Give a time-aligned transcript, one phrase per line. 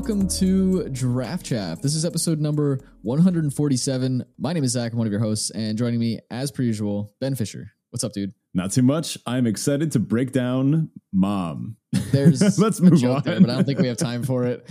[0.00, 1.82] Welcome to Draft Chaff.
[1.82, 4.24] This is episode number 147.
[4.38, 4.92] My name is Zach.
[4.92, 7.72] I'm one of your hosts, and joining me, as per usual, Ben Fisher.
[7.90, 8.32] What's up, dude?
[8.54, 9.18] Not too much.
[9.26, 11.76] I'm excited to break down Mom.
[12.12, 13.22] There's Let's a move joke on.
[13.24, 14.66] there, but I don't think we have time for it.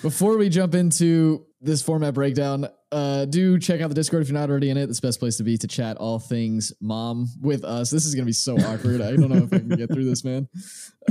[0.00, 4.38] Before we jump into this format breakdown, uh, do check out the Discord if you're
[4.38, 4.88] not already in it.
[4.88, 7.90] It's the best place to be to chat all things mom with us.
[7.90, 9.00] This is going to be so awkward.
[9.00, 10.48] I don't know if I can get through this, man.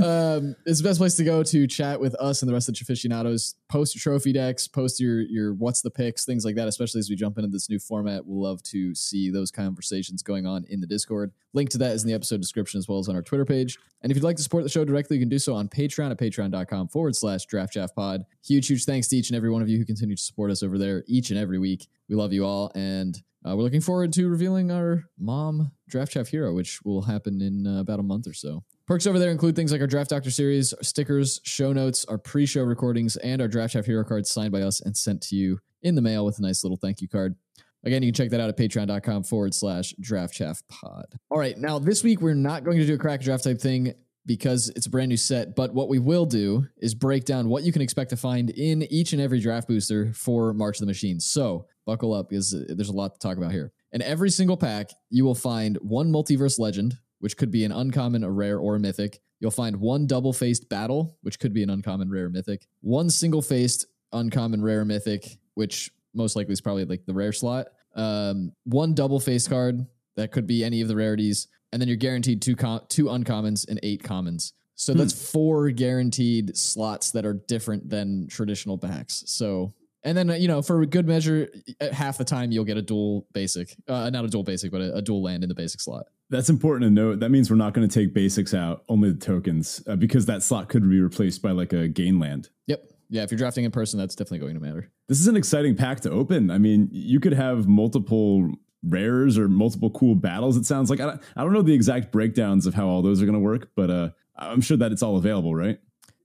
[0.02, 2.74] Um, it's the best place to go to chat with us and the rest of
[2.74, 3.54] the aficionados.
[3.68, 6.68] Post your trophy decks, post your your what's the picks, things like that.
[6.68, 10.46] Especially as we jump into this new format, we'll love to see those conversations going
[10.46, 11.32] on in the Discord.
[11.52, 13.78] Link to that is in the episode description as well as on our Twitter page.
[14.02, 16.10] And if you'd like to support the show directly, you can do so on Patreon
[16.10, 18.24] at patreon.com forward slash draft pod.
[18.44, 20.62] Huge, huge thanks to each and every one of you who continue to support us
[20.62, 21.69] over there each and every week.
[22.08, 22.72] We love you all.
[22.74, 27.40] And uh, we're looking forward to revealing our mom draft Chaff hero, which will happen
[27.40, 28.64] in uh, about a month or so.
[28.86, 32.44] Perks over there include things like our Draft Doctor series, stickers, show notes, our pre
[32.44, 35.60] show recordings, and our Draft Chaff hero cards signed by us and sent to you
[35.82, 37.36] in the mail with a nice little thank you card.
[37.84, 41.06] Again, you can check that out at patreon.com forward slash draft chaff pod.
[41.30, 43.94] All right, now this week we're not going to do a crack draft type thing
[44.26, 47.62] because it's a brand new set, but what we will do is break down what
[47.62, 50.86] you can expect to find in each and every draft booster for March of the
[50.86, 51.26] Machines.
[51.26, 53.72] So buckle up because there's a lot to talk about here.
[53.92, 58.22] In every single pack, you will find one multiverse legend, which could be an uncommon,
[58.22, 59.20] a rare, or a mythic.
[59.40, 62.66] You'll find one double faced battle, which could be an uncommon, rare, mythic.
[62.82, 67.68] One single faced uncommon, rare, mythic, which most likely is probably like the rare slot.
[67.94, 71.96] Um, one double faced card that could be any of the rarities, and then you're
[71.96, 74.52] guaranteed two com- two uncommons and eight commons.
[74.74, 79.22] So that's four guaranteed slots that are different than traditional packs.
[79.26, 81.48] So and then uh, you know for a good measure,
[81.80, 84.80] uh, half the time you'll get a dual basic, uh, not a dual basic, but
[84.80, 86.06] a, a dual land in the basic slot.
[86.30, 87.20] That's important to note.
[87.20, 90.42] That means we're not going to take basics out, only the tokens, uh, because that
[90.42, 92.48] slot could be replaced by like a gain land.
[92.66, 92.84] Yep.
[93.10, 94.88] Yeah, if you're drafting in person, that's definitely going to matter.
[95.08, 96.50] This is an exciting pack to open.
[96.50, 98.48] I mean, you could have multiple
[98.82, 100.56] rares or multiple cool battles.
[100.56, 103.20] It sounds like I don't, I don't know the exact breakdowns of how all those
[103.22, 105.78] are going to work, but uh, I'm sure that it's all available, right?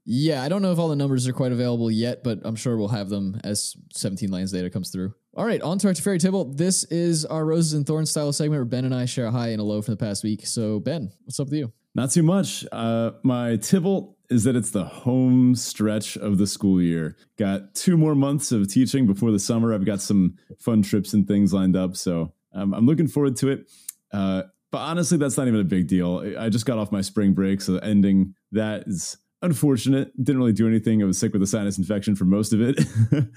[0.07, 2.77] Yeah, I don't know if all the numbers are quite available yet, but I'm sure
[2.77, 5.15] we'll have them as 17 lands data comes through.
[5.35, 6.57] All right, on to our Teferi Tibalt.
[6.57, 9.49] This is our Roses and Thorns style segment where Ben and I share a high
[9.49, 10.45] and a low from the past week.
[10.45, 11.73] So, Ben, what's up with you?
[11.95, 12.65] Not too much.
[12.71, 17.15] Uh, my Tibalt is that it's the home stretch of the school year.
[17.38, 19.73] Got two more months of teaching before the summer.
[19.73, 23.49] I've got some fun trips and things lined up, so um, I'm looking forward to
[23.49, 23.69] it.
[24.11, 26.35] Uh, but honestly, that's not even a big deal.
[26.38, 30.11] I just got off my spring break, so ending that is unfortunate.
[30.21, 31.01] Didn't really do anything.
[31.01, 32.81] I was sick with a sinus infection for most of it.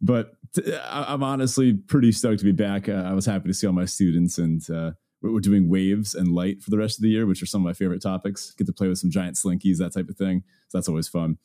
[0.00, 2.88] but t- I'm honestly pretty stoked to be back.
[2.88, 4.92] Uh, I was happy to see all my students and uh,
[5.24, 7.62] we're we're doing waves and light for the rest of the year, which are some
[7.62, 8.52] of my favorite topics.
[8.52, 10.44] Get to play with some giant slinkies, that type of thing.
[10.68, 11.38] So that's always fun.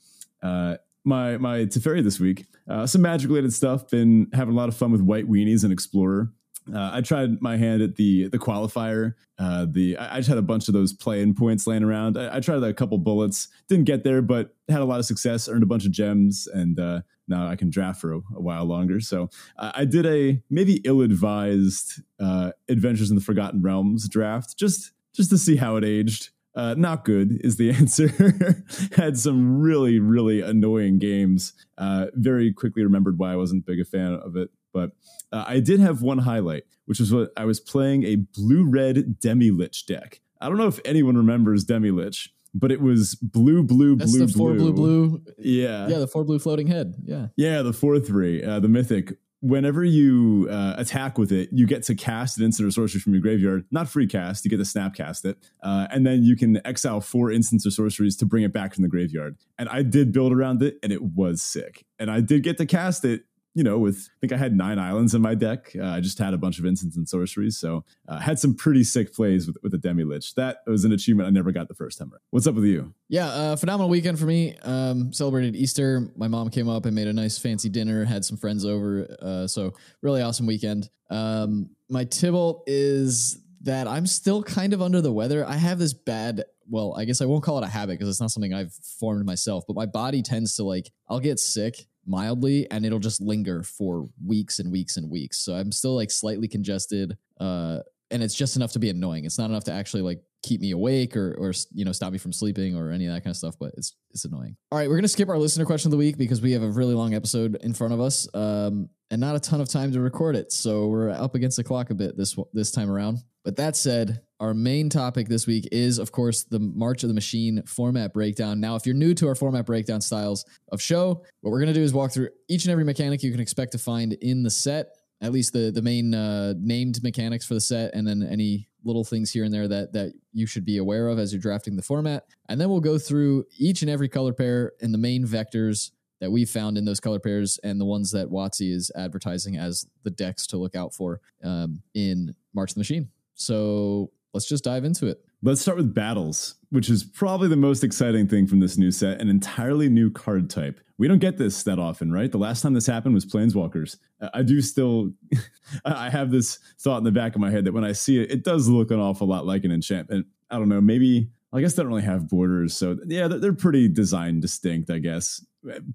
[0.44, 3.90] Uh, my my Teferi this week, uh, some magic related stuff.
[3.90, 6.32] Been having a lot of fun with White Weenies and Explorer.
[6.74, 9.16] Uh, I tried my hand at the the qualifier.
[9.38, 12.18] Uh, the I, I just had a bunch of those play-in points laying around.
[12.18, 15.48] I, I tried a couple bullets, didn't get there, but had a lot of success.
[15.48, 18.66] Earned a bunch of gems, and uh, now I can draft for a, a while
[18.66, 19.00] longer.
[19.00, 25.30] So I did a maybe ill-advised uh, Adventures in the Forgotten Realms draft, just just
[25.30, 26.30] to see how it aged.
[26.56, 28.64] Uh, not good is the answer.
[28.96, 31.54] Had some really, really annoying games.
[31.78, 34.50] Uh, very quickly remembered why I wasn't big a fan of it.
[34.74, 34.92] But
[35.32, 39.18] uh, I did have one highlight, which was what I was playing a blue red
[39.20, 40.22] Demilich deck.
[40.42, 44.34] I don't know if anyone remembers Demilich, but it was blue, blue, That's blue, the
[44.34, 45.22] four blue, blue.
[45.38, 45.88] Yeah.
[45.88, 46.96] Yeah, the four blue floating head.
[47.04, 47.28] Yeah.
[47.36, 49.18] Yeah, the 4 3, uh, the mythic.
[49.42, 53.14] Whenever you uh, attack with it, you get to cast an instant or sorcery from
[53.14, 53.64] your graveyard.
[53.72, 55.38] Not free cast, you get to snap cast it.
[55.64, 58.82] Uh, and then you can exile four instants or sorceries to bring it back from
[58.82, 59.38] the graveyard.
[59.58, 61.86] And I did build around it, and it was sick.
[61.98, 63.24] And I did get to cast it
[63.60, 65.74] you know, with I think I had nine islands in my deck.
[65.78, 68.86] Uh, I just had a bunch of instants and sorceries, so uh, had some pretty
[68.86, 70.34] sick plays with with the Demilich.
[70.36, 72.10] That was an achievement I never got the first time.
[72.30, 72.94] What's up with you?
[73.10, 74.56] Yeah, uh, phenomenal weekend for me.
[74.64, 76.10] Um, celebrated Easter.
[76.16, 78.06] My mom came up and made a nice fancy dinner.
[78.06, 79.14] Had some friends over.
[79.22, 80.90] Uh, so really awesome weekend.
[81.10, 85.46] Um, my Tibalt is that I'm still kind of under the weather.
[85.46, 86.46] I have this bad.
[86.70, 88.72] Well, I guess I won't call it a habit because it's not something I've
[89.02, 89.66] formed myself.
[89.68, 94.10] But my body tends to like I'll get sick mildly and it'll just linger for
[94.26, 95.38] weeks and weeks and weeks.
[95.38, 97.18] So I'm still like slightly congested.
[97.40, 97.80] Uh,
[98.12, 99.26] and it's just enough to be annoying.
[99.26, 102.18] It's not enough to actually like keep me awake or or you know stop me
[102.18, 103.56] from sleeping or any of that kind of stuff.
[103.60, 104.56] But it's it's annoying.
[104.72, 106.70] All right, we're gonna skip our listener question of the week because we have a
[106.70, 110.00] really long episode in front of us, um, and not a ton of time to
[110.00, 110.52] record it.
[110.52, 113.20] So we're up against the clock a bit this this time around.
[113.44, 117.14] But that said, our main topic this week is, of course, the March of the
[117.14, 118.60] Machine format breakdown.
[118.60, 121.80] Now, if you're new to our format breakdown styles of show, what we're going to
[121.80, 124.50] do is walk through each and every mechanic you can expect to find in the
[124.50, 128.70] set, at least the the main uh, named mechanics for the set, and then any
[128.86, 131.76] little things here and there that that you should be aware of as you're drafting
[131.76, 132.24] the format.
[132.48, 136.32] And then we'll go through each and every color pair and the main vectors that
[136.32, 140.10] we found in those color pairs and the ones that WotC is advertising as the
[140.10, 143.10] decks to look out for um, in March of the Machine.
[143.36, 145.20] So let's just dive into it.
[145.42, 149.22] Let's start with battles, which is probably the most exciting thing from this new set,
[149.22, 150.80] an entirely new card type.
[150.98, 152.30] We don't get this that often, right?
[152.30, 153.98] The last time this happened was Planeswalkers.
[154.34, 155.12] I do still,
[155.86, 158.32] I have this thought in the back of my head that when I see it,
[158.32, 160.28] it does look an awful lot like an enchantment.
[160.52, 162.76] I don't know, maybe, I guess they don't really have borders.
[162.76, 165.44] So yeah, they're pretty design distinct, I guess.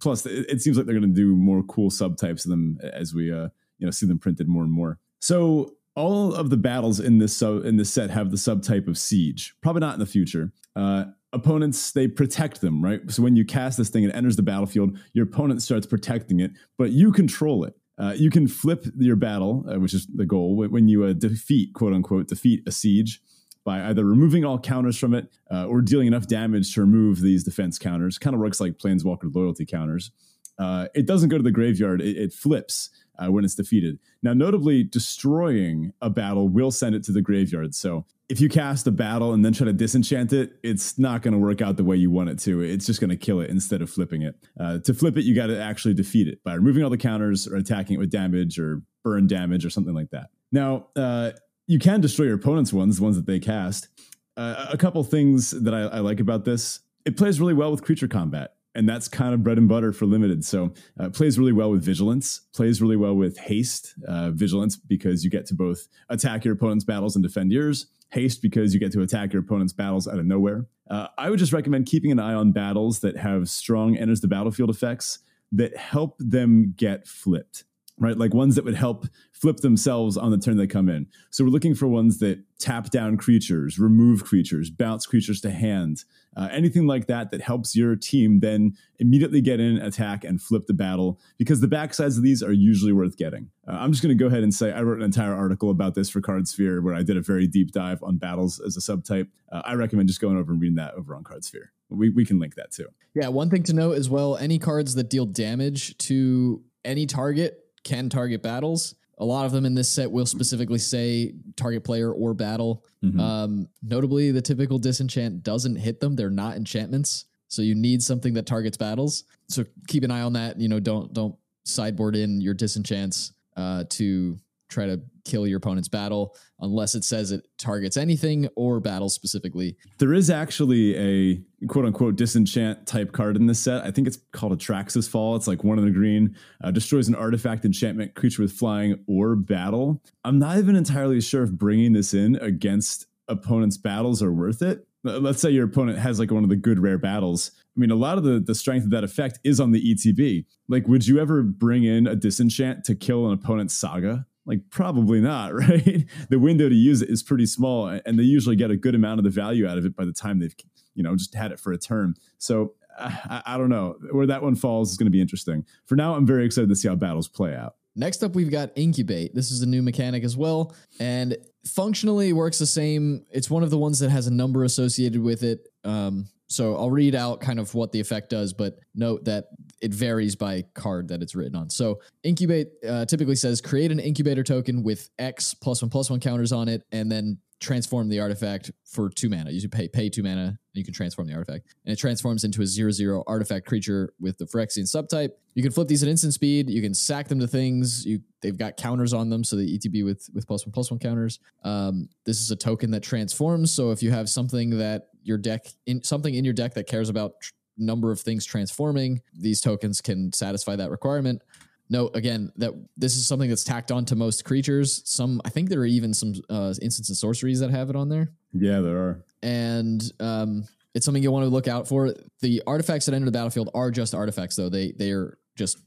[0.00, 3.30] Plus, it seems like they're going to do more cool subtypes of them as we,
[3.30, 3.48] uh,
[3.78, 4.98] you know, see them printed more and more.
[5.20, 8.98] So all of the battles in this sub in this set have the subtype of
[8.98, 9.54] siege.
[9.62, 10.52] Probably not in the future.
[10.74, 13.00] Uh, opponents they protect them, right?
[13.10, 16.52] So when you cast this thing it enters the battlefield, your opponent starts protecting it,
[16.78, 17.74] but you control it.
[17.96, 21.72] Uh, you can flip your battle, uh, which is the goal, when you uh, defeat,
[21.74, 23.20] quote unquote, defeat a siege
[23.64, 27.44] by either removing all counters from it uh, or dealing enough damage to remove these
[27.44, 28.18] defense counters.
[28.18, 30.10] Kind of works like Planeswalker loyalty counters.
[30.58, 33.98] Uh, it doesn't go to the graveyard; it, it flips uh, when it's defeated.
[34.22, 37.74] Now, notably, destroying a battle will send it to the graveyard.
[37.74, 41.32] So if you cast a battle and then try to disenchant it, it's not going
[41.32, 42.60] to work out the way you want it to.
[42.60, 44.36] It's just going to kill it instead of flipping it.
[44.58, 47.46] Uh, to flip it, you got to actually defeat it by removing all the counters
[47.46, 50.30] or attacking it with damage or burn damage or something like that.
[50.52, 51.32] Now, uh,
[51.66, 53.88] you can destroy your opponent's ones, the ones that they cast.
[54.36, 57.82] Uh, a couple things that I, I like about this it plays really well with
[57.82, 60.44] creature combat and that's kind of bread and butter for limited.
[60.44, 65.24] So uh, plays really well with vigilance, plays really well with haste, uh, vigilance because
[65.24, 67.86] you get to both attack your opponent's battles and defend yours.
[68.10, 70.66] Haste because you get to attack your opponent's battles out of nowhere.
[70.90, 74.28] Uh, I would just recommend keeping an eye on battles that have strong enters the
[74.28, 75.20] battlefield effects
[75.52, 77.64] that help them get flipped
[77.98, 78.16] right?
[78.16, 81.06] Like ones that would help flip themselves on the turn they come in.
[81.30, 86.04] So we're looking for ones that tap down creatures, remove creatures, bounce creatures to hand,
[86.36, 90.66] uh, anything like that that helps your team then immediately get in, attack, and flip
[90.66, 93.50] the battle because the backsides of these are usually worth getting.
[93.68, 95.94] Uh, I'm just going to go ahead and say I wrote an entire article about
[95.94, 99.28] this for Cardsphere where I did a very deep dive on battles as a subtype.
[99.52, 101.68] Uh, I recommend just going over and reading that over on Cardsphere.
[101.90, 102.88] We, we can link that too.
[103.14, 107.63] Yeah, one thing to note as well any cards that deal damage to any target
[107.84, 108.94] can target battles.
[109.18, 112.84] A lot of them in this set will specifically say target player or battle.
[113.04, 113.20] Mm-hmm.
[113.20, 117.26] Um, notably, the typical disenchant doesn't hit them; they're not enchantments.
[117.48, 119.24] So you need something that targets battles.
[119.48, 120.58] So keep an eye on that.
[120.60, 124.36] You know, don't don't sideboard in your disenchants uh, to
[124.74, 129.76] try to kill your opponent's battle unless it says it targets anything or battle specifically.
[129.98, 133.84] There is actually a quote unquote disenchant type card in this set.
[133.84, 135.36] I think it's called Atraxa's Fall.
[135.36, 139.36] It's like one in the green, uh, destroys an artifact enchantment creature with flying or
[139.36, 140.02] battle.
[140.24, 144.86] I'm not even entirely sure if bringing this in against opponent's battles are worth it.
[145.02, 147.50] Let's say your opponent has like one of the good rare battles.
[147.76, 150.46] I mean, a lot of the, the strength of that effect is on the ETB.
[150.68, 154.26] Like, would you ever bring in a disenchant to kill an opponent's saga?
[154.46, 156.04] Like probably not, right?
[156.28, 159.20] the window to use it is pretty small, and they usually get a good amount
[159.20, 160.54] of the value out of it by the time they've,
[160.94, 162.14] you know, just had it for a term.
[162.38, 165.64] So I, I don't know where that one falls is going to be interesting.
[165.86, 167.76] For now, I'm very excited to see how battles play out.
[167.96, 169.34] Next up, we've got Incubate.
[169.34, 173.24] This is a new mechanic as well, and functionally works the same.
[173.30, 175.68] It's one of the ones that has a number associated with it.
[175.84, 179.46] Um, so I'll read out kind of what the effect does, but note that
[179.80, 181.70] it varies by card that it's written on.
[181.70, 186.20] So incubate uh, typically says create an incubator token with X plus one plus one
[186.20, 189.50] counters on it, and then transform the artifact for two mana.
[189.50, 192.62] You pay pay two mana, and you can transform the artifact, and it transforms into
[192.62, 195.30] a zero zero artifact creature with the Phyrexian subtype.
[195.54, 196.68] You can flip these at instant speed.
[196.68, 198.04] You can sack them to things.
[198.04, 201.00] You they've got counters on them, so the ETB with with plus one plus one
[201.00, 201.40] counters.
[201.64, 203.72] Um, this is a token that transforms.
[203.72, 207.08] So if you have something that your deck in something in your deck that cares
[207.08, 211.42] about tr- number of things transforming, these tokens can satisfy that requirement.
[211.90, 215.02] Note again that this is something that's tacked on to most creatures.
[215.04, 218.08] Some, I think there are even some uh, instants and sorceries that have it on
[218.08, 218.30] there.
[218.52, 219.24] Yeah, there are.
[219.42, 220.64] And um,
[220.94, 222.14] it's something you want to look out for.
[222.40, 224.68] The artifacts that enter the battlefield are just artifacts, though.
[224.68, 225.78] They they are just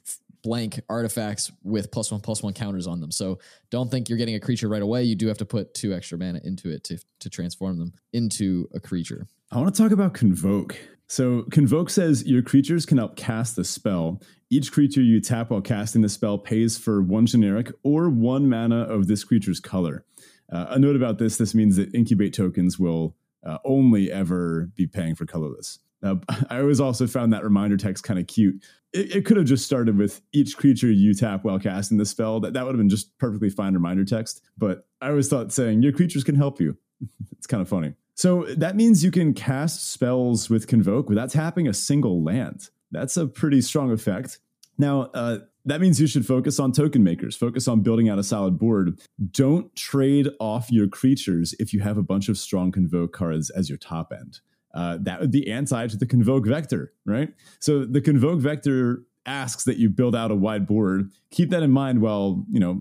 [0.48, 3.12] blank artifacts with plus one plus one counters on them.
[3.12, 3.40] So
[3.70, 5.04] don't think you're getting a creature right away.
[5.04, 8.70] You do have to put two extra mana into it to to transform them into
[8.74, 9.28] a creature.
[9.52, 10.78] I want to talk about Convoke.
[11.10, 14.22] So, Convoke says your creatures can outcast the spell.
[14.50, 18.82] Each creature you tap while casting the spell pays for one generic or one mana
[18.82, 20.04] of this creature's color.
[20.52, 24.86] Uh, a note about this: this means that incubate tokens will uh, only ever be
[24.86, 25.80] paying for colorless.
[26.02, 28.64] Now, I always also found that reminder text kind of cute.
[28.94, 32.40] It, it, could have just started with each creature you tap while casting the spell.
[32.40, 34.42] That that would have been just perfectly fine reminder text.
[34.58, 36.78] But I always thought saying your creatures can help you.
[37.32, 37.94] it's kind of funny.
[38.16, 42.70] So that means you can cast spells with Convoke without tapping a single land.
[42.92, 44.40] That's a pretty strong effect.
[44.80, 48.24] Now, uh, that means you should focus on token makers, focus on building out a
[48.24, 49.00] solid board.
[49.32, 53.70] Don't trade off your creatures if you have a bunch of strong Convoke cards as
[53.70, 54.40] your top end.
[54.78, 57.34] Uh, that would be anti to the Convoke Vector, right?
[57.60, 61.12] So the Convoke Vector asks that you build out a wide board.
[61.32, 62.80] Keep that in mind while you know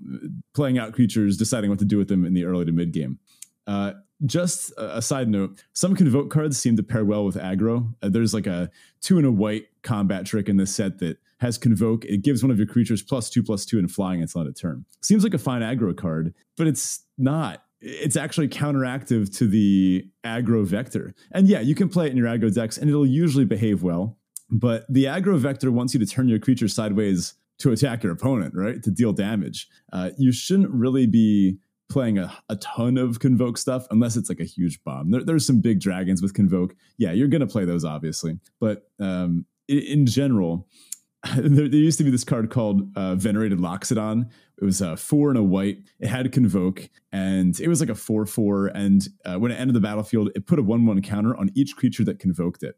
[0.55, 3.19] playing out creatures, deciding what to do with them in the early to mid game.
[3.67, 8.09] Uh, just a side note some convoke cards seem to pair well with aggro uh,
[8.09, 8.71] there's like a
[9.03, 12.51] two and a white combat trick in this set that has convoke it gives one
[12.51, 15.35] of your creatures plus two plus two and flying until end of turn seems like
[15.35, 21.47] a fine aggro card but it's not it's actually counteractive to the aggro vector and
[21.47, 24.19] yeah you can play it in your aggro decks and it'll usually behave well
[24.51, 28.55] but the aggro vector wants you to turn your creature sideways to attack your opponent
[28.55, 33.59] right to deal damage uh, you shouldn't really be playing a, a ton of convoke
[33.59, 35.11] stuff unless it's like a huge bomb.
[35.11, 36.75] There, there's some big dragons with convoke.
[36.99, 40.69] Yeah, you're gonna play those obviously, but um, in, in, general,
[41.37, 44.31] there, there, used to be this card called uh, Venerated Loxodon.
[44.61, 45.79] It was a four and a white.
[45.99, 48.69] It had convoke, and it was like a four four.
[48.69, 51.77] And uh, when it entered the battlefield, it put a one one counter on each
[51.77, 52.77] creature that convoked it.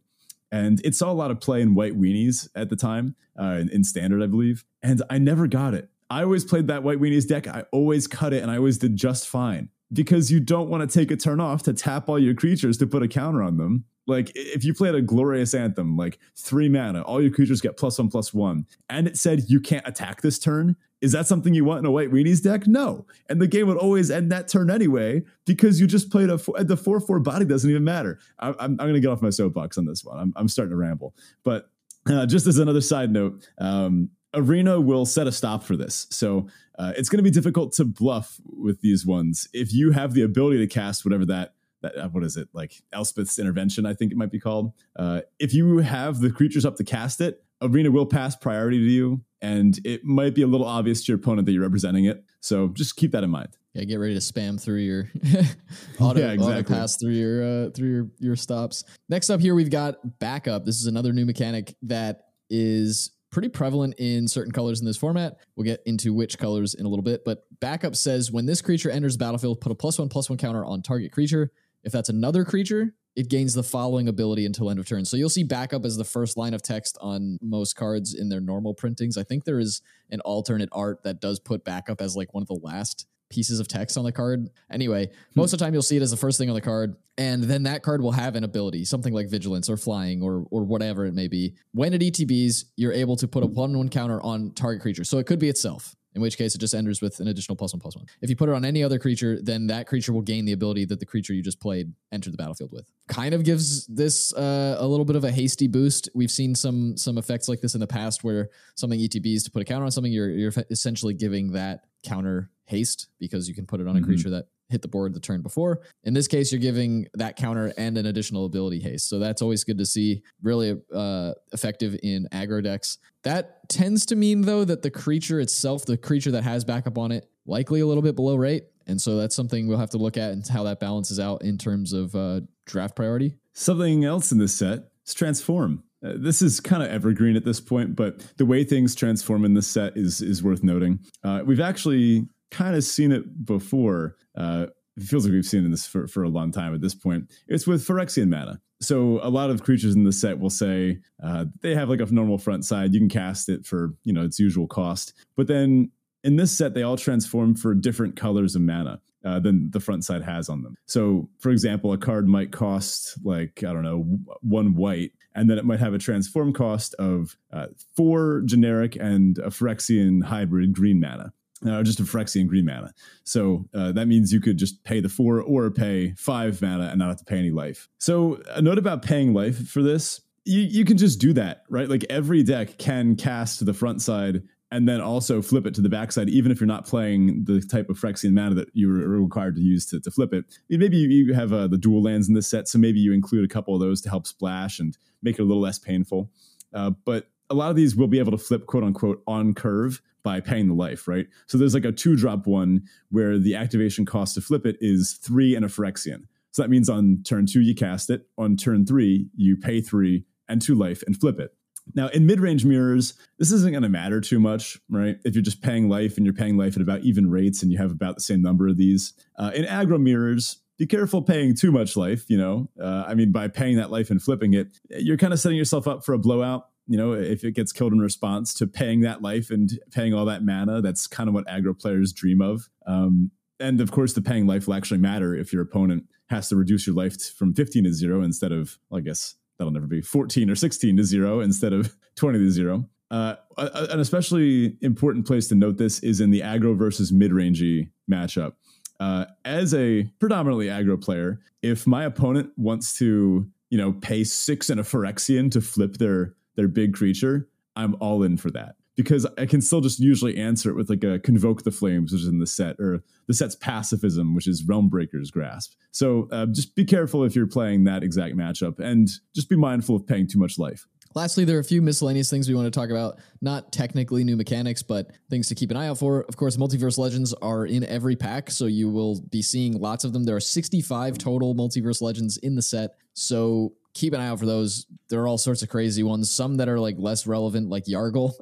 [0.50, 3.68] And it saw a lot of play in white weenies at the time, uh, in,
[3.68, 4.64] in standard, I believe.
[4.82, 7.46] And I never got it I always played that White Weenies deck.
[7.46, 10.98] I always cut it and I always did just fine because you don't want to
[10.98, 13.84] take a turn off to tap all your creatures to put a counter on them.
[14.08, 17.98] Like if you played a glorious anthem, like three mana, all your creatures get plus
[17.98, 20.76] one plus one, and it said you can't attack this turn.
[21.00, 22.66] Is that something you want in a white weenies deck?
[22.66, 23.06] No.
[23.28, 26.64] And the game would always end that turn anyway because you just played a four,
[26.64, 28.18] the four four body doesn't even matter.
[28.38, 30.18] I, am I'm, I'm going to get off my soapbox on this one.
[30.18, 31.70] I'm, I'm starting to ramble, but
[32.08, 36.06] uh, just as another side note, um, Arena will set a stop for this.
[36.10, 36.48] So
[36.78, 39.48] uh, it's going to be difficult to bluff with these ones.
[39.52, 42.82] If you have the ability to cast whatever that, that uh, what is it, like
[42.92, 44.72] Elspeth's intervention, I think it might be called.
[44.96, 48.90] Uh, if you have the creatures up to cast it, Arena will pass priority to
[48.90, 52.24] you, and it might be a little obvious to your opponent that you're representing it.
[52.40, 53.56] So just keep that in mind.
[53.74, 55.10] Yeah, get ready to spam through your
[56.00, 56.54] auto, yeah, exactly.
[56.54, 58.84] auto pass through your uh, through your your stops.
[59.08, 60.64] Next up here, we've got backup.
[60.64, 65.36] This is another new mechanic that is pretty prevalent in certain colors in this format.
[65.54, 68.90] We'll get into which colors in a little bit, but backup says when this creature
[68.90, 71.50] enters the battlefield, put a plus one plus one counter on target creature.
[71.84, 75.04] If that's another creature, it gains the following ability until end of turn.
[75.04, 78.40] So you'll see backup as the first line of text on most cards in their
[78.40, 79.16] normal printings.
[79.16, 82.48] I think there is an alternate art that does put backup as like one of
[82.48, 84.48] the last pieces of text on the card.
[84.70, 85.12] Anyway, hmm.
[85.34, 87.42] most of the time you'll see it as the first thing on the card, and
[87.42, 91.04] then that card will have an ability, something like vigilance or flying or or whatever
[91.04, 91.54] it may be.
[91.72, 95.04] When it ETBs, you're able to put a one one counter on target creature.
[95.04, 95.96] So it could be itself.
[96.18, 98.06] In which case, it just enters with an additional plus one plus one.
[98.20, 100.84] If you put it on any other creature, then that creature will gain the ability
[100.86, 102.90] that the creature you just played entered the battlefield with.
[103.06, 106.08] Kind of gives this uh, a little bit of a hasty boost.
[106.16, 109.62] We've seen some some effects like this in the past, where something ETBs to put
[109.62, 113.80] a counter on something, you're you're essentially giving that counter haste because you can put
[113.80, 114.08] it on a mm-hmm.
[114.08, 115.80] creature that hit the board the turn before.
[116.04, 119.08] In this case, you're giving that counter and an additional ability haste.
[119.08, 120.22] So that's always good to see.
[120.42, 122.98] Really uh, effective in aggro decks.
[123.24, 127.12] That tends to mean, though, that the creature itself, the creature that has backup on
[127.12, 128.64] it, likely a little bit below rate.
[128.86, 131.58] And so that's something we'll have to look at and how that balances out in
[131.58, 133.36] terms of uh, draft priority.
[133.52, 135.82] Something else in this set is transform.
[136.04, 139.54] Uh, this is kind of evergreen at this point, but the way things transform in
[139.54, 141.00] this set is is worth noting.
[141.24, 144.16] Uh, we've actually kind of seen it before.
[144.36, 147.30] Uh, it feels like we've seen this for, for a long time at this point.
[147.46, 148.60] It's with Phyrexian mana.
[148.80, 152.06] So a lot of creatures in the set will say uh, they have like a
[152.06, 152.94] normal front side.
[152.94, 155.90] You can cast it for you know its usual cost, but then
[156.22, 159.00] in this set they all transform for different colors of mana.
[159.24, 160.76] Uh, than the front side has on them.
[160.86, 164.04] So, for example, a card might cost like I don't know
[164.42, 169.36] one white, and then it might have a transform cost of uh, four generic and
[169.38, 171.32] a Phyrexian hybrid green mana.
[171.66, 172.92] Uh, just a Phyrexian green mana.
[173.24, 176.98] So uh, that means you could just pay the four or pay five mana and
[176.98, 177.88] not have to pay any life.
[177.98, 180.20] So a note about paying life for this.
[180.44, 181.88] You, you can just do that, right?
[181.88, 185.80] Like every deck can cast to the front side and then also flip it to
[185.80, 189.08] the backside, even if you're not playing the type of Phyrexian mana that you are
[189.08, 190.44] required to use to, to flip it.
[190.68, 193.52] Maybe you have uh, the dual lands in this set, so maybe you include a
[193.52, 196.30] couple of those to help splash and make it a little less painful.
[196.72, 200.00] Uh, but a lot of these will be able to flip quote unquote on curve
[200.22, 201.26] by paying the life, right?
[201.46, 205.12] So there's like a two drop one where the activation cost to flip it is
[205.22, 206.24] three and a Phyrexian.
[206.50, 208.26] So that means on turn two, you cast it.
[208.36, 211.54] On turn three, you pay three and two life and flip it.
[211.94, 215.16] Now, in mid range mirrors, this isn't going to matter too much, right?
[215.24, 217.78] If you're just paying life and you're paying life at about even rates and you
[217.78, 219.14] have about the same number of these.
[219.38, 222.68] Uh, in aggro mirrors, be careful paying too much life, you know?
[222.80, 225.88] Uh, I mean, by paying that life and flipping it, you're kind of setting yourself
[225.88, 226.67] up for a blowout.
[226.88, 230.24] You know, if it gets killed in response to paying that life and paying all
[230.24, 232.68] that mana, that's kind of what aggro players dream of.
[232.86, 233.30] Um,
[233.60, 236.86] and of course, the paying life will actually matter if your opponent has to reduce
[236.86, 240.54] your life from 15 to zero instead of, I guess that'll never be 14 or
[240.54, 242.88] 16 to zero instead of 20 to zero.
[243.10, 247.90] Uh, an especially important place to note this is in the aggro versus mid rangey
[248.10, 248.52] matchup.
[249.00, 254.68] Uh, as a predominantly aggro player, if my opponent wants to, you know, pay six
[254.68, 259.24] and a Phyrexian to flip their their big creature, I'm all in for that because
[259.38, 262.26] I can still just usually answer it with like a convoke the flames, which is
[262.26, 265.74] in the set, or the set's pacifism, which is Realmbreaker's Grasp.
[265.92, 269.94] So uh, just be careful if you're playing that exact matchup, and just be mindful
[269.94, 270.88] of paying too much life.
[271.14, 273.20] Lastly, there are a few miscellaneous things we want to talk about.
[273.40, 276.22] Not technically new mechanics, but things to keep an eye out for.
[276.22, 280.12] Of course, multiverse legends are in every pack, so you will be seeing lots of
[280.12, 280.24] them.
[280.24, 282.96] There are 65 total multiverse legends in the set.
[283.14, 284.86] So keep an eye out for those.
[285.08, 286.30] There are all sorts of crazy ones.
[286.30, 288.32] Some that are like less relevant, like Yargle,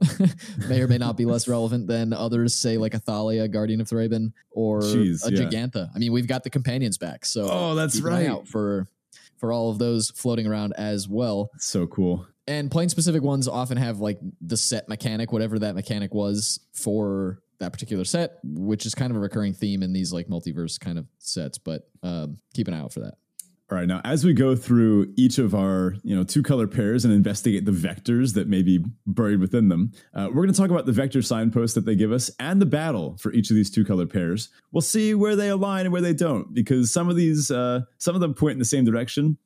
[0.68, 2.54] may or may not be less relevant than others.
[2.54, 5.40] Say like Athalia, Guardian of Thraben, or Jeez, a yeah.
[5.40, 5.88] Giganta.
[5.94, 8.26] I mean, we've got the companions back, so oh, that's right.
[8.26, 8.86] out for
[9.38, 11.50] for all of those floating around as well.
[11.58, 12.26] So cool.
[12.46, 17.40] And plane specific ones often have like the set mechanic, whatever that mechanic was for
[17.58, 20.98] that particular set, which is kind of a recurring theme in these like multiverse kind
[20.98, 21.58] of sets.
[21.58, 23.14] But um, keep an eye out for that.
[23.68, 27.04] All right, now as we go through each of our, you know, two color pairs
[27.04, 30.70] and investigate the vectors that may be buried within them, uh, we're going to talk
[30.70, 33.68] about the vector signposts that they give us and the battle for each of these
[33.68, 34.50] two color pairs.
[34.70, 38.14] We'll see where they align and where they don't, because some of these, uh, some
[38.14, 39.36] of them point in the same direction,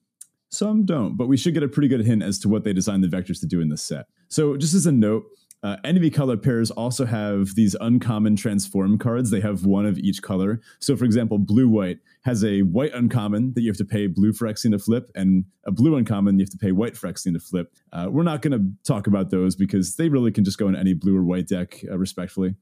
[0.51, 1.17] some don't.
[1.17, 3.41] But we should get a pretty good hint as to what they designed the vectors
[3.41, 4.05] to do in this set.
[4.29, 5.25] So, just as a note,
[5.63, 9.31] uh, enemy color pairs also have these uncommon transform cards.
[9.31, 10.61] They have one of each color.
[10.79, 14.33] So, for example, blue white has a white uncommon that you have to pay blue
[14.33, 17.75] Phyrexian to flip, and a blue uncommon you have to pay white Phyrexian to flip.
[17.93, 20.77] Uh, we're not going to talk about those because they really can just go in
[20.77, 22.55] any blue or white deck, uh, respectfully.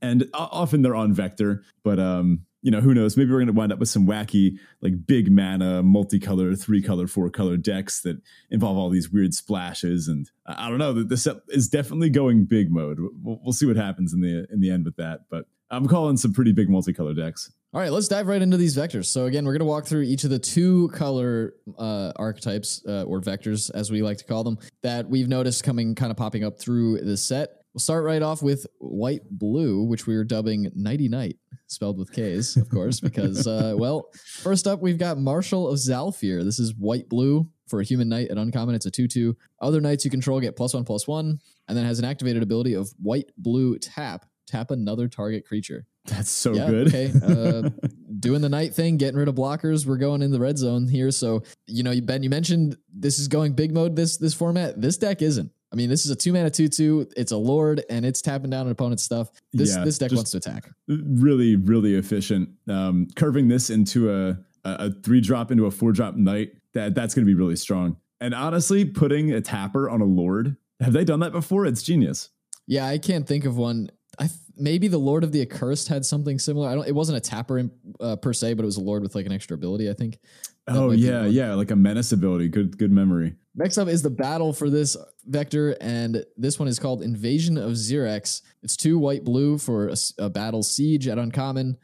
[0.00, 3.16] And often they're on vector, but um, you know, who knows?
[3.16, 7.06] Maybe we're going to wind up with some wacky, like big mana, multicolor, three color,
[7.06, 8.20] four color decks that
[8.50, 10.08] involve all these weird splashes.
[10.08, 10.92] And I don't know.
[11.02, 12.98] The set is definitely going big mode.
[13.00, 15.22] We'll, we'll see what happens in the in the end with that.
[15.28, 17.50] But I'm calling some pretty big multicolor decks.
[17.74, 19.06] All right, let's dive right into these vectors.
[19.06, 23.04] So again, we're going to walk through each of the two color uh, archetypes uh,
[23.04, 26.44] or vectors, as we like to call them, that we've noticed coming kind of popping
[26.44, 27.61] up through the set.
[27.74, 31.36] We'll start right off with white blue, which we are dubbing Nighty Night,
[31.68, 36.44] spelled with K's, of course, because, uh, well, first up, we've got Marshal of Zhalfir.
[36.44, 38.74] This is white blue for a human knight at uncommon.
[38.74, 39.34] It's a 2 2.
[39.62, 42.74] Other knights you control get plus one, plus one, and then has an activated ability
[42.74, 44.26] of white blue tap.
[44.46, 45.86] Tap another target creature.
[46.04, 46.88] That's so yeah, good.
[46.88, 47.12] okay.
[47.24, 47.70] Uh,
[48.20, 49.86] doing the night thing, getting rid of blockers.
[49.86, 51.10] We're going in the red zone here.
[51.10, 54.80] So, you know, Ben, you mentioned this is going big mode, this this format.
[54.80, 55.50] This deck isn't.
[55.72, 57.08] I mean, this is a two mana two two.
[57.16, 59.30] It's a lord, and it's tapping down an opponent's stuff.
[59.52, 60.70] This yeah, this deck wants to attack.
[60.86, 62.50] Really, really efficient.
[62.68, 66.52] Um, curving this into a a three drop into a four drop knight.
[66.74, 67.96] That that's going to be really strong.
[68.20, 71.66] And honestly, putting a tapper on a lord, have they done that before?
[71.66, 72.30] It's genius.
[72.66, 73.90] Yeah, I can't think of one.
[74.18, 76.68] I maybe the Lord of the Accursed had something similar.
[76.68, 76.86] I don't.
[76.86, 79.26] It wasn't a tapper in, uh, per se, but it was a Lord with like
[79.26, 79.90] an extra ability.
[79.90, 80.18] I think.
[80.66, 82.48] That oh yeah, yeah, like a menace ability.
[82.48, 83.34] Good, good memory.
[83.54, 87.72] Next up is the battle for this vector, and this one is called Invasion of
[87.72, 88.40] Xerex.
[88.62, 91.76] It's two white blue for a, a battle siege at uncommon.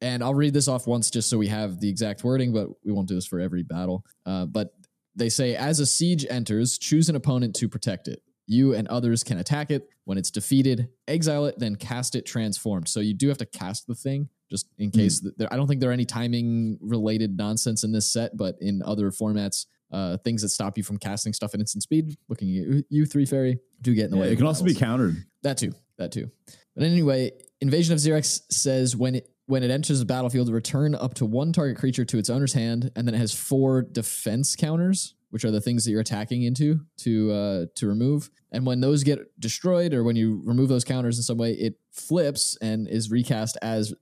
[0.00, 2.90] And I'll read this off once just so we have the exact wording, but we
[2.90, 4.04] won't do this for every battle.
[4.26, 4.74] Uh, but
[5.14, 8.20] they say, as a siege enters, choose an opponent to protect it.
[8.48, 9.88] You and others can attack it.
[10.04, 12.88] When it's defeated, exile it, then cast it transformed.
[12.88, 14.98] So you do have to cast the thing just in hmm.
[14.98, 15.20] case.
[15.20, 15.30] Mm.
[15.36, 18.82] There, I don't think there are any timing related nonsense in this set, but in
[18.84, 22.84] other formats, uh, things that stop you from casting stuff at instant speed, looking at
[22.88, 24.32] you, Teferi, do get in the yeah, way.
[24.32, 25.16] It can also be countered.
[25.42, 25.72] That too.
[25.98, 26.30] That too.
[26.74, 31.14] But anyway, Invasion of Xerex says when it when it enters the battlefield, return up
[31.14, 35.14] to one target creature to its owner's hand, and then it has four defense counters
[35.32, 38.30] which are the things that you're attacking into to uh, to remove.
[38.52, 41.76] And when those get destroyed, or when you remove those counters in some way, it
[41.90, 43.94] flips and is recast as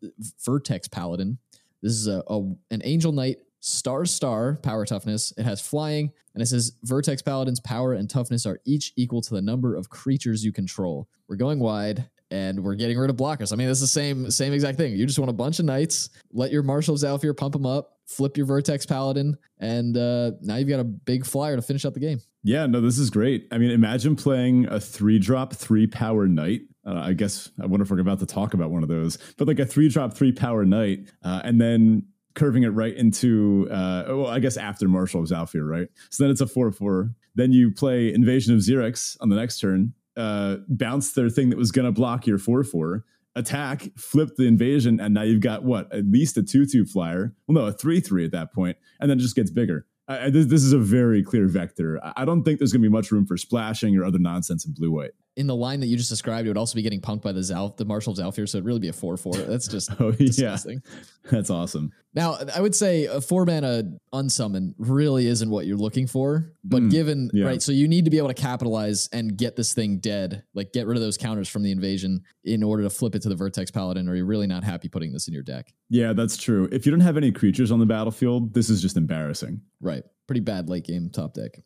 [0.45, 1.39] Vertex Paladin.
[1.83, 2.39] This is a, a
[2.73, 5.33] an Angel Knight star star power toughness.
[5.37, 9.35] It has flying, and it says Vertex Paladin's power and toughness are each equal to
[9.35, 11.09] the number of creatures you control.
[11.29, 12.09] We're going wide.
[12.33, 13.53] and we're getting rid of blockers.
[13.53, 14.95] I mean, it's the same same exact thing.
[14.95, 17.99] You just want a bunch of knights, let your Marshal of Zhalfir pump them up,
[18.07, 21.93] flip your Vertex Paladin, and uh, now you've got a big flyer to finish out
[21.95, 22.21] the game.
[22.45, 23.49] Yeah, no, this is great.
[23.51, 26.63] I mean, imagine playing a three drop, three power knight.
[26.87, 29.47] Uh, I guess I wonder if we're about to talk about one of those, but
[29.49, 34.05] like a three drop, three power knight, uh, and then curving it right into, uh,
[34.09, 35.89] well, I guess after Marshal of Zhalfir, right?
[36.11, 37.11] So then it's a 4 4.
[37.35, 41.59] Then you play Invasion of Xerex on the next turn, uh, bounce their thing that
[41.59, 43.05] was going to block your 4 4,
[43.37, 45.93] attack, flip the invasion, and now you've got what?
[45.95, 47.35] At least a 2 2 flyer.
[47.47, 49.87] Well, no, a 3 3 at that point, and then it just gets bigger.
[50.09, 52.01] This, this, is a very clear vector.
[52.17, 54.73] I don't think there's going to be much room for splashing or other nonsense in
[54.73, 55.13] blue white.
[55.41, 57.43] In the line that you just described, it would also be getting punked by the
[57.43, 59.35] Zal, the Marshal Zhalfir, so it'd really be a four four.
[59.35, 60.83] That's just oh disgusting.
[60.85, 61.93] yeah, that's awesome.
[62.13, 66.83] Now, I would say a four mana unsummon really isn't what you're looking for, but
[66.83, 67.47] mm, given yeah.
[67.47, 70.73] right, so you need to be able to capitalize and get this thing dead, like
[70.73, 73.37] get rid of those counters from the invasion in order to flip it to the
[73.37, 75.73] Vertex Paladin, or you're really not happy putting this in your deck.
[75.89, 76.69] Yeah, that's true.
[76.71, 79.61] If you don't have any creatures on the battlefield, this is just embarrassing.
[79.81, 81.59] Right pretty bad late game top deck.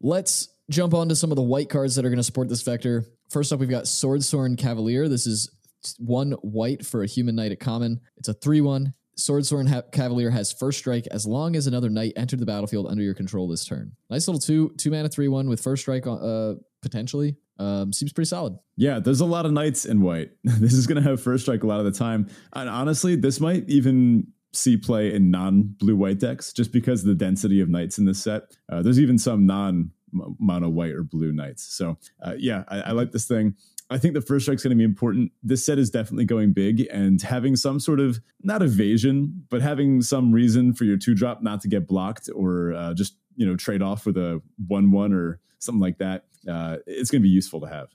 [0.00, 2.62] Let's jump on to some of the white cards that are going to support this
[2.62, 3.04] vector.
[3.30, 5.08] First up, we've got Sword Swordsworn Cavalier.
[5.08, 5.50] This is
[5.98, 8.00] one white for a human knight at common.
[8.16, 8.94] It's a 3 1.
[9.16, 13.02] Swordsworn ha- Cavalier has first strike as long as another knight entered the battlefield under
[13.02, 13.92] your control this turn.
[14.10, 17.36] Nice little two two mana three one with first strike uh, potentially.
[17.58, 18.58] Um, seems pretty solid.
[18.76, 20.32] Yeah, there's a lot of knights in white.
[20.44, 23.38] this is going to have first strike a lot of the time, and honestly, this
[23.38, 27.68] might even see play in non blue white decks just because of the density of
[27.68, 28.56] knights in this set.
[28.68, 29.90] Uh, there's even some non
[30.38, 31.64] mono white or blue knights.
[31.64, 33.56] So uh, yeah, I, I, like this thing.
[33.90, 35.32] I think the first strike is going to be important.
[35.42, 40.00] This set is definitely going big, and having some sort of not evasion, but having
[40.02, 43.56] some reason for your two drop not to get blocked or uh, just you know
[43.56, 46.24] trade off with a one one or something like that.
[46.48, 47.88] Uh, it's going to be useful to have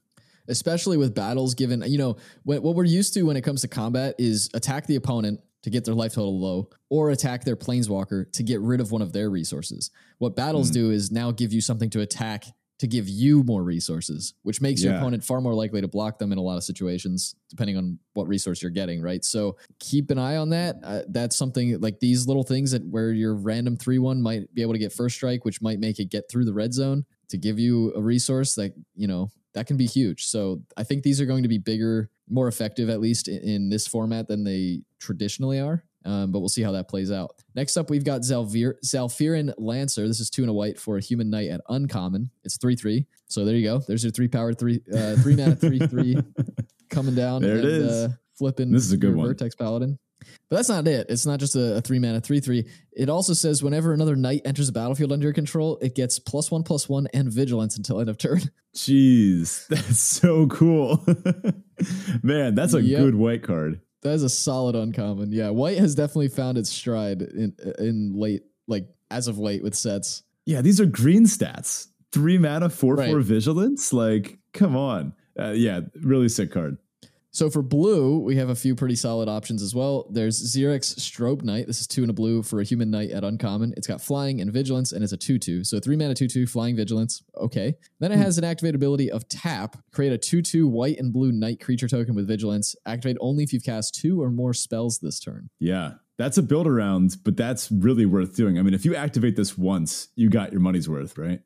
[0.47, 3.67] especially with battles given you know what, what we're used to when it comes to
[3.67, 8.31] combat is attack the opponent to get their life total low, or attack their planeswalker
[8.31, 9.91] to get rid of one of their resources.
[10.17, 10.73] What battles mm.
[10.73, 12.45] do is now give you something to attack
[12.79, 14.91] to give you more resources, which makes yeah.
[14.91, 17.99] your opponent far more likely to block them in a lot of situations, depending on
[18.13, 19.23] what resource you're getting, right?
[19.25, 20.77] So keep an eye on that.
[20.81, 24.61] Uh, that's something like these little things that where your random 3 1 might be
[24.61, 27.37] able to get first strike, which might make it get through the red zone to
[27.37, 30.25] give you a resource that, you know, that can be huge.
[30.25, 33.69] So I think these are going to be bigger more effective, at least in, in
[33.69, 35.83] this format, than they traditionally are.
[36.05, 37.35] Um, but we'll see how that plays out.
[37.55, 40.07] Next up, we've got Zalvir, Zhalfirin Lancer.
[40.07, 42.29] This is two and a white for a human knight at uncommon.
[42.43, 43.05] It's three three.
[43.27, 43.79] So there you go.
[43.85, 46.17] There's your three power three uh, three mana three three
[46.89, 47.41] coming down.
[47.41, 47.91] There and, it is.
[47.91, 48.71] Uh, flipping.
[48.71, 49.27] This is a good one.
[49.27, 49.99] Vertex Paladin.
[50.49, 51.07] But that's not it.
[51.09, 52.65] It's not just a, a, three mana three three.
[52.91, 56.49] It also says whenever another knight enters the battlefield under your control, it gets plus
[56.49, 58.41] one plus one and vigilance until end of turn.
[58.75, 61.03] Jeez, that's so cool.
[62.23, 63.01] Man, that's a yep.
[63.01, 63.81] good white card.
[64.01, 65.31] That is a solid uncommon.
[65.31, 69.75] Yeah, white has definitely found its stride in in late, like as of late with
[69.75, 70.23] sets.
[70.45, 71.87] Yeah, these are green stats.
[72.11, 73.09] Three mana, four right.
[73.09, 73.93] four vigilance.
[73.93, 75.13] Like, come on.
[75.39, 76.77] Uh, yeah, really sick card.
[77.39, 80.07] So for blue, we have a few pretty solid options as well.
[80.11, 81.67] There's Xerex Strobe Knight.
[81.67, 83.73] This is two and a blue for a human knight at uncommon.
[83.77, 85.63] It's got flying and vigilance, and it's a 2 2.
[85.63, 87.23] So three mana 2 2, flying vigilance.
[87.37, 87.77] Okay.
[88.01, 88.23] Then it hmm.
[88.23, 89.77] has an activated ability of tap.
[89.93, 92.75] Create a 2 2 white and blue knight creature token with vigilance.
[92.85, 95.49] Activate only if you've cast two or more spells this turn.
[95.61, 95.93] Yeah.
[96.17, 98.59] That's a build around, but that's really worth doing.
[98.59, 101.39] I mean, if you activate this once, you got your money's worth, right?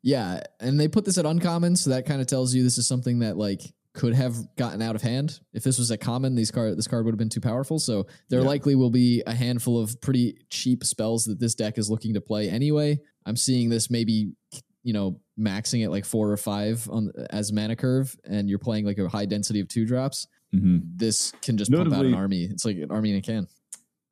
[0.00, 0.44] Yeah.
[0.60, 3.18] And they put this at uncommon, so that kind of tells you this is something
[3.18, 5.40] that, like, could have gotten out of hand.
[5.52, 7.78] If this was a common, these card this card would have been too powerful.
[7.78, 8.46] So there yeah.
[8.46, 12.20] likely will be a handful of pretty cheap spells that this deck is looking to
[12.20, 13.00] play anyway.
[13.26, 14.32] I'm seeing this maybe
[14.82, 18.86] you know maxing it like four or five on as mana curve, and you're playing
[18.86, 20.26] like a high density of two drops.
[20.54, 20.78] Mm-hmm.
[20.96, 22.44] This can just Notably, pump out an army.
[22.44, 23.48] It's like an army in a can.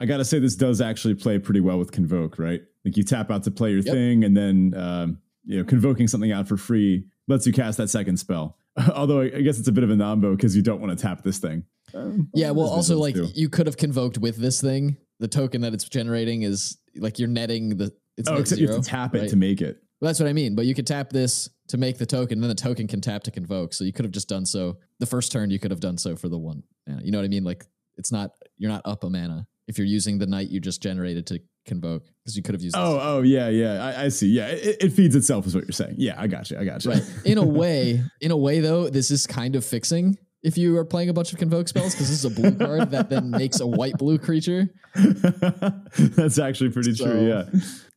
[0.01, 2.63] I gotta say, this does actually play pretty well with Convoke, right?
[2.85, 3.95] Like you tap out to play your yep.
[3.95, 7.91] thing, and then um, you know convoking something out for free lets you cast that
[7.91, 8.57] second spell.
[8.95, 11.23] Although I guess it's a bit of a nombo because you don't want to tap
[11.23, 11.65] this thing.
[11.95, 13.29] Um, yeah, well, also like too.
[13.35, 14.97] you could have convoked with this thing.
[15.21, 17.93] The token that it's generating is like you're netting the.
[18.17, 19.25] It's oh, except zero, you have to tap right?
[19.25, 19.79] it to make it.
[20.01, 20.55] Well, that's what I mean.
[20.55, 23.31] But you could tap this to make the token, then the token can tap to
[23.31, 23.75] convoke.
[23.75, 25.51] So you could have just done so the first turn.
[25.51, 27.03] You could have done so for the one mana.
[27.03, 27.45] You know what I mean?
[27.45, 27.65] Like
[27.97, 31.27] it's not you're not up a mana if you're using the knight you just generated
[31.27, 32.75] to convoke because you could have used.
[32.77, 33.03] Oh, this.
[33.05, 33.85] oh yeah, yeah.
[33.85, 34.29] I, I see.
[34.29, 35.95] Yeah, it, it, feeds itself, is what you're saying.
[35.99, 36.59] Yeah, I got you.
[36.59, 36.93] I got you.
[36.93, 37.03] Right.
[37.25, 40.85] In a way, in a way though, this is kind of fixing if you are
[40.85, 43.61] playing a bunch of convoke spells because this is a blue card that then makes
[43.61, 44.69] a white blue creature.
[44.95, 47.29] That's actually pretty so, true.
[47.29, 47.45] Yeah.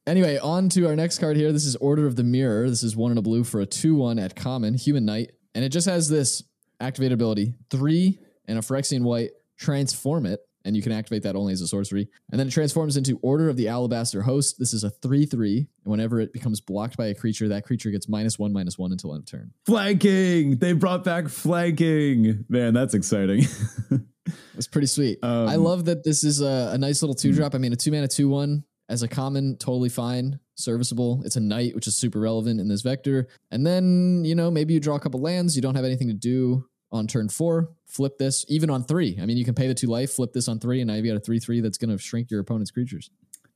[0.08, 1.52] Anyway, on to our next card here.
[1.52, 2.70] This is Order of the Mirror.
[2.70, 5.32] This is one in a blue for a 2 1 at common, Human Knight.
[5.54, 6.44] And it just has this
[6.80, 11.54] activate ability, three and a Phyrexian white, transform it, and you can activate that only
[11.54, 12.08] as a sorcery.
[12.32, 14.58] And then it transforms into Order of the Alabaster Host.
[14.60, 15.58] This is a 3 3.
[15.58, 18.92] And whenever it becomes blocked by a creature, that creature gets minus one, minus one
[18.92, 19.52] until end of turn.
[19.66, 20.58] Flanking!
[20.58, 22.46] They brought back flanking.
[22.50, 23.46] Man, that's exciting.
[24.56, 25.20] It's pretty sweet.
[25.24, 27.56] Um, I love that this is a, a nice little two drop.
[27.56, 31.22] I mean, a two mana, two one as a common, totally fine, serviceable.
[31.26, 33.28] It's a knight, which is super relevant in this vector.
[33.50, 36.14] And then, you know, maybe you draw a couple lands, you don't have anything to
[36.14, 39.18] do on turn four, flip this, even on three.
[39.22, 41.06] I mean, you can pay the two life, flip this on three, and now you've
[41.06, 43.10] got a three three that's going to shrink your opponent's creatures.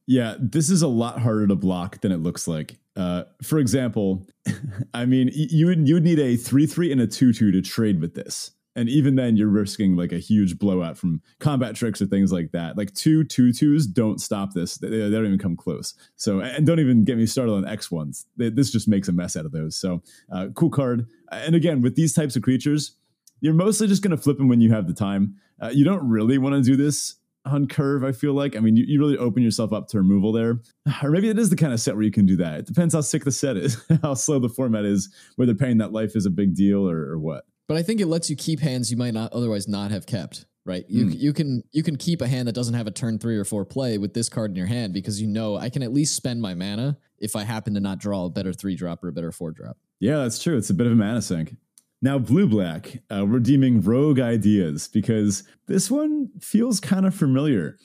[0.08, 2.78] Yeah, this is a lot harder to block than it looks like.
[2.96, 4.28] Uh, for example,
[4.94, 7.62] I mean, you would you would need a three three and a two two to
[7.62, 12.02] trade with this, and even then, you're risking like a huge blowout from combat tricks
[12.02, 12.78] or things like that.
[12.78, 15.94] Like two two twos don't stop this; they, they don't even come close.
[16.18, 18.26] So, and don't even get me started on X ones.
[18.36, 19.78] This just makes a mess out of those.
[19.78, 21.08] So, uh, cool card.
[21.32, 22.98] And again, with these types of creatures
[23.42, 25.36] you're mostly just going to flip them when you have the time.
[25.62, 28.56] Uh, you don't really want to do this on curve, I feel like.
[28.56, 30.60] I mean, you, you really open yourself up to removal there.
[31.04, 32.60] Or maybe it is the kind of set where you can do that.
[32.60, 35.92] It depends how sick the set is, how slow the format is, whether paying that
[35.92, 37.46] life is a big deal or, or what.
[37.68, 40.46] But I think it lets you keep hands you might not otherwise not have kept
[40.66, 40.84] right?
[40.90, 41.20] You mm.
[41.20, 43.66] you can you can keep a hand that doesn't have a turn three or four
[43.66, 46.42] play with this card in your hand because you know I can at least spend
[46.42, 49.32] my mana if I happen to not draw a better three drop or a better
[49.32, 49.78] four drop.
[50.00, 50.58] Yeah, that's true.
[50.58, 51.56] It's a bit of a mana sink.
[52.02, 57.78] Now, Blue Black, uh, redeeming rogue ideas because this one feels kind of familiar.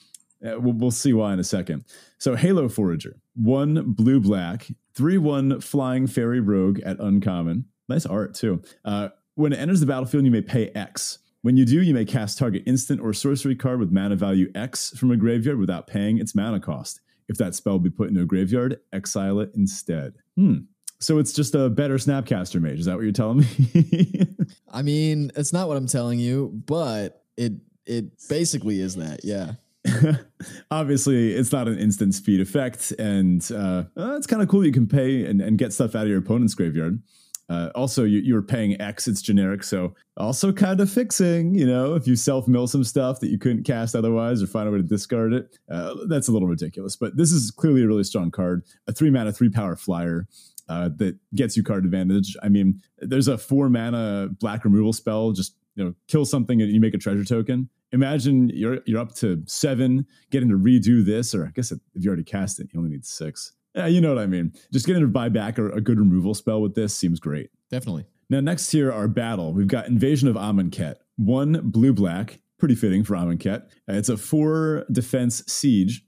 [0.45, 1.85] Uh, we'll, we'll, see why in a second.
[2.19, 7.67] So, Halo Forager, one blue black, 3 1 flying fairy rogue at uncommon.
[7.89, 8.63] Nice art, too.
[8.85, 11.19] Uh, when it enters the battlefield, you may pay X.
[11.43, 14.91] When you do, you may cast target instant or sorcery card with mana value X
[14.99, 17.01] from a graveyard without paying its mana cost.
[17.29, 20.15] If that spell be put into a graveyard, exile it instead.
[20.37, 20.59] Hmm.
[21.01, 22.79] So it's just a better Snapcaster Mage.
[22.79, 24.27] Is that what you're telling me?
[24.71, 27.55] I mean, it's not what I'm telling you, but it
[27.87, 29.21] it basically is that.
[29.25, 29.53] Yeah.
[30.71, 34.65] Obviously, it's not an instant speed effect, and uh, uh, it's kind of cool.
[34.65, 37.03] You can pay and, and get stuff out of your opponent's graveyard.
[37.49, 39.65] Uh, also, you, you're paying X, it's generic.
[39.65, 43.39] So, also kind of fixing, you know, if you self mill some stuff that you
[43.39, 46.95] couldn't cast otherwise or find a way to discard it, uh, that's a little ridiculous.
[46.95, 48.63] But this is clearly a really strong card.
[48.87, 50.29] A three mana, three power flyer
[50.71, 52.37] uh, that gets you card advantage.
[52.43, 56.71] I mean, there's a four mana black removal spell, just you know, kill something and
[56.71, 57.69] you make a treasure token.
[57.93, 62.09] Imagine you're you're up to seven, getting to redo this, or I guess if you
[62.09, 63.53] already cast it, you only need six.
[63.75, 64.53] Yeah, you know what I mean.
[64.73, 67.51] Just getting to buy back a, a good removal spell with this seems great.
[67.71, 68.07] Definitely.
[68.29, 69.53] Now, next here, our battle.
[69.53, 70.97] We've got Invasion of Amonkhet.
[71.17, 73.63] One blue black, pretty fitting for Amonkhet.
[73.89, 76.05] Uh, it's a four defense siege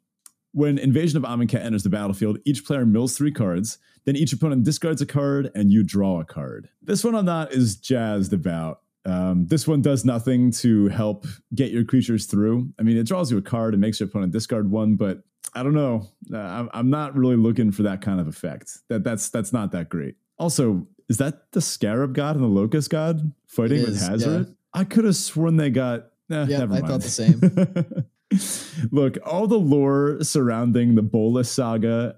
[0.53, 4.65] when Invasion of Amonkhet enters the battlefield, each player mills three cards, then each opponent
[4.65, 6.69] discards a card, and you draw a card.
[6.83, 8.81] This one I'm not as jazzed about.
[9.05, 12.69] Um, this one does nothing to help get your creatures through.
[12.79, 15.23] I mean, it draws you a card and makes your opponent discard one, but
[15.55, 16.09] I don't know.
[16.33, 18.79] Uh, I'm not really looking for that kind of effect.
[18.89, 20.17] That that's that's not that great.
[20.39, 24.47] Also, is that the Scarab God and the Locust God fighting with Hazoret?
[24.47, 24.53] Yeah.
[24.73, 26.07] I could have sworn they got.
[26.31, 26.87] Eh, yeah, I mind.
[26.87, 27.41] thought the same.
[28.91, 32.17] Look, all the lore surrounding the Bolas saga,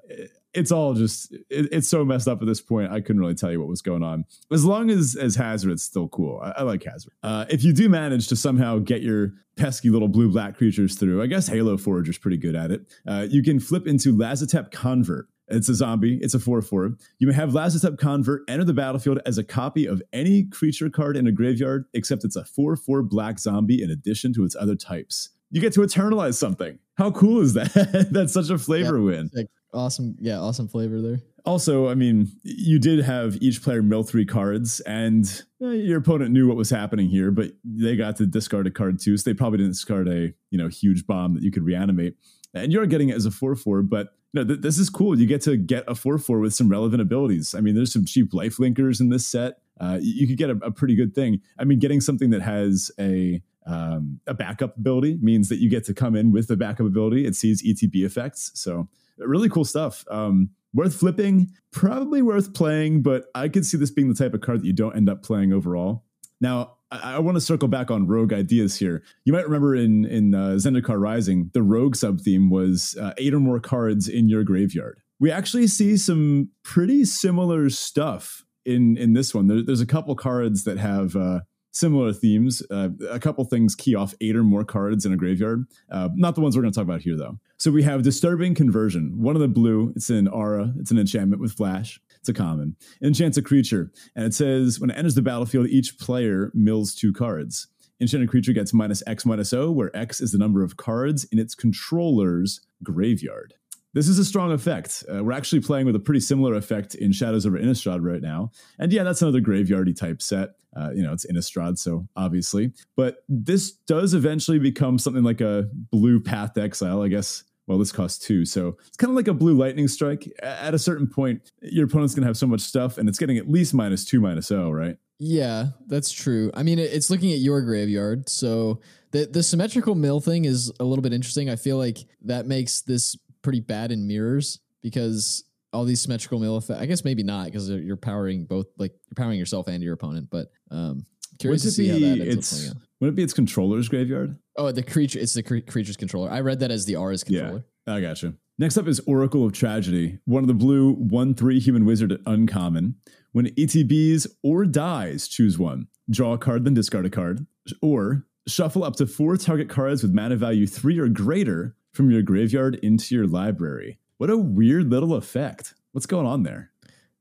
[0.54, 2.92] it's all just it, it's so messed up at this point.
[2.92, 4.24] I couldn't really tell you what was going on.
[4.52, 7.08] As long as as Hazoret's still cool, I, I like Hazoret.
[7.22, 11.22] Uh, if you do manage to somehow get your pesky little blue black creatures through,
[11.22, 12.82] I guess Halo Forager's pretty good at it.
[13.06, 15.26] Uh, you can flip into Lazotep Convert.
[15.48, 16.18] It's a zombie.
[16.22, 16.96] It's a 4 4.
[17.18, 21.18] You may have Lazotep Convert enter the battlefield as a copy of any creature card
[21.18, 24.74] in a graveyard, except it's a 4 4 black zombie in addition to its other
[24.76, 26.80] types you get to eternalize something.
[26.96, 28.08] How cool is that?
[28.10, 29.30] That's such a flavor win.
[29.32, 30.16] Like awesome.
[30.20, 31.20] Yeah, awesome flavor there.
[31.46, 35.24] Also, I mean, you did have each player mill three cards, and
[35.62, 38.98] eh, your opponent knew what was happening here, but they got to discard a card
[38.98, 42.16] too, so they probably didn't discard a you know huge bomb that you could reanimate.
[42.52, 45.16] And you're getting it as a four four, but no, th- this is cool.
[45.16, 47.54] You get to get a four four with some relevant abilities.
[47.54, 49.58] I mean, there's some cheap life linkers in this set.
[49.80, 51.40] Uh, you could get a, a pretty good thing.
[51.58, 55.84] I mean, getting something that has a um, a backup ability means that you get
[55.84, 57.26] to come in with the backup ability.
[57.26, 58.50] It sees ETB effects.
[58.54, 60.04] So really cool stuff.
[60.10, 64.40] Um, worth flipping, probably worth playing, but I could see this being the type of
[64.40, 66.04] card that you don't end up playing overall.
[66.40, 69.02] Now, I, I want to circle back on rogue ideas here.
[69.24, 73.34] You might remember in in uh, Zendikar Rising, the rogue sub theme was uh, eight
[73.34, 75.00] or more cards in your graveyard.
[75.20, 79.46] We actually see some pretty similar stuff in in this one.
[79.46, 81.40] There, there's a couple cards that have uh,
[81.74, 82.62] similar themes.
[82.70, 85.66] Uh, a couple things key off eight or more cards in a graveyard.
[85.90, 87.38] Uh, not the ones we're going to talk about here, though.
[87.58, 89.20] So we have Disturbing Conversion.
[89.20, 92.00] One of the blue, it's an aura, it's an enchantment with flash.
[92.20, 92.76] It's a common.
[93.02, 97.12] Enchants a creature, and it says when it enters the battlefield, each player mills two
[97.12, 97.68] cards.
[98.00, 101.38] Enchanted creature gets minus X minus O, where X is the number of cards in
[101.38, 103.54] its controller's graveyard.
[103.94, 105.04] This is a strong effect.
[105.08, 108.50] Uh, we're actually playing with a pretty similar effect in Shadows over Innistrad right now.
[108.78, 110.50] And yeah, that's another graveyardy type set.
[110.76, 112.72] Uh, you know, it's Innistrad, so obviously.
[112.96, 117.44] But this does eventually become something like a blue Path to Exile, I guess.
[117.66, 120.30] Well, this costs two, so it's kind of like a blue lightning strike.
[120.42, 123.48] At a certain point, your opponent's gonna have so much stuff, and it's getting at
[123.48, 124.98] least minus two, minus O, right?
[125.18, 126.50] Yeah, that's true.
[126.52, 128.80] I mean, it's looking at your graveyard, so
[129.12, 131.48] the the symmetrical mill thing is a little bit interesting.
[131.48, 136.56] I feel like that makes this pretty bad in mirrors because all these symmetrical mill
[136.56, 136.80] effect.
[136.80, 140.28] I guess maybe not because you're powering both, like you're powering yourself and your opponent.
[140.30, 141.04] But um,
[141.38, 142.76] curious to see be, how that ends up playing out.
[143.00, 144.38] Would it be its controller's graveyard?
[144.56, 145.18] Oh, the creature.
[145.18, 146.30] It's the cre- creature's controller.
[146.30, 147.64] I read that as the Aura's controller.
[147.86, 148.34] Yeah, I gotcha.
[148.56, 152.96] Next up is Oracle of Tragedy, one of the blue one three human wizard uncommon.
[153.32, 155.88] When ETBs or dies, choose one.
[156.08, 157.46] Draw a card, then discard a card,
[157.82, 162.22] or shuffle up to four target cards with mana value three or greater from your
[162.22, 163.98] graveyard into your library.
[164.18, 165.74] What a weird little effect.
[165.92, 166.72] What's going on there?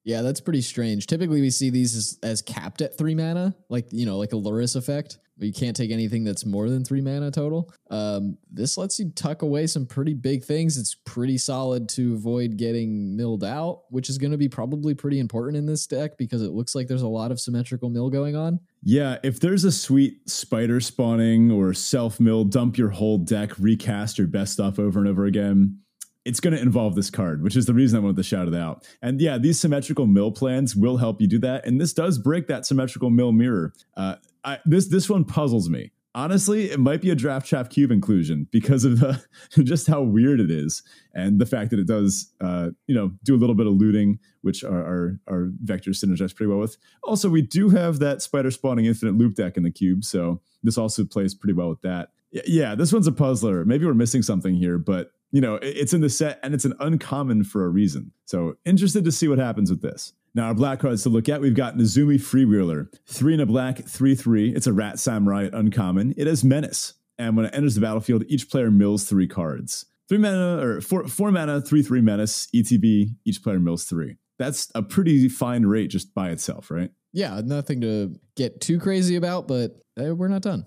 [0.04, 1.08] Yeah, that's pretty strange.
[1.08, 4.36] Typically, we see these as, as capped at three mana, like you know, like a
[4.36, 5.20] Luris effect.
[5.38, 7.74] But you can't take anything that's more than three mana total.
[7.89, 10.78] Um, this lets you tuck away some pretty big things.
[10.78, 15.19] It's pretty solid to avoid getting milled out, which is going to be probably pretty
[15.19, 18.36] important in this deck because it looks like there's a lot of symmetrical mill going
[18.36, 18.60] on.
[18.84, 24.17] Yeah, if there's a sweet spider spawning or self mill, dump your whole deck, recast
[24.17, 25.83] your best stuff over and over again
[26.26, 28.56] it's going to involve this card, which is the reason I wanted to shout it
[28.56, 28.88] out.
[29.02, 31.66] And yeah, these symmetrical mill plans will help you do that.
[31.66, 33.74] And this does break that symmetrical mill mirror.
[33.98, 35.92] Uh, I, this this one puzzles me.
[36.16, 39.24] Honestly, it might be a draft chaff cube inclusion because of the,
[39.64, 40.84] just how weird it is,
[41.16, 44.20] and the fact that it does, uh, you know, do a little bit of looting,
[44.42, 46.78] which our, our our vectors synergize pretty well with.
[47.02, 50.78] Also, we do have that spider spawning infinite loop deck in the cube, so this
[50.78, 52.10] also plays pretty well with that.
[52.32, 53.66] Yeah, this one's a puzzler.
[53.66, 56.76] Maybe we're missing something here, but you know, it's in the set and it's an
[56.80, 58.12] uncommon for a reason.
[58.26, 60.13] So interested to see what happens with this.
[60.36, 63.80] Now, our black cards to look at, we've got Nezumi Freewheeler, three in a black,
[63.80, 64.52] three three.
[64.52, 66.13] It's a Rat Samurai uncommon.
[66.17, 69.86] It has Menace, and when it enters the battlefield, each player mills three cards.
[70.08, 73.10] Three mana or four four mana, three three Menace, ETB.
[73.26, 74.17] Each player mills three.
[74.38, 76.91] That's a pretty fine rate just by itself, right?
[77.12, 80.65] Yeah, nothing to get too crazy about, but uh, we're not done.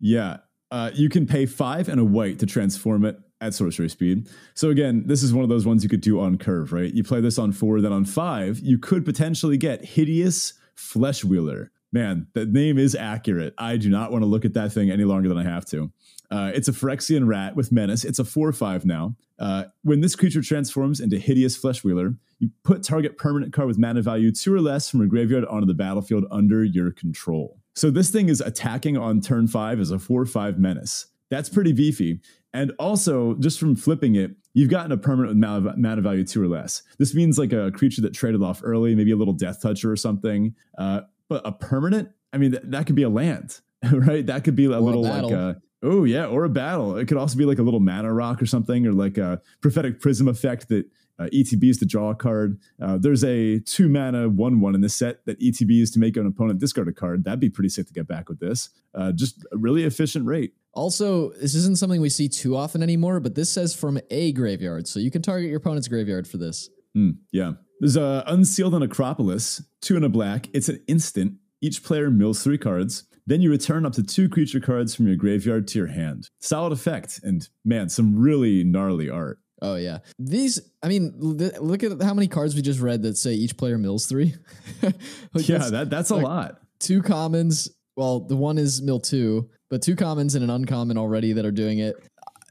[0.00, 0.38] Yeah,
[0.70, 4.28] uh, you can pay five and a white to transform it at sorcery speed.
[4.54, 6.92] So again, this is one of those ones you could do on curve, right?
[6.92, 11.68] You play this on four, then on five, you could potentially get Hideous Fleshwheeler.
[11.92, 13.54] Man, the name is accurate.
[13.58, 15.90] I do not want to look at that thing any longer than I have to.
[16.30, 18.04] Uh, it's a Phyrexian rat with menace.
[18.04, 19.16] It's a 4 5 now.
[19.38, 24.02] Uh, when this creature transforms into Hideous Fleshwheeler, you put target permanent card with mana
[24.02, 27.58] value two or less from a graveyard onto the battlefield under your control.
[27.74, 31.06] So this thing is attacking on turn five as a 4 5 menace.
[31.30, 32.20] That's pretty beefy.
[32.52, 36.42] And also, just from flipping it, you've gotten a permanent amount with mana, value two
[36.42, 36.82] or less.
[36.98, 39.96] This means like a creature that traded off early, maybe a little death toucher or
[39.96, 40.54] something.
[40.76, 43.60] Uh, but a permanent, I mean, th- that could be a land,
[43.92, 44.26] right?
[44.26, 46.96] That could be a or little a like a, oh yeah, or a battle.
[46.96, 50.00] It could also be like a little mana rock or something, or like a prophetic
[50.00, 50.86] prism effect that
[51.20, 52.58] uh, ETBs to draw a card.
[52.82, 56.26] Uh, there's a two mana one one in this set that ETBs to make an
[56.26, 57.24] opponent discard a card.
[57.24, 58.70] That'd be pretty sick to get back with this.
[58.94, 60.54] Uh, just a really efficient rate.
[60.72, 64.86] Also, this isn't something we see too often anymore, but this says from a graveyard,
[64.86, 66.68] so you can target your opponent's graveyard for this.
[66.96, 67.52] Mm, yeah.
[67.80, 70.48] There's a Unseal the Necropolis, two in a black.
[70.52, 71.34] It's an instant.
[71.62, 73.04] Each player mills three cards.
[73.26, 76.28] Then you return up to two creature cards from your graveyard to your hand.
[76.40, 79.38] Solid effect, and man, some really gnarly art.
[79.62, 80.60] Oh yeah, these.
[80.82, 84.06] I mean, look at how many cards we just read that say each player mills
[84.06, 84.34] three.
[84.82, 86.60] like yeah, that's, that that's a like lot.
[86.80, 87.68] Two commons.
[87.96, 91.52] Well, the one is mill two, but two commons and an uncommon already that are
[91.52, 91.96] doing it.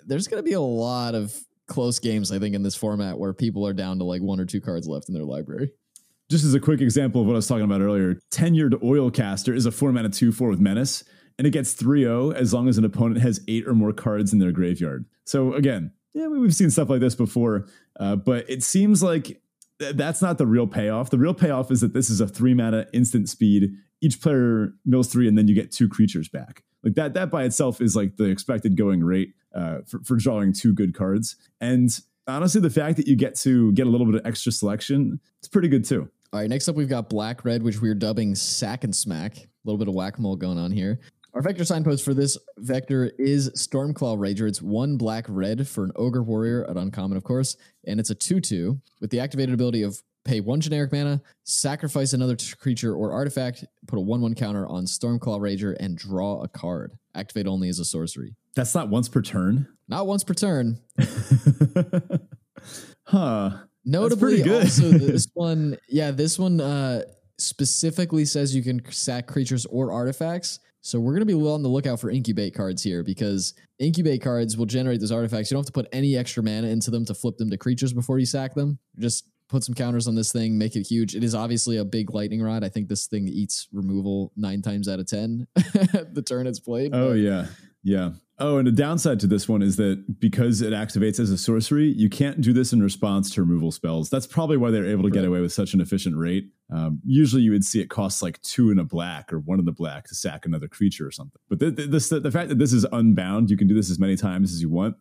[0.08, 3.34] There's going to be a lot of close games, I think, in this format where
[3.34, 5.72] people are down to like one or two cards left in their library.
[6.32, 9.65] Just as a quick example of what I was talking about earlier, Tenured Oilcaster is
[9.65, 11.04] a four mana two four with menace,
[11.38, 14.40] and it gets 3-0 as long as an opponent has eight or more cards in
[14.40, 15.06] their graveyard.
[15.26, 17.67] So again, yeah, we've seen stuff like this before,
[18.00, 19.42] uh, but it seems like
[19.80, 21.10] th- that's not the real payoff.
[21.10, 23.72] The real payoff is that this is a three mana instant speed.
[24.02, 26.63] Each player mills three, and then you get two creatures back.
[26.84, 30.54] Like that, that by itself is like the expected going rate uh, for, for drawing
[30.54, 31.36] two good cards.
[31.60, 31.90] And
[32.27, 35.48] honestly, the fact that you get to get a little bit of extra selection, it's
[35.48, 36.10] pretty good too.
[36.32, 39.38] All right, next up we've got Black Red, which we're dubbing Sack and Smack.
[39.38, 41.00] A little bit of whack a mole going on here.
[41.34, 44.48] Our vector signpost for this vector is Stormclaw Rager.
[44.48, 47.56] It's one black red for an Ogre Warrior at uncommon, of course,
[47.86, 52.13] and it's a 2 2 with the activated ability of pay one generic mana, sacrifice
[52.13, 56.44] another t- creature or artifact, put a 1 1 counter on Stormclaw Rager, and draw
[56.44, 56.94] a card.
[57.15, 58.36] Activate only as a sorcery.
[58.56, 59.67] That's not once per turn.
[59.88, 60.80] Not once per turn.
[63.04, 63.52] huh.
[63.86, 64.65] Notably, good.
[64.65, 67.02] also this one, yeah, this one uh,
[67.38, 70.60] specifically says you can sack creatures or artifacts.
[70.82, 74.65] So we're gonna be on the lookout for incubate cards here because incubate cards will
[74.65, 75.50] generate those artifacts.
[75.50, 77.92] You don't have to put any extra mana into them to flip them to creatures
[77.92, 78.80] before you sack them.
[78.98, 81.15] Just put some counters on this thing, make it huge.
[81.15, 82.63] It is obviously a big lightning rod.
[82.63, 86.93] I think this thing eats removal nine times out of ten the turn it's played.
[86.93, 87.47] Oh but yeah,
[87.83, 88.12] yeah.
[88.41, 91.89] Oh, and the downside to this one is that because it activates as a sorcery,
[91.89, 94.10] you can't do this in response to removal spells.
[94.10, 96.50] That's probably why they're able to get away with such an efficient rate.
[96.73, 99.65] Um, usually, you would see it costs like two in a black or one in
[99.65, 101.41] the black to sack another creature or something.
[101.50, 104.15] But the, this, the fact that this is unbound, you can do this as many
[104.15, 104.95] times as you want.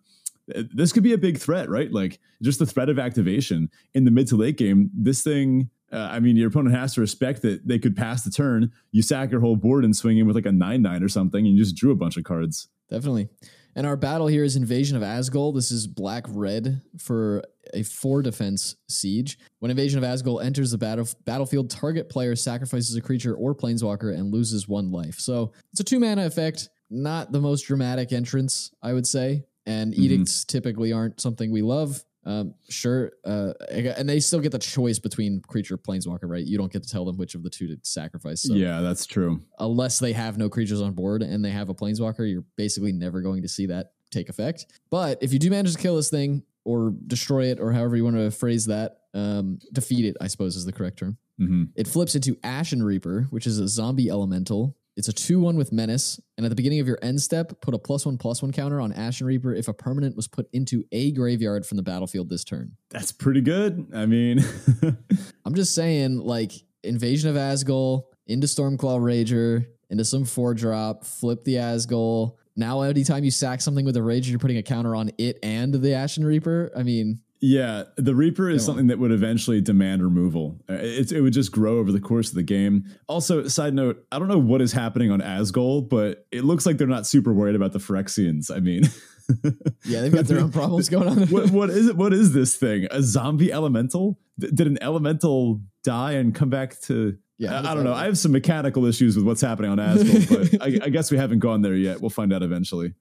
[0.74, 1.92] This could be a big threat, right?
[1.92, 4.90] Like just the threat of activation in the mid to late game.
[4.94, 8.30] This thing uh, I mean, your opponent has to respect that they could pass the
[8.30, 8.72] turn.
[8.90, 11.46] You sack your whole board and swing in with like a nine nine or something,
[11.46, 12.68] and you just drew a bunch of cards.
[12.90, 13.28] Definitely.
[13.74, 15.54] And our battle here is Invasion of Azgol.
[15.54, 19.38] This is black red for a four defense siege.
[19.60, 24.12] When Invasion of Azgol enters the battle, battlefield, target player sacrifices a creature or planeswalker
[24.12, 25.20] and loses one life.
[25.20, 29.44] So it's a two mana effect, not the most dramatic entrance, I would say.
[29.68, 29.98] And Mhm.
[29.98, 32.02] edicts typically aren't something we love.
[32.24, 36.44] Um, sure, uh, and they still get the choice between creature planeswalker, right?
[36.46, 38.42] You don't get to tell them which of the two to sacrifice.
[38.42, 39.40] So Yeah, that's true.
[39.58, 43.22] unless they have no creatures on board and they have a planeswalker, you're basically never
[43.22, 44.66] going to see that take effect.
[44.90, 48.04] But if you do manage to kill this thing or destroy it, or however you
[48.04, 51.16] want to phrase that, um, defeat it, I suppose is the correct term.
[51.38, 54.76] hmm It flips into Ashen Reaper, which is a zombie elemental.
[54.98, 56.20] It's a 2 1 with Menace.
[56.36, 58.80] And at the beginning of your end step, put a plus one plus one counter
[58.80, 62.42] on Ashen Reaper if a permanent was put into a graveyard from the battlefield this
[62.42, 62.72] turn.
[62.90, 63.92] That's pretty good.
[63.94, 64.44] I mean,
[65.44, 66.50] I'm just saying, like
[66.82, 72.34] Invasion of Azgol into Stormclaw Rager into some four drop, flip the Azgol.
[72.56, 75.72] Now, anytime you sack something with a Rager, you're putting a counter on it and
[75.72, 76.72] the Ashen Reaper.
[76.76, 80.60] I mean, yeah, the Reaper is something that would eventually demand removal.
[80.68, 82.84] Uh, It, it would just grow over the course of the game.
[83.06, 86.78] Also, side note, I don't know what is happening on Azgol, but it looks like
[86.78, 88.50] they're not super worried about the Phyrexians.
[88.54, 88.82] I mean,
[89.84, 91.18] yeah, they've got their own problems going on.
[91.28, 91.96] what, what is it?
[91.96, 92.86] What is this thing?
[92.90, 94.18] A zombie elemental?
[94.38, 97.16] D- did an elemental die and come back to?
[97.40, 97.92] Yeah, I, I don't know.
[97.92, 98.00] right.
[98.02, 101.18] I have some mechanical issues with what's happening on Azgol, but I, I guess we
[101.18, 102.00] haven't gone there yet.
[102.00, 102.94] We'll find out eventually.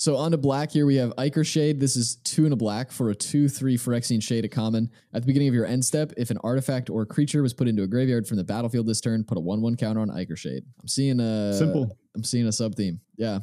[0.00, 1.78] So on to black here, we have Ichor Shade.
[1.78, 4.90] This is two and a black for a 2-3 Phyrexian Shade, a common.
[5.12, 7.82] At the beginning of your end step, if an artifact or creature was put into
[7.82, 10.64] a graveyard from the battlefield this turn, put a 1-1 counter on Ichor Shade.
[10.80, 11.52] I'm seeing a...
[11.52, 11.98] Simple.
[12.16, 12.98] I'm seeing a sub-theme.
[13.18, 13.40] Yeah.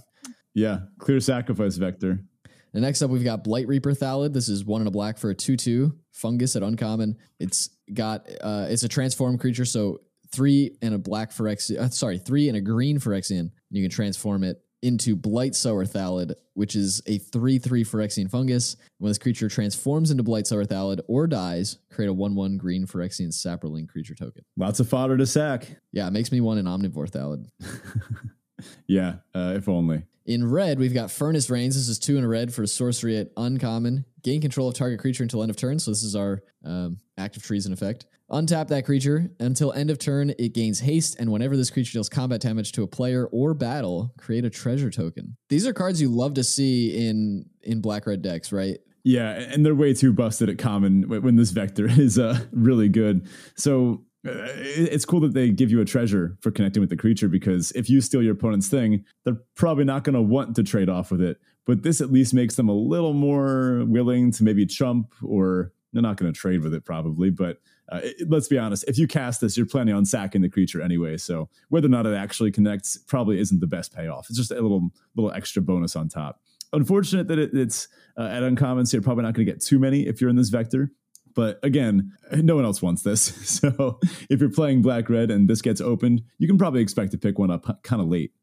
[0.55, 2.21] Yeah, clear sacrifice vector.
[2.73, 4.33] And next up, we've got Blightreaper Thallid.
[4.33, 7.17] This is one and a black for a 2 2 fungus at uncommon.
[7.39, 9.65] It's got, uh, it's a transform creature.
[9.65, 9.99] So
[10.31, 13.41] three and a black Phyrexian, uh, sorry, three and a green Phyrexian.
[13.41, 18.75] And you can transform it into Blightsower Thallid, which is a 3 3 Phyrexian fungus.
[18.97, 23.29] When this creature transforms into Blightsower Thallid or dies, create a 1 1 green Phyrexian
[23.29, 24.43] Saproling creature token.
[24.55, 25.67] Lots of fodder to sack.
[25.91, 27.47] Yeah, it makes me want an Omnivore Thalid.
[28.87, 30.03] Yeah, uh, if only.
[30.25, 31.75] In red, we've got Furnace Reins.
[31.75, 34.03] This is two in a red for a sorcery at uncommon.
[34.23, 35.79] Gain control of target creature until end of turn.
[35.79, 38.05] So this is our um, active treason effect.
[38.31, 40.33] Untap that creature until end of turn.
[40.37, 44.13] It gains haste, and whenever this creature deals combat damage to a player or battle,
[44.17, 45.37] create a treasure token.
[45.47, 48.79] These are cards you love to see in in black red decks, right?
[49.05, 53.25] Yeah, and they're way too busted at common when this vector is uh, really good.
[53.55, 57.29] So uh, it's cool that they give you a treasure for connecting with the creature
[57.29, 60.89] because if you steal your opponent's thing, they're probably not going to want to trade
[60.89, 61.37] off with it.
[61.65, 66.01] But this at least makes them a little more willing to maybe chump or they're
[66.01, 67.29] not going to trade with it probably.
[67.29, 67.59] But
[67.91, 70.81] uh, it- let's be honest, if you cast this, you're planning on sacking the creature
[70.81, 71.17] anyway.
[71.17, 74.27] So whether or not it actually connects probably isn't the best payoff.
[74.29, 76.41] It's just a little little extra bonus on top
[76.73, 79.79] unfortunate that it, it's uh, at uncommon, so you're probably not going to get too
[79.79, 80.91] many if you're in this vector.
[81.33, 83.27] But again, no one else wants this.
[83.61, 87.17] So if you're playing black red and this gets opened, you can probably expect to
[87.17, 88.33] pick one up kind of late.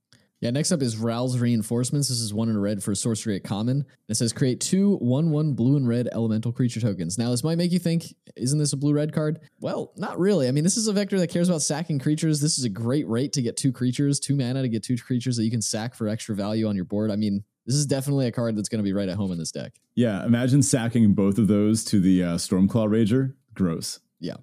[0.44, 2.10] Yeah, next up is Ral's Reinforcements.
[2.10, 3.86] This is one in a red for sorcery at common.
[4.10, 7.16] It says create two one one blue and red elemental creature tokens.
[7.16, 9.40] Now, this might make you think, isn't this a blue red card?
[9.60, 10.46] Well, not really.
[10.46, 12.42] I mean, this is a vector that cares about sacking creatures.
[12.42, 15.38] This is a great rate to get two creatures, two mana to get two creatures
[15.38, 17.10] that you can sack for extra value on your board.
[17.10, 19.38] I mean, this is definitely a card that's going to be right at home in
[19.38, 19.72] this deck.
[19.94, 23.32] Yeah, imagine sacking both of those to the uh, Stormclaw Rager.
[23.54, 23.98] Gross.
[24.20, 24.36] Yeah.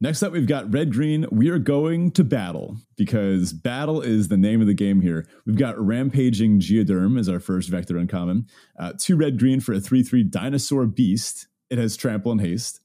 [0.00, 1.26] Next up, we've got red green.
[1.32, 5.26] We are going to battle because battle is the name of the game here.
[5.44, 8.46] We've got rampaging Geoderm as our first vector uncommon.
[8.78, 11.48] Uh, two red green for a 3 3 dinosaur beast.
[11.68, 12.80] It has trample and haste.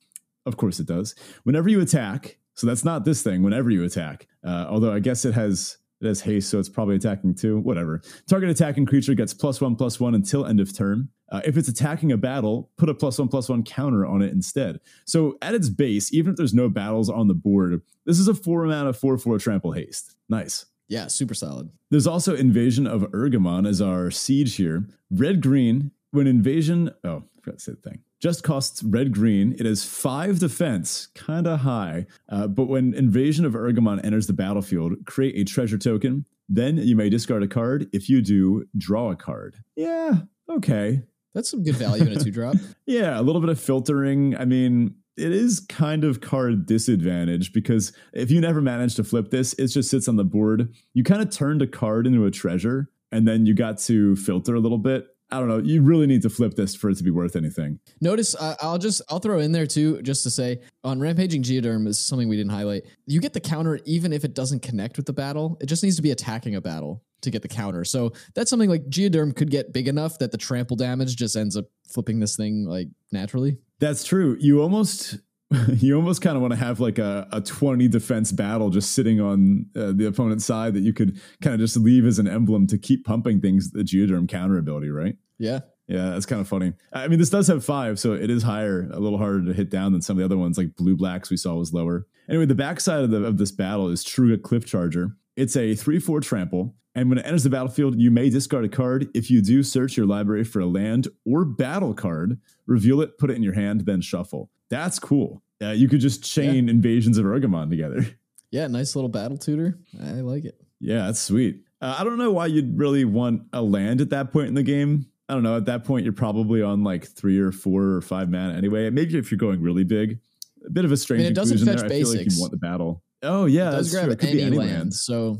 [0.47, 1.14] Of course it does.
[1.43, 3.43] Whenever you attack, so that's not this thing.
[3.43, 6.95] Whenever you attack, uh, although I guess it has it has haste, so it's probably
[6.95, 7.59] attacking too.
[7.59, 8.01] Whatever.
[8.28, 11.09] Target attacking creature gets plus one plus one until end of turn.
[11.34, 14.31] Uh, if it's attacking a battle, put a plus one plus one counter on it
[14.31, 14.79] instead.
[15.05, 18.36] So at its base, even if there's no battles on the board, this is a
[18.36, 20.15] four mana four four trample haste.
[20.29, 20.67] Nice.
[20.88, 21.71] Yeah, super solid.
[21.89, 24.88] There's also Invasion of Ergamon as our siege here.
[25.09, 25.91] Red green.
[26.11, 28.03] When invasion, oh, I forgot to say the thing.
[28.19, 29.55] Just costs red green.
[29.57, 32.05] It has five defense, kind of high.
[32.29, 36.25] Uh, but when Invasion of Ergamon enters the battlefield, create a treasure token.
[36.47, 37.89] Then you may discard a card.
[37.91, 39.57] If you do, draw a card.
[39.75, 41.01] Yeah, okay.
[41.34, 42.55] That's some good value in a two drop.
[42.86, 44.36] Yeah, a little bit of filtering.
[44.38, 49.29] I mean, it is kind of card disadvantage because if you never manage to flip
[49.29, 50.73] this, it just sits on the board.
[50.93, 54.55] You kind of turned a card into a treasure and then you got to filter
[54.55, 55.07] a little bit.
[55.34, 55.57] I don't know.
[55.57, 57.79] You really need to flip this for it to be worth anything.
[57.99, 61.88] Notice, uh, I'll just I'll throw in there too, just to say on rampaging geoderm
[61.88, 62.84] is something we didn't highlight.
[63.07, 65.57] You get the counter even if it doesn't connect with the battle.
[65.59, 67.84] It just needs to be attacking a battle to get the counter.
[67.84, 71.57] So that's something like geoderm could get big enough that the trample damage just ends
[71.57, 73.57] up flipping this thing like naturally.
[73.79, 74.38] That's true.
[74.39, 75.17] You almost
[75.77, 79.19] you almost kind of want to have like a, a 20 defense battle just sitting
[79.19, 82.67] on uh, the opponent's side that you could kind of just leave as an emblem
[82.67, 85.15] to keep pumping things the geoderm counter ability, right?
[85.37, 85.59] Yeah.
[85.87, 86.73] Yeah, that's kind of funny.
[86.93, 89.69] I mean, this does have five, so it is higher, a little harder to hit
[89.69, 92.07] down than some of the other ones, like blue blacks we saw was lower.
[92.29, 95.13] Anyway, the backside of, the, of this battle is Truga Cliffcharger.
[95.35, 98.69] It's a 3 4 trample, and when it enters the battlefield, you may discard a
[98.69, 99.09] card.
[99.13, 103.29] If you do, search your library for a land or battle card, reveal it, put
[103.29, 104.51] it in your hand, then shuffle.
[104.74, 105.41] That's cool.
[105.61, 106.71] Uh, you could just chain yeah.
[106.71, 108.05] invasions of Ergamon together.
[108.51, 109.80] Yeah, nice little battle tutor.
[109.99, 110.61] I like it.
[110.80, 111.63] Yeah, that's sweet.
[111.82, 114.61] Uh, I don't know why you'd really want a land at that point in the
[114.61, 115.07] game.
[115.28, 115.57] I don't know.
[115.57, 118.91] At that point, you're probably on like three or four or five mana anyway.
[118.91, 120.19] Maybe if you're going really big,
[120.63, 121.89] a bit of a strange I mean, it doesn't fetch there.
[121.89, 122.09] Basics.
[122.09, 123.03] I feel like you want the battle.
[123.24, 124.71] Oh yeah, it does grab It could any, any land.
[124.71, 124.93] land.
[124.93, 125.39] So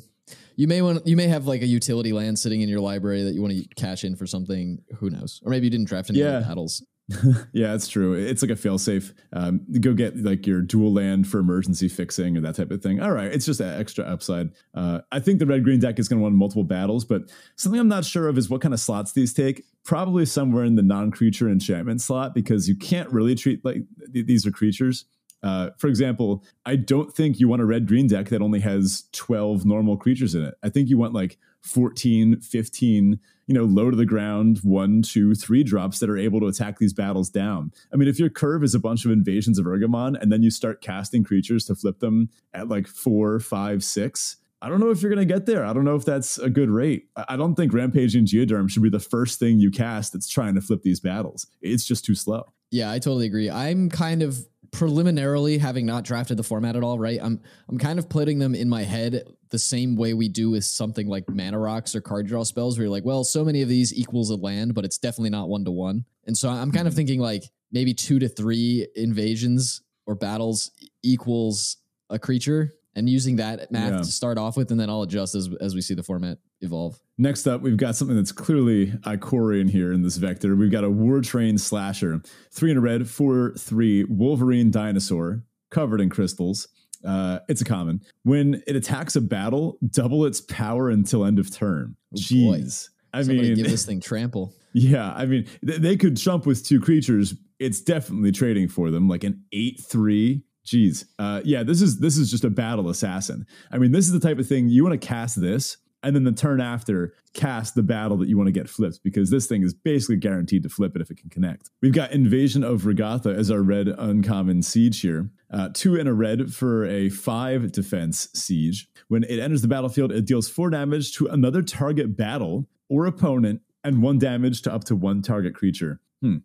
[0.56, 3.34] you may want you may have like a utility land sitting in your library that
[3.34, 4.80] you want to cash in for something.
[4.96, 5.40] Who knows?
[5.46, 6.40] Or maybe you didn't draft any yeah.
[6.40, 6.84] battles.
[7.54, 8.14] yeah, it's true.
[8.14, 9.14] It's like a failsafe.
[9.34, 13.02] Um, go get like your dual land for emergency fixing or that type of thing.
[13.02, 14.52] All right, it's just an extra upside.
[14.74, 17.24] Uh, I think the red green deck is going to win multiple battles, but
[17.58, 19.66] something I'm not sure of is what kind of slots these take.
[19.84, 23.84] Probably somewhere in the non creature enchantment slot because you can't really treat like
[24.14, 25.06] th- these are creatures.
[25.44, 29.04] Uh, for example, I don't think you want a red green deck that only has
[29.12, 30.56] 12 normal creatures in it.
[30.64, 35.36] I think you want like 14, 15, you know, low to the ground, one, two,
[35.36, 37.72] three drops that are able to attack these battles down.
[37.92, 40.50] I mean, if your curve is a bunch of invasions of Ergamon and then you
[40.50, 45.02] start casting creatures to flip them at like four, five, six, I don't know if
[45.02, 45.66] you're going to get there.
[45.66, 47.10] I don't know if that's a good rate.
[47.28, 50.62] I don't think Rampaging Geoderm should be the first thing you cast that's trying to
[50.62, 51.48] flip these battles.
[51.62, 52.54] It's just too slow.
[52.72, 53.50] Yeah, I totally agree.
[53.50, 57.20] I'm kind of preliminarily having not drafted the format at all, right?
[57.22, 60.66] I'm I'm kind of putting them in my head the same way we do with
[60.66, 63.70] something like mana rocks or card draw spells, where you're like, well, so many of
[63.70, 66.04] these equals a land, but it's definitely not one to one.
[66.26, 66.98] And so I'm kind of mm-hmm.
[66.98, 70.72] thinking like maybe two to three invasions or battles
[71.02, 71.78] equals
[72.10, 73.98] a creature and using that math yeah.
[73.98, 77.00] to start off with, and then I'll adjust as as we see the format evolve.
[77.18, 80.56] Next up, we've got something that's clearly Ikorian here in this vector.
[80.56, 82.22] We've got a War Train Slasher,
[82.52, 86.68] three in a red, four three Wolverine Dinosaur, covered in crystals.
[87.06, 88.02] Uh, it's a common.
[88.24, 91.96] When it attacks a battle, double its power until end of turn.
[92.14, 92.48] Oh, Jeez.
[92.48, 92.90] Boy.
[93.16, 94.54] I Somebody mean, give this thing trample.
[94.74, 97.36] Yeah, I mean, th- they could jump with two creatures.
[97.60, 101.06] It's definitely trading for them, like an eight three Jeez.
[101.20, 103.46] Uh, yeah, this is this is just a battle assassin.
[103.72, 106.24] I mean, this is the type of thing you want to cast this, and then
[106.24, 109.64] the turn after cast the battle that you want to get flipped because this thing
[109.64, 111.70] is basically guaranteed to flip it if it can connect.
[111.82, 115.30] We've got Invasion of Regatha as our red uncommon siege here.
[115.52, 118.88] Uh, two in a red for a five defense siege.
[119.08, 123.62] When it enters the battlefield, it deals four damage to another target battle or opponent
[123.84, 126.00] and one damage to up to one target creature.
[126.22, 126.38] Hmm.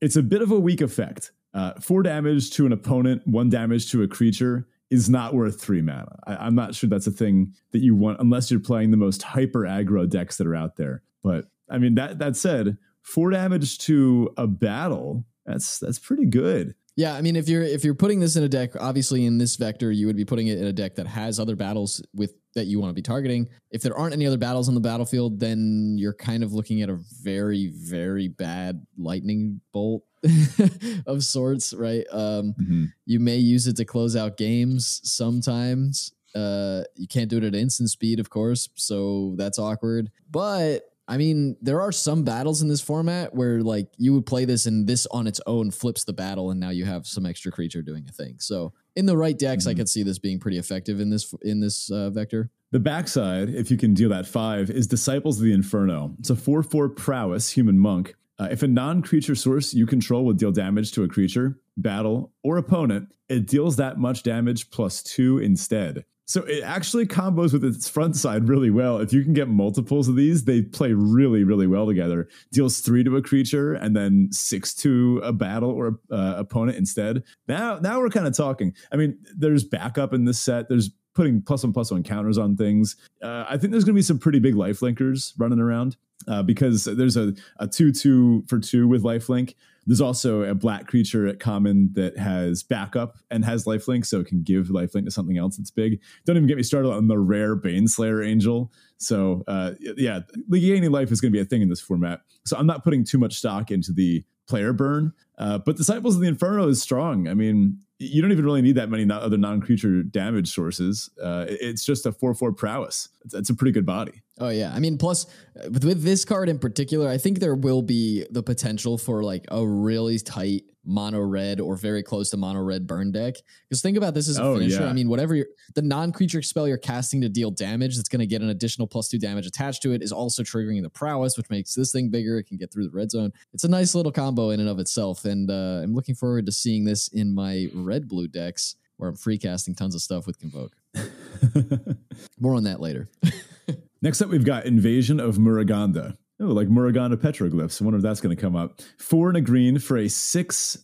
[0.00, 1.32] It's a bit of a weak effect.
[1.54, 5.80] Uh, four damage to an opponent, one damage to a creature is not worth three
[5.80, 6.18] mana.
[6.26, 9.22] I, am not sure that's a thing that you want unless you're playing the most
[9.22, 11.02] hyper aggro decks that are out there.
[11.22, 16.74] But I mean that that said, four damage to a battle, that's that's pretty good.
[16.96, 19.56] Yeah, I mean, if you're if you're putting this in a deck, obviously in this
[19.56, 22.66] vector, you would be putting it in a deck that has other battles with that
[22.66, 23.48] you want to be targeting.
[23.72, 26.88] If there aren't any other battles on the battlefield, then you're kind of looking at
[26.88, 30.04] a very very bad lightning bolt
[31.06, 32.04] of sorts, right?
[32.12, 32.84] Um, mm-hmm.
[33.06, 36.12] You may use it to close out games sometimes.
[36.32, 40.10] Uh, you can't do it at instant speed, of course, so that's awkward.
[40.30, 44.44] But I mean, there are some battles in this format where like you would play
[44.46, 47.52] this and this on its own flips the battle, and now you have some extra
[47.52, 48.36] creature doing a thing.
[48.38, 49.76] So in the right decks, I Mhm.
[49.78, 52.50] could see this being pretty effective in this in this uh, vector.
[52.70, 56.16] The backside, if you can deal that five, is Disciples of the Inferno.
[56.18, 58.14] It's a 4 4 prowess human monk.
[58.38, 62.32] Uh, if a non creature source you control would deal damage to a creature, battle,
[62.42, 66.04] or opponent, it deals that much damage plus two instead.
[66.26, 68.98] So it actually combos with its front side really well.
[68.98, 72.28] If you can get multiples of these, they play really, really well together.
[72.52, 77.22] Deals three to a creature and then six to a battle or uh, opponent instead.
[77.46, 78.74] Now, now we're kind of talking.
[78.90, 80.68] I mean, there's backup in this set.
[80.68, 82.96] There's putting plus one plus one counters on things.
[83.22, 85.96] Uh, I think there's going to be some pretty big life linkers running around
[86.26, 89.54] uh, because there's a, a 2 2 for 2 with lifelink.
[89.86, 94.26] There's also a black creature at common that has backup and has lifelink, so it
[94.26, 96.00] can give lifelink to something else that's big.
[96.24, 98.72] Don't even get me started on the rare Baneslayer Angel.
[98.98, 100.20] So, uh, yeah,
[100.50, 102.20] gaining life is going to be a thing in this format.
[102.44, 105.12] So, I'm not putting too much stock into the player burn.
[105.38, 107.28] Uh, but Disciples of the Inferno is strong.
[107.28, 111.10] I mean, you don't even really need that many other non-creature damage sources.
[111.22, 113.08] Uh, it's just a four-four prowess.
[113.24, 114.22] It's, it's, a pretty good body.
[114.38, 115.26] Oh yeah, I mean, plus
[115.70, 119.44] with, with this card in particular, I think there will be the potential for like
[119.48, 123.34] a really tight mono red or very close to mono red burn deck.
[123.68, 124.82] Because think about this as a Oh, finisher.
[124.82, 124.88] yeah.
[124.88, 125.38] I mean, whatever
[125.74, 129.08] the non-creature spell you're casting to deal damage, that's going to get an additional plus
[129.08, 132.38] two damage attached to it, is also triggering the prowess, which makes this thing bigger.
[132.38, 133.32] It can get through the red zone.
[133.52, 136.52] It's a nice little combo in and of itself, and uh, I'm looking forward to
[136.52, 140.38] seeing this in my red blue decks where I'm free casting tons of stuff with
[140.38, 140.72] Convoke.
[142.38, 143.08] More on that later.
[144.02, 146.16] Next up, we've got Invasion of Muraganda.
[146.40, 147.80] Oh, like Muraganda petroglyphs.
[147.80, 148.80] I wonder if that's going to come up.
[148.98, 150.76] Four and a green for a six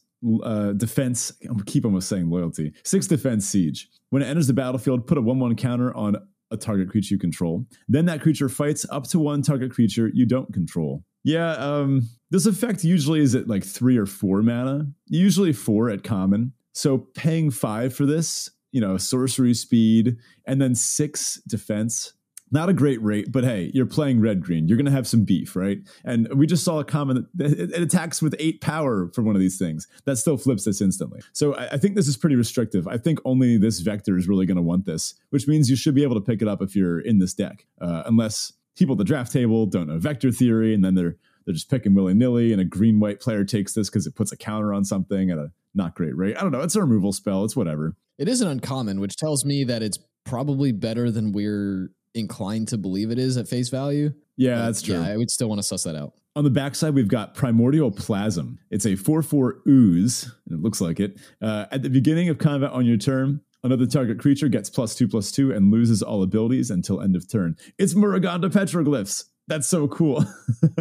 [0.45, 1.33] uh, defense.
[1.45, 2.73] I keep almost saying loyalty.
[2.85, 3.89] Six defense siege.
[4.11, 6.17] When it enters the battlefield, put a one-one counter on
[6.51, 7.67] a target creature you control.
[7.89, 11.05] Then that creature fights up to one target creature you don't control.
[11.23, 14.87] Yeah, um, this effect usually is at like three or four mana.
[15.07, 16.53] Usually four at common.
[16.73, 22.15] So paying five for this, you know, sorcery speed, and then six defense.
[22.53, 24.67] Not a great rate, but hey, you're playing red green.
[24.67, 25.79] You're going to have some beef, right?
[26.05, 29.59] And we just saw a that it, attacks with eight power for one of these
[29.59, 29.87] things.
[30.05, 31.21] That still flips this instantly.
[31.33, 32.89] So I, think this is pretty restrictive.
[32.89, 35.95] I think only this vector is really going to want this, which means you should
[35.95, 38.99] be able to pick it up if you're in this deck, uh, unless people at
[38.99, 42.53] the draft table don't know vector theory and then they're they're just picking willy nilly,
[42.53, 45.39] and a green white player takes this because it puts a counter on something at
[45.39, 46.37] a not great rate.
[46.37, 46.61] I don't know.
[46.61, 47.45] It's a removal spell.
[47.45, 47.97] It's whatever.
[48.19, 52.79] It is an uncommon, which tells me that it's probably better than we're inclined to
[52.79, 54.13] believe it is at face value.
[54.37, 54.95] Yeah, But that's true.
[54.95, 56.15] Yeah, I would still want to suss that out.
[56.37, 58.59] On the backside, we've got Primordial Plasm.
[58.71, 61.19] It's a 4 4 ooze, and it looks like it.
[61.43, 65.09] Uh, at the beginning of combat on your turn, another target creature gets plus 2
[65.09, 67.57] plus 2 and loses all abilities until end of turn.
[67.79, 69.25] It's Muraganda Petroglyphs.
[69.49, 70.25] That's so cool.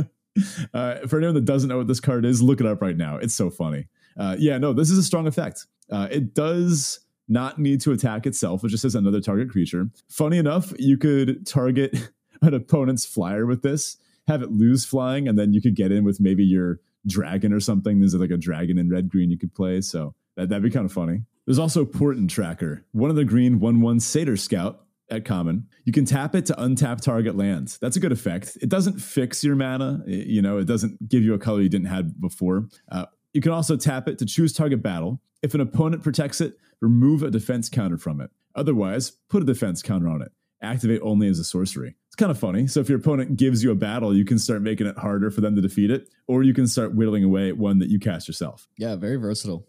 [0.73, 3.17] uh, for anyone that doesn't know what this card is, look it up right now.
[3.17, 3.87] It's so funny.
[4.17, 5.65] Uh, yeah, no, this is a strong effect.
[5.91, 6.99] Uh, it does
[7.29, 8.63] not need to attack itself.
[8.63, 9.89] It just says another target creature.
[10.09, 11.95] Funny enough, you could target
[12.41, 16.03] an opponent's flyer with this, have it lose flying, and then you could get in
[16.03, 17.99] with maybe your dragon or something.
[17.99, 19.79] There's like a dragon in red green you could play.
[19.81, 21.21] So that, that'd be kind of funny.
[21.45, 25.67] There's also Portent Tracker, one of the green 1 1 Satyr Scout at common.
[25.85, 27.79] You can tap it to untap target lands.
[27.79, 28.55] That's a good effect.
[28.61, 31.69] It doesn't fix your mana, It- you know, it doesn't give you a color you
[31.69, 32.67] didn't have before.
[32.91, 35.21] Uh, you can also tap it to choose target battle.
[35.41, 38.31] If an opponent protects it, remove a defense counter from it.
[38.55, 40.31] Otherwise, put a defense counter on it.
[40.61, 41.95] Activate only as a sorcery.
[42.07, 42.67] It's kind of funny.
[42.67, 45.41] So if your opponent gives you a battle, you can start making it harder for
[45.41, 48.27] them to defeat it, or you can start whittling away at one that you cast
[48.27, 48.67] yourself.
[48.77, 49.65] Yeah, very versatile.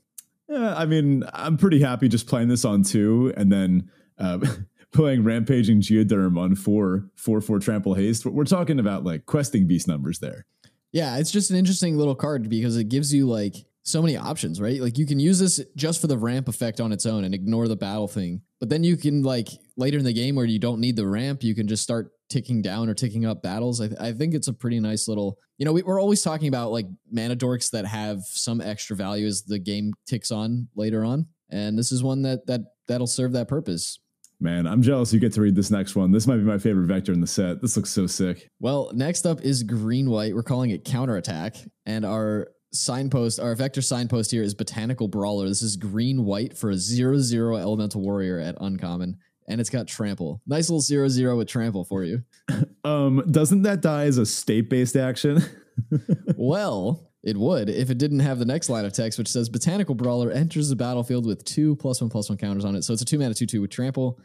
[0.49, 4.39] Yeah, I mean, I'm pretty happy just playing this on two and then uh,
[4.93, 8.27] playing Rampaging Geoderm on four, four, four Trample Haste.
[8.27, 10.47] We're talking about like questing beast numbers there.
[10.93, 14.61] Yeah, it's just an interesting little card because it gives you like so many options,
[14.61, 14.81] right?
[14.81, 17.69] Like you can use this just for the ramp effect on its own and ignore
[17.69, 18.43] the battle thing.
[18.59, 21.43] But then you can like later in the game where you don't need the ramp,
[21.43, 23.81] you can just start ticking down or ticking up battles.
[23.81, 25.39] I, th- I think it's a pretty nice little.
[25.59, 29.27] You know, we, we're always talking about like mana dorks that have some extra value
[29.27, 33.33] as the game ticks on later on, and this is one that that that'll serve
[33.33, 33.99] that purpose.
[34.41, 36.13] Man, I'm jealous you get to read this next one.
[36.13, 37.61] This might be my favorite vector in the set.
[37.61, 38.49] This looks so sick.
[38.59, 40.35] Well, next up is green white.
[40.35, 41.57] We're calling it counterattack.
[41.85, 45.47] And our signpost, our vector signpost here is Botanical Brawler.
[45.47, 49.19] This is green white for a zero zero elemental warrior at uncommon.
[49.47, 50.41] And it's got trample.
[50.47, 52.25] Nice little zero zero with trample for you.
[52.83, 55.45] Um, doesn't that die as a state based action?
[56.35, 59.95] well, it would if it didn't have the next line of text, which says Botanical
[59.95, 62.83] Brawler enters the battlefield with two plus one plus one counters on it.
[62.83, 64.19] So it's a two mana two two with trample.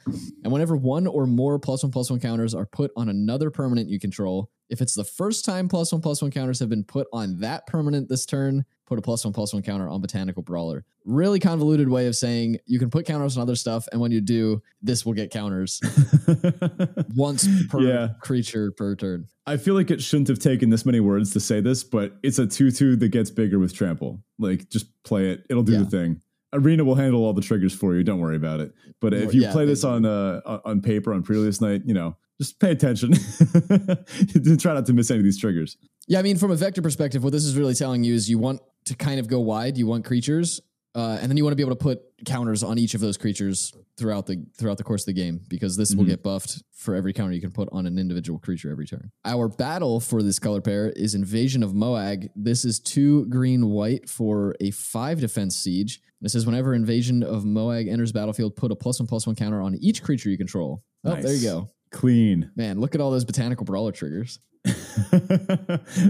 [0.44, 3.90] And whenever one or more plus one plus one counters are put on another permanent
[3.90, 7.08] you control, If it's the first time plus one plus one counters have been put
[7.14, 10.86] on that permanent this turn, put a plus one plus one counter on Botanical Brawler.
[11.06, 14.22] Really convoluted way of saying you can put counters on other stuff, and when you
[14.22, 15.80] do, this will get counters
[17.16, 18.10] once per Yeah.
[18.22, 19.28] creature per turn.
[19.46, 22.40] I feel like it shouldn't have taken this many words to say this, but it's
[22.40, 24.24] a 2 2 that gets bigger with trample.
[24.40, 25.80] Like, just play it, it'll do Yeah.
[25.80, 26.22] the thing.
[26.54, 28.04] Arena will handle all the triggers for you.
[28.04, 28.74] Don't worry about it.
[29.02, 31.94] But if you Yeah, play this on uh, on- on paper on previous night, you
[31.94, 33.14] know, just pay attention.
[34.58, 35.78] Try not to miss any of these triggers.
[36.08, 38.38] Yeah, I mean, from a vector perspective, what this is really telling you is you
[38.38, 39.78] want to kind of go wide.
[39.78, 40.62] You want creatures,
[40.96, 43.18] uh, and then you want to be able to put counters on each of those
[43.18, 46.10] creatures throughout the throughout the course of the game because this will Mhm.
[46.10, 49.12] get buffed for every counter you can put on an individual creature every turn.
[49.26, 52.30] Our battle for this color pair is Invasion of Moag.
[52.36, 56.02] This is two green white for a five defense siege.
[56.22, 59.62] This says whenever Invasion of Moag enters battlefield, put a plus one plus one counter
[59.62, 60.84] on each creature you control.
[61.04, 61.68] Oh, there you go.
[61.92, 62.50] Clean.
[62.56, 64.40] Man, look at all those botanical brawler triggers.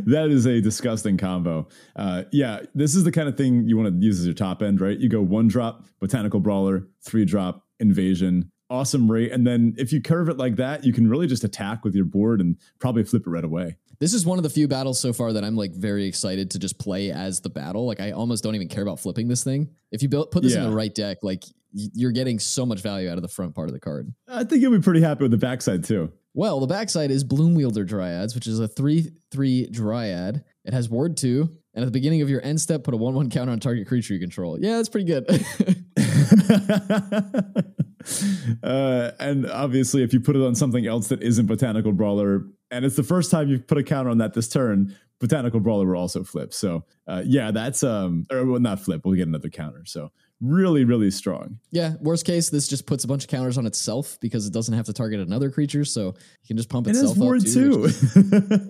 [0.05, 1.67] that is a disgusting combo.
[1.95, 4.61] Uh, yeah, this is the kind of thing you want to use as your top
[4.61, 4.97] end, right?
[4.97, 10.01] You go one drop, botanical brawler, three drop, invasion, awesome rate, and then if you
[10.01, 13.23] curve it like that, you can really just attack with your board and probably flip
[13.25, 13.77] it right away.
[13.99, 16.59] This is one of the few battles so far that I'm like very excited to
[16.59, 17.86] just play as the battle.
[17.86, 19.69] Like I almost don't even care about flipping this thing.
[19.91, 23.09] If you build, put this in the right deck, like you're getting so much value
[23.09, 24.13] out of the front part of the card.
[24.27, 26.11] I think you'll be pretty happy with the backside too.
[26.38, 30.43] Well, the backside is Bloomwielder Dryads, which is a 3 3 Dryad.
[30.65, 33.15] It has Ward 2, and at the beginning of your end step, put a 1
[33.15, 34.59] 1 counter on target creature you control.
[34.59, 35.25] Yeah, that's pretty good.
[38.63, 42.83] uh, and obviously, if you put it on something else that isn't Botanical Brawler, and
[42.83, 45.97] it's the first time you've put a counter on that this turn, Botanical Brawler will
[45.97, 46.53] also flip.
[46.53, 49.05] So, uh, yeah, that's um, or well, not flip.
[49.05, 49.83] We'll get another counter.
[49.86, 50.11] So,
[50.41, 51.59] really, really strong.
[51.71, 54.73] yeah, worst case, this just puts a bunch of counters on itself because it doesn't
[54.73, 57.81] have to target another creature, so you can just pump It itself up too.
[57.83, 57.95] which-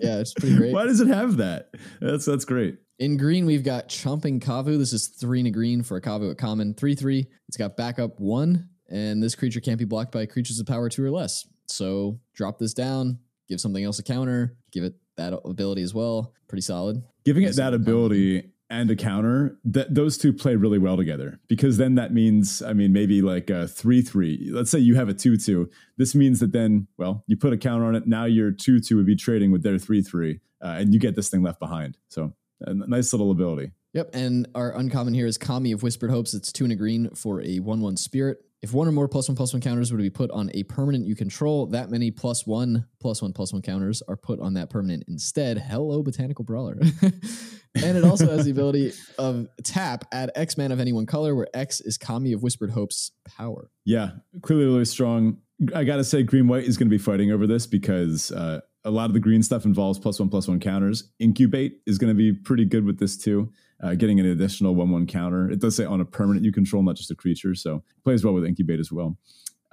[0.02, 0.72] yeah, it's pretty great.
[0.72, 1.70] Why does it have that?
[2.00, 2.78] That's that's great.
[2.98, 4.78] In green, we've got Chomping Kavu.
[4.78, 6.72] This is three in a green for a Kavu at common.
[6.72, 7.26] 3 3.
[7.48, 11.04] It's got backup one, and this creature can't be blocked by creatures of power two
[11.04, 11.46] or less.
[11.66, 16.32] So drop this down, give something else a counter, give it that ability as well.
[16.48, 17.02] Pretty solid.
[17.24, 21.76] Giving it that ability and a counter, that those two play really well together because
[21.76, 24.50] then that means, I mean, maybe like a three three.
[24.52, 25.70] Let's say you have a two two.
[25.96, 28.06] This means that then, well, you put a counter on it.
[28.06, 31.14] Now your two two would be trading with their three three, uh, and you get
[31.16, 31.96] this thing left behind.
[32.08, 33.72] So a nice little ability.
[33.96, 36.34] Yep, and our uncommon here is Kami of Whispered Hopes.
[36.34, 38.36] It's two in a green for a 1 1 spirit.
[38.60, 40.64] If one or more plus one plus one counters were to be put on a
[40.64, 44.52] permanent you control, that many plus one plus one plus one counters are put on
[44.52, 45.56] that permanent instead.
[45.56, 46.76] Hello, Botanical Brawler.
[47.02, 51.34] and it also has the ability of tap, add X man of any one color,
[51.34, 53.70] where X is Kami of Whispered Hope's power.
[53.86, 54.10] Yeah,
[54.42, 55.38] clearly really strong.
[55.74, 58.90] I gotta say, green white is going to be fighting over this because uh, a
[58.90, 61.10] lot of the green stuff involves plus one plus one counters.
[61.18, 64.90] Incubate is going to be pretty good with this too, uh, getting an additional one
[64.90, 65.50] one counter.
[65.50, 68.32] It does say on a permanent you control, not just a creature, so plays well
[68.32, 69.18] with incubate as well.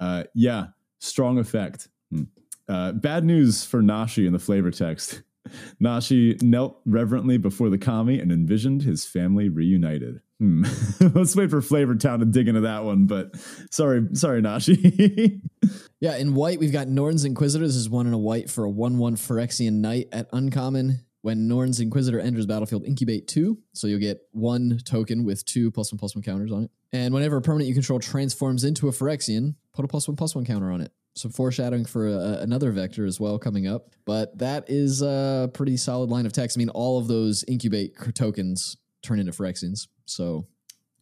[0.00, 0.66] Uh, yeah,
[0.98, 1.88] strong effect.
[2.10, 2.24] Hmm.
[2.68, 5.22] Uh, bad news for Nashi in the flavor text.
[5.80, 10.20] Nashi knelt reverently before the kami and envisioned his family reunited.
[10.38, 10.64] Hmm.
[11.14, 13.36] Let's wait for Flavor Town to dig into that one, but
[13.70, 15.40] sorry, sorry, Nashi.
[16.00, 17.66] Yeah, in white, we've got Norn's Inquisitor.
[17.66, 21.00] This is one in a white for a 1 1 Phyrexian Knight at uncommon.
[21.22, 23.56] When Norn's Inquisitor enters battlefield, incubate two.
[23.72, 26.70] So you'll get one token with two plus one plus one counters on it.
[26.92, 30.34] And whenever a permanent you control transforms into a Phyrexian, put a plus one plus
[30.34, 30.92] one counter on it.
[31.14, 33.90] So foreshadowing for a, another vector as well coming up.
[34.04, 36.56] But that is a pretty solid line of text.
[36.56, 39.86] I mean, all of those incubate tokens turn into Phyrexians.
[40.06, 40.46] So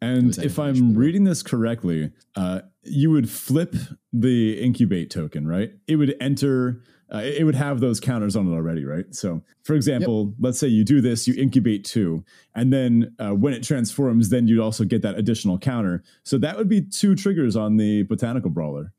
[0.03, 3.77] and if I'm reading this correctly, uh, you would flip
[4.13, 5.71] the incubate token, right?
[5.87, 6.83] It would enter.
[7.13, 9.15] Uh, it would have those counters on it already, right?
[9.15, 13.53] So, for example, let's say you do this, you incubate two, and then uh, when
[13.53, 16.03] it transforms, then you'd also get that additional counter.
[16.25, 18.93] So that would be two triggers on the botanical brawler.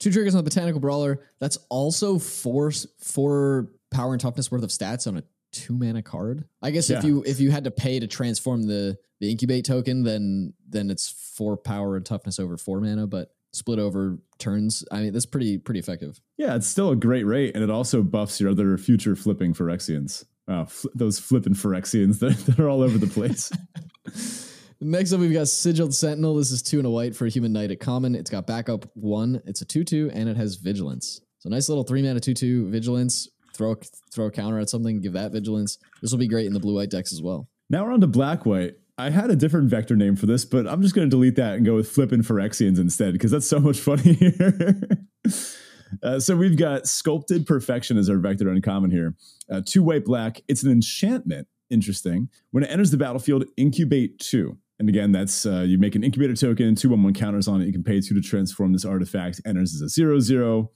[0.00, 1.20] Two triggers on the Botanical Brawler.
[1.38, 5.22] That's also four four power and toughness worth of stats on a
[5.52, 6.44] two mana card.
[6.62, 10.02] I guess if you if you had to pay to transform the the incubate token,
[10.02, 14.84] then then it's four power and toughness over four mana, but split over turns.
[14.90, 16.20] I mean, that's pretty pretty effective.
[16.38, 20.24] Yeah, it's still a great rate, and it also buffs your other future flipping Phyrexians.
[20.48, 23.52] Wow, fl- those flipping Phyrexians, they're, they're all over the place.
[24.82, 26.36] Next up, we've got Sigiled Sentinel.
[26.36, 28.14] This is two and a white for a human knight at common.
[28.14, 29.42] It's got backup one.
[29.44, 31.20] It's a two two, and it has vigilance.
[31.40, 33.28] So nice little three mana two two vigilance.
[33.52, 33.76] Throw a,
[34.10, 35.76] throw a counter at something, give that vigilance.
[36.00, 37.46] This will be great in the blue white decks as well.
[37.68, 38.76] now we're on to black white.
[38.96, 41.56] I had a different vector name for this, but I'm just going to delete that
[41.56, 44.80] and go with flipping Phyrexians instead because that's so much funnier.
[46.04, 49.16] Uh, so we've got Sculpted Perfection as our vector uncommon here.
[49.50, 50.40] Uh, two white black.
[50.46, 51.48] It's an enchantment.
[51.68, 52.28] Interesting.
[52.52, 54.56] When it enters the battlefield, incubate two.
[54.80, 57.66] And again, that's uh, you make an incubator token, two one one counters on it.
[57.66, 59.38] You can pay two to transform this artifact.
[59.44, 60.70] Enters as a zero zero.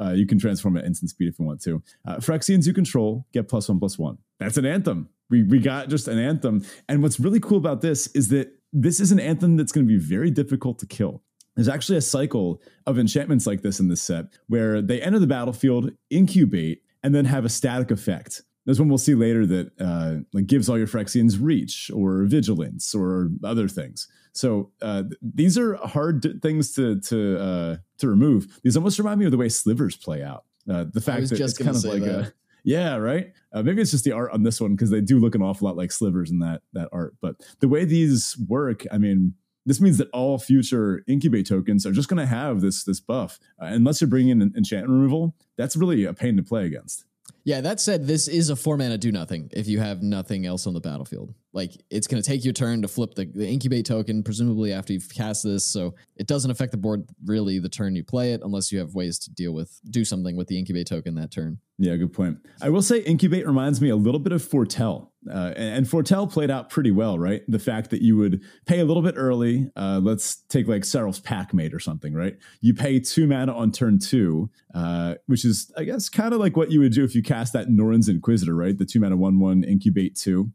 [0.00, 1.82] Uh, you can transform it instant speed if you want to.
[2.06, 4.18] Uh, Phyrexians you control get plus one plus one.
[4.38, 5.08] That's an anthem.
[5.30, 6.64] We we got just an anthem.
[6.88, 9.92] And what's really cool about this is that this is an anthem that's going to
[9.92, 11.24] be very difficult to kill.
[11.56, 15.26] There's actually a cycle of enchantments like this in this set where they enter the
[15.26, 18.42] battlefield, incubate, and then have a static effect.
[18.66, 22.94] There's one we'll see later that uh, like gives all your Phyrexians reach or vigilance
[22.94, 24.06] or other things.
[24.32, 28.60] So uh, these are hard things to to uh, to remove.
[28.62, 30.44] These almost remind me of the way slivers play out.
[30.68, 32.26] Uh, the fact that it's kind of like that.
[32.26, 32.32] a
[32.64, 33.32] yeah, right.
[33.52, 35.66] Uh, maybe it's just the art on this one because they do look an awful
[35.66, 37.16] lot like slivers in that that art.
[37.20, 39.34] But the way these work, I mean,
[39.66, 43.40] this means that all future incubate tokens are just going to have this this buff.
[43.60, 47.04] Uh, unless you're bringing in enchantment removal, that's really a pain to play against.
[47.44, 50.66] Yeah, that said, this is a four mana do nothing if you have nothing else
[50.66, 51.34] on the battlefield.
[51.52, 54.92] Like it's going to take your turn to flip the, the incubate token, presumably after
[54.92, 55.64] you've cast this.
[55.64, 58.94] So it doesn't affect the board really the turn you play it, unless you have
[58.94, 61.58] ways to deal with do something with the incubate token that turn.
[61.78, 62.38] Yeah, good point.
[62.60, 66.26] I will say incubate reminds me a little bit of foretell, uh, and, and, foretell
[66.26, 67.42] played out pretty well, right?
[67.46, 69.70] The fact that you would pay a little bit early.
[69.76, 72.38] Uh, let's take like Sarulf's Packmate or something, right?
[72.62, 76.56] You pay two mana on turn two, uh, which is I guess kind of like
[76.56, 78.76] what you would do if you cast that Norn's Inquisitor, right?
[78.76, 80.52] The two mana one one incubate two.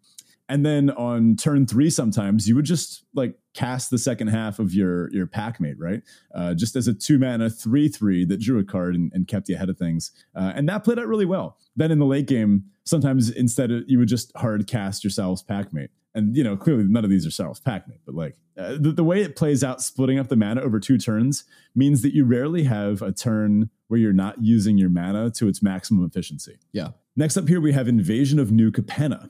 [0.48, 4.74] And then on turn three, sometimes you would just like cast the second half of
[4.74, 6.04] your your packmate, right?
[6.34, 9.50] Uh, just as a two mana three three that drew a card and, and kept
[9.50, 11.58] you ahead of things, uh, and that played out really well.
[11.76, 15.90] Then in the late game, sometimes instead of, you would just hard cast yourselves packmate,
[16.14, 19.04] and you know clearly none of these are Sarulf's packmate, but like uh, the, the
[19.04, 21.44] way it plays out, splitting up the mana over two turns
[21.76, 25.62] means that you rarely have a turn where you're not using your mana to its
[25.62, 26.58] maximum efficiency.
[26.72, 26.90] Yeah.
[27.16, 29.30] Next up here, we have Invasion of New Capenna.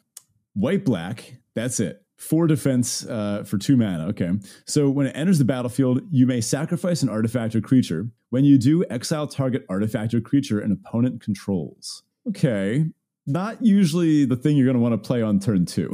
[0.56, 2.02] White black, that's it.
[2.18, 4.08] Four defense uh, for two mana.
[4.08, 4.32] Okay.
[4.66, 8.08] So when it enters the battlefield, you may sacrifice an artifact or creature.
[8.30, 12.04] When you do, exile target artifact or creature an opponent controls.
[12.30, 12.86] Okay.
[13.28, 15.94] Not usually the thing you're going to want to play on turn two.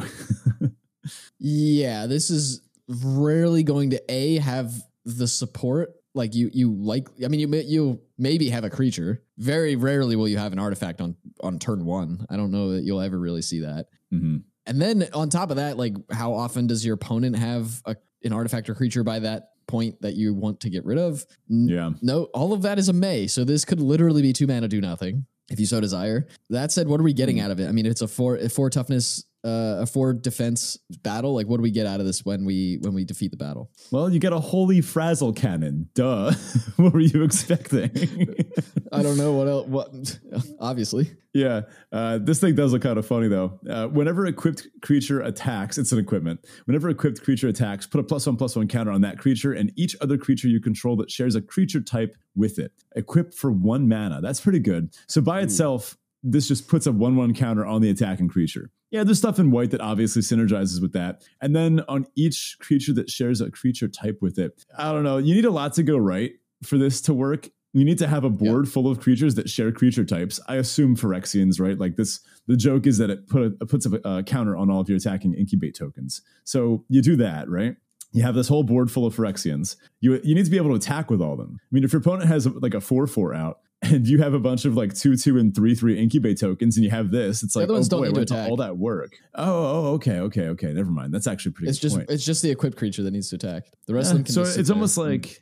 [1.39, 2.05] yeah.
[2.05, 4.73] This is rarely going to A, have
[5.05, 9.75] the support like you you like i mean you you maybe have a creature very
[9.75, 13.01] rarely will you have an artifact on on turn one i don't know that you'll
[13.01, 14.37] ever really see that mm-hmm.
[14.65, 18.33] And then on top of that, like how often does your opponent have a, an
[18.33, 21.25] artifact or creature by that point that you want to get rid of?
[21.49, 21.91] N- yeah.
[22.01, 23.27] No, all of that is a May.
[23.27, 26.27] So this could literally be two mana do nothing if you so desire.
[26.49, 27.43] That said, what are we getting mm.
[27.43, 27.67] out of it?
[27.67, 31.33] I mean, it's a four a four toughness uh, a four defense battle?
[31.33, 33.71] Like, what do we get out of this when we when we defeat the battle?
[33.91, 35.89] Well, you get a holy frazzle cannon.
[35.93, 36.31] Duh.
[36.77, 37.89] what were you expecting?
[38.91, 39.67] I don't know what else.
[39.67, 40.19] What
[40.59, 41.11] obviously.
[41.33, 41.61] Yeah,
[41.93, 43.59] uh, this thing does look kind of funny though.
[43.67, 46.45] Uh, whenever equipped creature attacks, it's an equipment.
[46.65, 49.71] Whenever equipped creature attacks, put a plus one plus one counter on that creature and
[49.77, 52.73] each other creature you control that shares a creature type with it.
[52.95, 54.19] Equipped for one mana.
[54.21, 54.93] That's pretty good.
[55.07, 55.43] So by Ooh.
[55.43, 58.69] itself, this just puts a one one counter on the attacking creature.
[58.91, 61.23] Yeah, there's stuff in white that obviously synergizes with that.
[61.41, 65.17] And then on each creature that shares a creature type with it, I don't know,
[65.17, 66.33] you need a lot to go right
[66.63, 67.49] for this to work.
[67.73, 68.73] You need to have a board yep.
[68.73, 70.41] full of creatures that share creature types.
[70.49, 71.79] I assume Phyrexians, right?
[71.79, 74.69] Like this, the joke is that it put a, it puts a, a counter on
[74.69, 76.21] all of your attacking incubate tokens.
[76.43, 77.77] So you do that, right?
[78.11, 79.77] you have this whole board full of Phyrexians.
[79.99, 81.59] You you need to be able to attack with all of them.
[81.61, 84.39] I mean, if your opponent has like a four four out, and you have a
[84.39, 87.55] bunch of like two two and three three incubate tokens and you have this it's
[87.55, 89.13] like oh boy went to all that work.
[89.35, 92.09] Oh, oh okay okay okay never mind that's actually pretty it's just point.
[92.09, 93.65] it's just the equipped creature that needs to attack.
[93.87, 95.41] The rest yeah, of them Can so it's almost like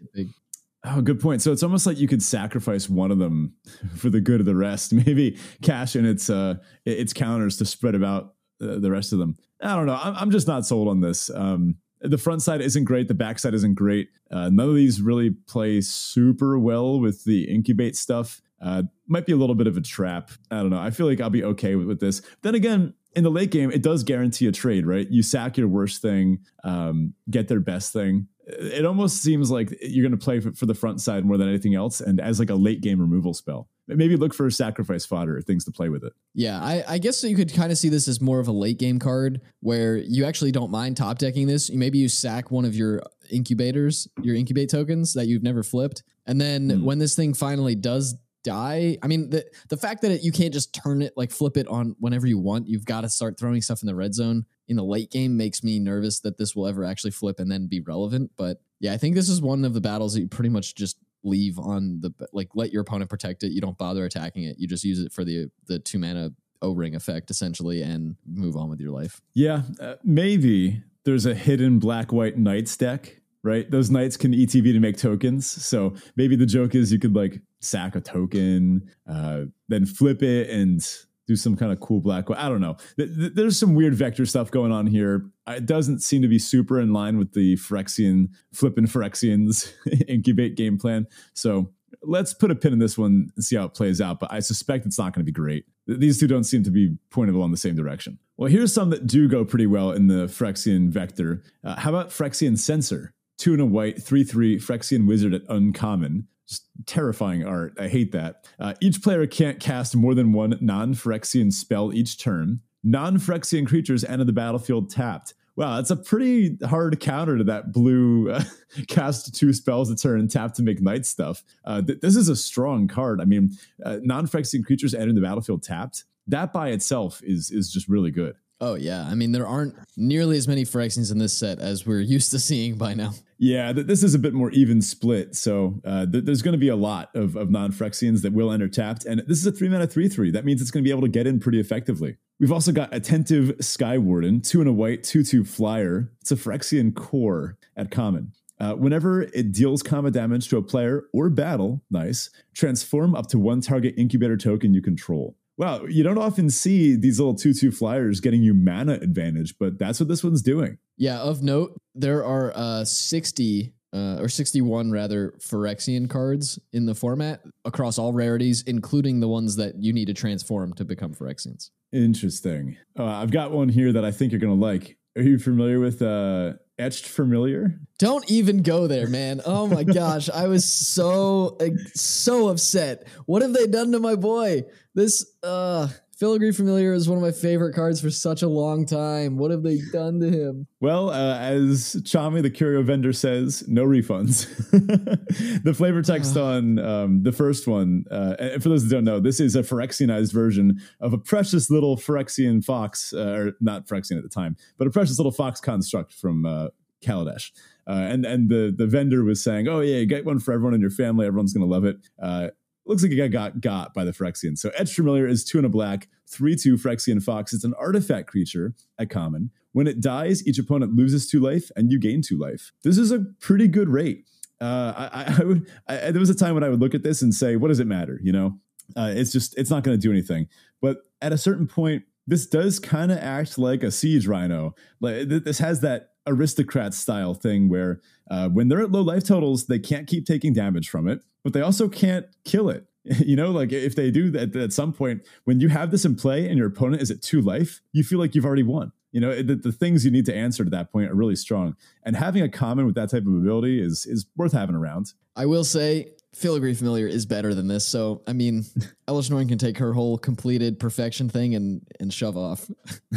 [0.86, 3.54] oh good point so it's almost like you could sacrifice one of them
[3.98, 7.96] for the good of the rest maybe cash in its uh its counters to spread
[7.96, 9.36] about uh, the rest of them.
[9.62, 12.86] I don't know I'm, I'm just not sold on this um the front side isn't
[12.86, 13.08] great.
[13.08, 14.10] The back side isn't great.
[14.32, 18.42] Uh, none of these really play super well with the incubate stuff.
[18.62, 20.32] Uh, might be a little bit of a trap.
[20.52, 20.80] I don't know.
[20.80, 22.22] I feel like I'll be okay with, with this.
[22.42, 25.08] Then again, in the late game, it does guarantee a trade, right?
[25.10, 28.28] You sack your worst thing, um, get their best thing.
[28.46, 31.48] It almost seems like you're going to play for, for the front side more than
[31.48, 35.06] anything else, and as like a late game removal spell maybe look for a sacrifice
[35.06, 36.14] fodder or things to play with it.
[36.34, 38.78] Yeah, I, I guess you could kind of see this as more of a late
[38.78, 41.72] game card where you actually don't mind top decking this.
[41.72, 43.02] Maybe you sack one of your
[43.32, 46.84] incubators, your incubate tokens that you've never flipped, and then mm.
[46.84, 48.16] when this thing finally does
[48.50, 48.98] die.
[49.04, 51.68] I mean, the the fact that it, you can't just turn it like flip it
[51.68, 52.68] on whenever you want.
[52.68, 55.64] You've got to start throwing stuff in the red zone in the late game makes
[55.64, 58.32] me nervous that this will ever actually flip and then be relevant.
[58.38, 60.98] But yeah, I think this is one of the battles that you pretty much just
[61.24, 63.52] leave on the like let your opponent protect it.
[63.52, 64.58] You don't bother attacking it.
[64.58, 66.32] You just use it for the the two mana
[66.62, 69.22] O ring effect essentially and move on with your life.
[69.36, 73.22] Yeah, uh, maybe there's a hidden black white knights deck.
[73.42, 75.50] Right, those knights can ETB to make tokens.
[75.50, 80.50] So maybe the joke is you could like sack a token, uh, then flip it
[80.50, 80.86] and
[81.30, 82.26] do some kind of cool black.
[82.36, 82.76] I don't know.
[82.98, 85.30] There's some weird vector stuff going on here.
[85.48, 89.72] It doesn't seem to be super in line with the Phyrexian flipping Phyrexians
[90.08, 91.06] incubate game plan.
[91.36, 91.72] So
[92.02, 94.20] let's put a pin in this one and see how it plays out.
[94.20, 95.66] But I suspect it's not going to be great.
[95.86, 98.18] These two don't seem to be pointable in the same direction.
[98.38, 101.44] Well, here's some that do go pretty well in the Phyrexian vector.
[101.64, 103.14] Uh, how about Phyrexian Censor?
[103.40, 107.76] Two and a white, three three Phyrexian wizard at uncommon just terrifying art.
[107.80, 108.48] I hate that.
[108.60, 112.62] Uh, each player can't cast more than one non Phyrexian spell each turn.
[112.84, 115.36] Non Phyrexian creatures enter the battlefield tapped.
[115.56, 118.44] Wow, that's a pretty hard counter to that blue uh,
[118.88, 121.44] cast two spells a turn tap to make night stuff.
[121.66, 123.22] Uh, th- this is a strong card.
[123.22, 123.52] I mean,
[123.86, 126.06] uh, non Phyrexian creatures enter the battlefield tapped.
[126.28, 128.36] That by itself is is just really good.
[128.62, 132.02] Oh yeah, I mean there aren't nearly as many Phyrexians in this set as we're
[132.02, 133.14] used to seeing by now.
[133.38, 135.34] Yeah, th- this is a bit more even split.
[135.34, 138.52] So uh, th- there's going to be a lot of, of non Phyrexians that will
[138.52, 140.30] enter tapped, and this is a three mana three three.
[140.32, 142.18] That means it's going to be able to get in pretty effectively.
[142.40, 146.12] We've also got attentive Skywarden, two and a white, two two flyer.
[146.20, 148.34] It's a Phyrexian core at common.
[148.60, 153.40] Uh, whenever it deals combat damage to a player or battle, nice, transform up to
[153.40, 155.38] one target incubator token you control.
[155.60, 159.78] Wow, you don't often see these little 2 2 flyers getting you mana advantage, but
[159.78, 160.78] that's what this one's doing.
[160.96, 166.96] Yeah, of note, there are uh, 60 uh, or 61 rather Phyrexian cards in the
[166.96, 171.72] format across all rarities, including the ones that you need to transform to become Phyrexians.
[171.92, 172.78] Interesting.
[172.98, 174.98] Uh, I've got one here that I think you're going to like.
[175.18, 177.80] Are you familiar with uh, Etched Familiar?
[177.98, 179.42] Don't even go there, man.
[179.46, 181.58] Oh my gosh, I was so
[181.94, 183.08] so upset.
[183.26, 184.64] What have they done to my boy?
[184.96, 189.38] This uh Filigree Familiar is one of my favorite cards for such a long time.
[189.38, 190.68] What have they done to him?
[190.82, 194.46] Well, uh, as Chami, the curio vendor, says, no refunds.
[195.64, 199.22] the flavor text on um, the first one, uh, and for those that don't know,
[199.22, 204.18] this is a Phyrexianized version of a precious little Phyrexian fox, uh, or not Phyrexian
[204.18, 206.68] at the time, but a precious little fox construct from uh,
[207.02, 207.52] Kaladesh.
[207.88, 210.82] Uh, and and the the vendor was saying, "Oh yeah, get one for everyone in
[210.82, 211.26] your family.
[211.26, 212.50] Everyone's gonna love it." Uh,
[212.90, 214.58] looks like it got got by the Phyrexian.
[214.58, 217.54] So Etched Familiar is two and a black, three two Phyrexian Fox.
[217.54, 219.52] It's an artifact creature at common.
[219.72, 222.72] When it dies, each opponent loses two life, and you gain two life.
[222.84, 224.26] This is a pretty good rate.
[224.60, 225.72] Uh, I, I, would.
[225.88, 227.80] I, there was a time when I would look at this and say, "What does
[227.80, 228.60] it matter?" You know,
[228.98, 230.48] uh, it's just it's not going to do anything.
[230.82, 234.76] But at a certain point, this does kind of act like a siege rhino.
[235.00, 238.00] Like this has that aristocrat style thing where
[238.30, 241.54] uh, when they're at low life totals, they can't keep taking damage from it, but
[241.54, 242.86] they also can't kill it.
[243.06, 246.16] You know, like if they do that at some point, when you have this in
[246.16, 248.92] play and your opponent is at two life, you feel like you've already won.
[249.12, 251.76] You know, the, the things you need to answer to that point are really strong.
[252.04, 255.14] And having a common with that type of ability is is worth having around.
[255.36, 257.88] I will say Filigree Familiar is better than this.
[257.88, 258.64] So, I mean,
[259.08, 262.70] Norn can take her whole completed perfection thing and and shove off.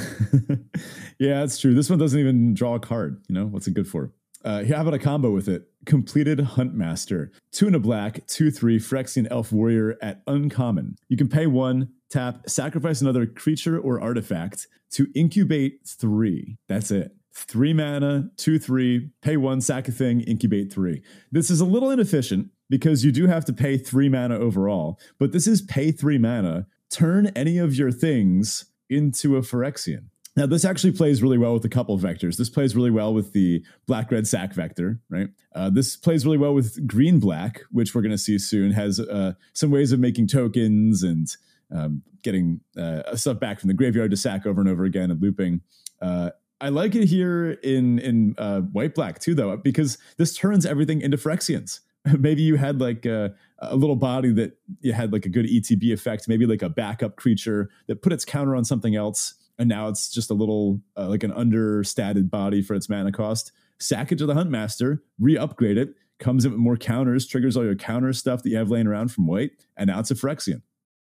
[1.18, 1.74] yeah, that's true.
[1.74, 3.22] This one doesn't even draw a card.
[3.28, 4.12] You know, what's it good for?
[4.44, 5.68] Uh, how about a combo with it?
[5.86, 7.30] Compleated Huntmaster.
[7.52, 10.96] Two in a black, two, three, Phyrexian Elf Warrior at uncommon.
[11.08, 16.58] You can pay one, tap, sacrifice another creature or artifact to incubate three.
[16.68, 17.14] That's it.
[17.34, 21.02] Three mana, two, three, pay one, sack a thing, incubate three.
[21.30, 25.30] This is a little inefficient because you do have to pay three mana overall, but
[25.30, 30.04] this is pay three mana, turn any of your things into a Phyrexian.
[30.36, 32.38] Now, this actually plays really well with a couple vectors.
[32.38, 35.28] This plays really well with the black red sack vector, right?
[35.54, 38.98] Uh, this plays really well with green black, which we're going to see soon, has
[38.98, 41.36] uh, some ways of making tokens and
[41.70, 45.20] um, getting uh, stuff back from the graveyard to sack over and over again and
[45.20, 45.60] looping.
[46.00, 50.64] Uh, I like it here in in uh, white black too, though, because this turns
[50.64, 51.80] everything into Phyrexians.
[52.18, 55.92] maybe you had like a, a, little body that you had like a good ETB
[55.92, 59.88] effect, maybe like a backup creature that put its counter on something else and now
[59.88, 63.52] it's just a little uh, like an understated body for its mana cost.
[63.78, 67.74] Sack it to the Huntmaster, re-upgrade it, comes in with more counters, triggers all your
[67.74, 70.62] counter stuff that you have laying around from white, and now it's a Phyrexian.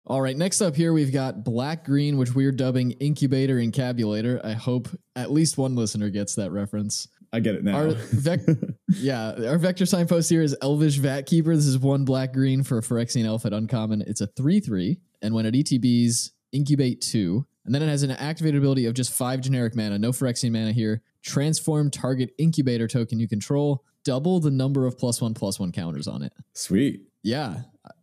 [0.06, 4.44] All right, next up here we've got Black Green, which we're dubbing Incubator Encabulator.
[4.44, 7.08] I hope at least one listener gets that reference.
[7.32, 7.76] I get it now.
[7.76, 8.46] Our vec-
[8.96, 11.54] yeah, our vector signpost here is Elvish Vatkeeper.
[11.54, 14.02] This is one black green for a Phyrexian Elf at uncommon.
[14.06, 17.46] It's a 3 3, and when it ETBs, incubate two.
[17.64, 20.72] And then it has an activated ability of just five generic mana, no Phyrexian mana
[20.72, 21.02] here.
[21.22, 26.06] transform target incubator token you control, double the number of plus one plus one counters
[26.06, 26.32] on it.
[26.52, 27.02] Sweet.
[27.22, 27.62] Yeah,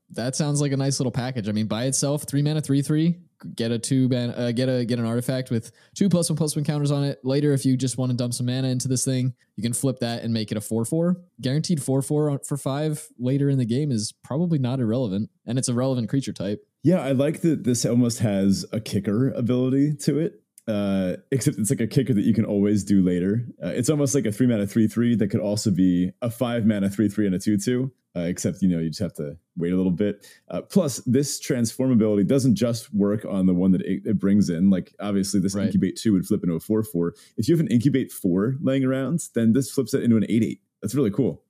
[0.10, 1.48] that sounds like a nice little package.
[1.48, 3.20] I mean, by itself, three mana, three three,
[3.56, 6.56] get a two mana, uh, get a get an artifact with two plus one plus
[6.56, 7.20] one counters on it.
[7.24, 10.00] Later, if you just want to dump some mana into this thing, you can flip
[10.00, 11.18] that and make it a four four.
[11.40, 15.70] Guaranteed four four for five later in the game is probably not irrelevant, and it's
[15.70, 16.66] a relevant creature type.
[16.84, 20.42] Yeah, I like that this almost has a kicker ability to it.
[20.68, 23.46] Uh, except it's like a kicker that you can always do later.
[23.64, 26.66] Uh, it's almost like a three mana three three that could also be a five
[26.66, 27.92] mana three three and a two two.
[28.14, 30.28] Uh, except you know you just have to wait a little bit.
[30.50, 34.50] Uh, plus, this transform ability doesn't just work on the one that it, it brings
[34.50, 34.70] in.
[34.70, 35.66] Like obviously, this Right.
[35.68, 37.16] incubate two would flip into a four four.
[37.38, 40.44] If you have an incubate four laying around, then this flips it into an eight
[40.44, 40.62] eight.
[40.82, 41.42] That's really cool.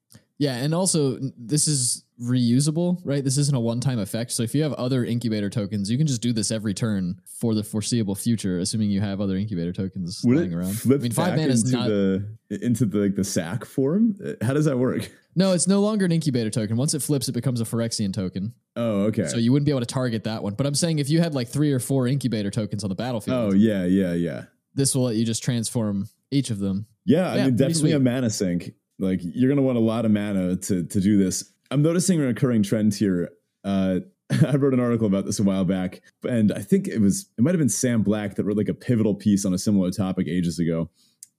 [0.41, 3.23] Yeah, and also this is reusable, right?
[3.23, 4.31] This isn't a one-time effect.
[4.31, 7.53] So if you have other incubator tokens, you can just do this every turn for
[7.53, 10.79] the foreseeable future, assuming you have other incubator tokens Would lying it around.
[10.79, 11.87] flip I mean, five mana is into not.
[11.87, 14.15] the into the like the sack form?
[14.25, 15.11] Uh, How does that work?
[15.35, 16.75] no, it's no longer an incubator token.
[16.75, 18.55] Once it flips, it becomes a Phyrexian token.
[18.75, 19.27] Oh, okay.
[19.27, 20.55] So you wouldn't be able to target that one.
[20.55, 23.53] But I'm saying if you had like three or four incubator tokens on the battlefield,
[23.53, 24.45] oh, yeah, yeah, yeah.
[24.73, 26.87] this will let you just transform each of them.
[27.05, 28.03] Yeah, I mean, definitely a sweet.
[28.03, 28.73] mana sink.
[29.01, 31.51] Like you're gonna want a lot of mana to to do this.
[31.71, 33.29] I'm noticing a recurring trend here.
[33.63, 33.99] Uh,
[34.47, 37.41] I wrote an article about this a while back, and I think it was it
[37.41, 40.27] might have been Sam Black that wrote like a pivotal piece on a similar topic
[40.27, 40.89] ages ago.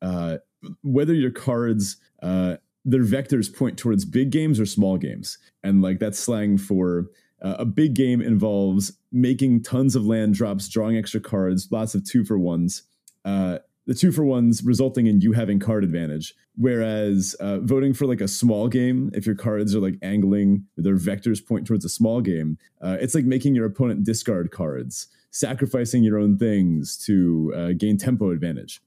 [0.03, 0.39] Uh,
[0.83, 6.01] whether your cards, uh, their vectors point towards big games or small games, and like
[6.01, 7.07] that's slang for
[7.43, 12.05] uh, a big game involves making tons of land drops, drawing extra cards, lots of
[12.05, 12.83] two for ones.
[13.87, 16.35] The two for ones resulting in you having card advantage.
[16.57, 20.97] Whereas uh, voting for like a small game, if your cards are like angling, their
[20.97, 26.05] vectors point towards a small game, uh, it's like making your opponent discard cards, sacrificing
[26.05, 28.80] your own things to uh, gain tempo advantage.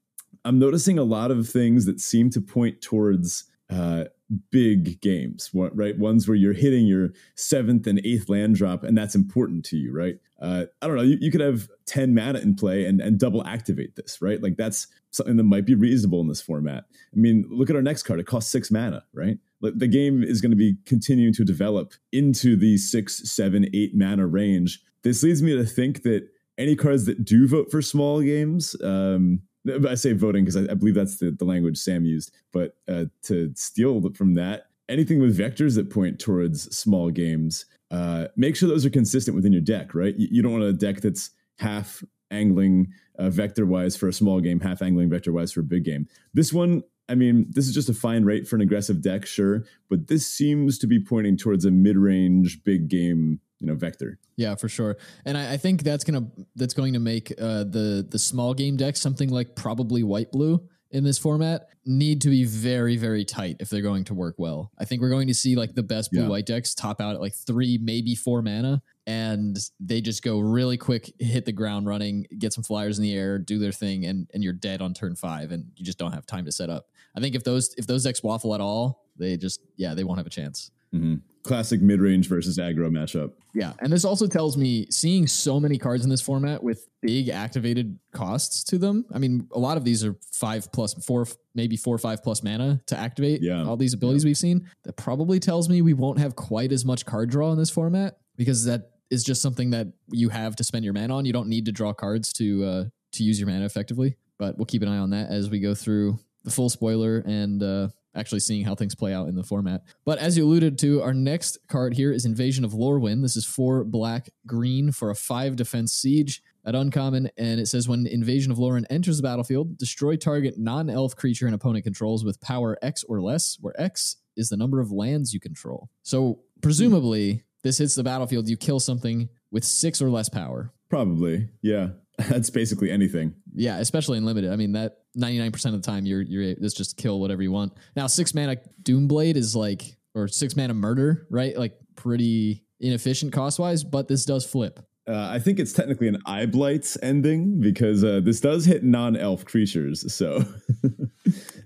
[0.45, 4.05] I'm noticing a lot of things that seem to point towards uh,
[4.51, 5.97] big games, right?
[5.97, 9.91] Ones where you're hitting your seventh and eighth land drop, and that's important to you,
[9.91, 10.17] right?
[10.41, 11.03] Uh, I don't know.
[11.03, 14.41] You, you could have 10 mana in play and, and double activate this, right?
[14.41, 16.85] Like that's something that might be reasonable in this format.
[17.13, 18.19] I mean, look at our next card.
[18.19, 19.37] It costs six mana, right?
[19.61, 23.95] Like the game is going to be continuing to develop into the six, seven, eight
[23.95, 24.81] mana range.
[25.03, 29.41] This leads me to think that any cards that do vote for small games, um,
[29.87, 33.05] I say voting because I, I believe that's the, the language Sam used, but uh,
[33.23, 38.69] to steal from that, anything with vectors that point towards small games, uh, make sure
[38.69, 40.15] those are consistent within your deck, right?
[40.15, 44.39] You, you don't want a deck that's half angling uh, vector wise for a small
[44.41, 46.07] game, half angling vector wise for a big game.
[46.33, 49.63] This one, I mean, this is just a fine rate for an aggressive deck, sure,
[49.89, 54.19] but this seems to be pointing towards a mid range big game, you know, vector.
[54.37, 54.97] Yeah, for sure.
[55.25, 58.77] And I, I think that's gonna that's going to make uh, the the small game
[58.77, 60.61] decks something like probably white blue
[60.91, 64.71] in this format need to be very very tight if they're going to work well.
[64.77, 66.27] I think we're going to see like the best blue Yeah.
[66.29, 70.77] white decks top out at like three maybe four mana, and they just go really
[70.77, 74.27] quick, hit the ground running, get some flyers in the air, do their thing, and
[74.33, 76.87] and you're dead on turn five, and you just don't have time to set up.
[77.17, 80.19] I think if those if those decks waffle at all, they just yeah they won't
[80.19, 80.69] have a chance.
[80.91, 83.31] Hmm Classic mid range versus aggro matchup.
[83.53, 87.29] Yeah, and this also tells me seeing so many cards in this format with big
[87.29, 89.05] activated costs to them.
[89.13, 92.41] I mean, a lot of these are five plus four, maybe four or five plus
[92.41, 93.63] mana to activate Yeah.
[93.63, 94.67] all these abilities we've seen.
[94.85, 98.17] That probably tells me we won't have quite as much card draw in this format
[98.37, 101.25] because that is just something that you have to spend your mana on.
[101.25, 104.17] You don't need to draw cards to uh, to use your mana effectively.
[104.39, 107.61] But we'll keep an eye on that as we go through the full spoiler and
[107.61, 109.83] uh, actually seeing how things play out in the format.
[110.05, 113.21] But as you alluded to, our next card here is Invasion of Lorwyn.
[113.21, 117.87] This is four black green for a five defense siege at uncommon, and it says
[117.87, 122.41] when Invasion of Lorwyn enters the battlefield, destroy target non-elf creature an opponent controls with
[122.41, 125.89] power X or less, where X is the number of lands you control.
[126.03, 130.71] So presumably, this hits the battlefield, you kill something with six or less power.
[130.89, 131.49] Probably.
[131.61, 131.89] Yeah.
[132.17, 133.35] That's basically anything.
[133.53, 134.51] Yeah, especially in limited.
[134.51, 137.73] I mean, that 99% of the time you're you're let's just kill whatever you want.
[137.95, 141.57] Now, six mana Doomblade is like or six mana murder, right?
[141.57, 144.79] Like pretty inefficient cost wise, but this does flip.
[145.07, 150.11] Uh, I think it's technically an Eyeblight's Ending because uh, this does hit non-elf creatures,
[150.11, 150.39] so
[150.83, 151.11] that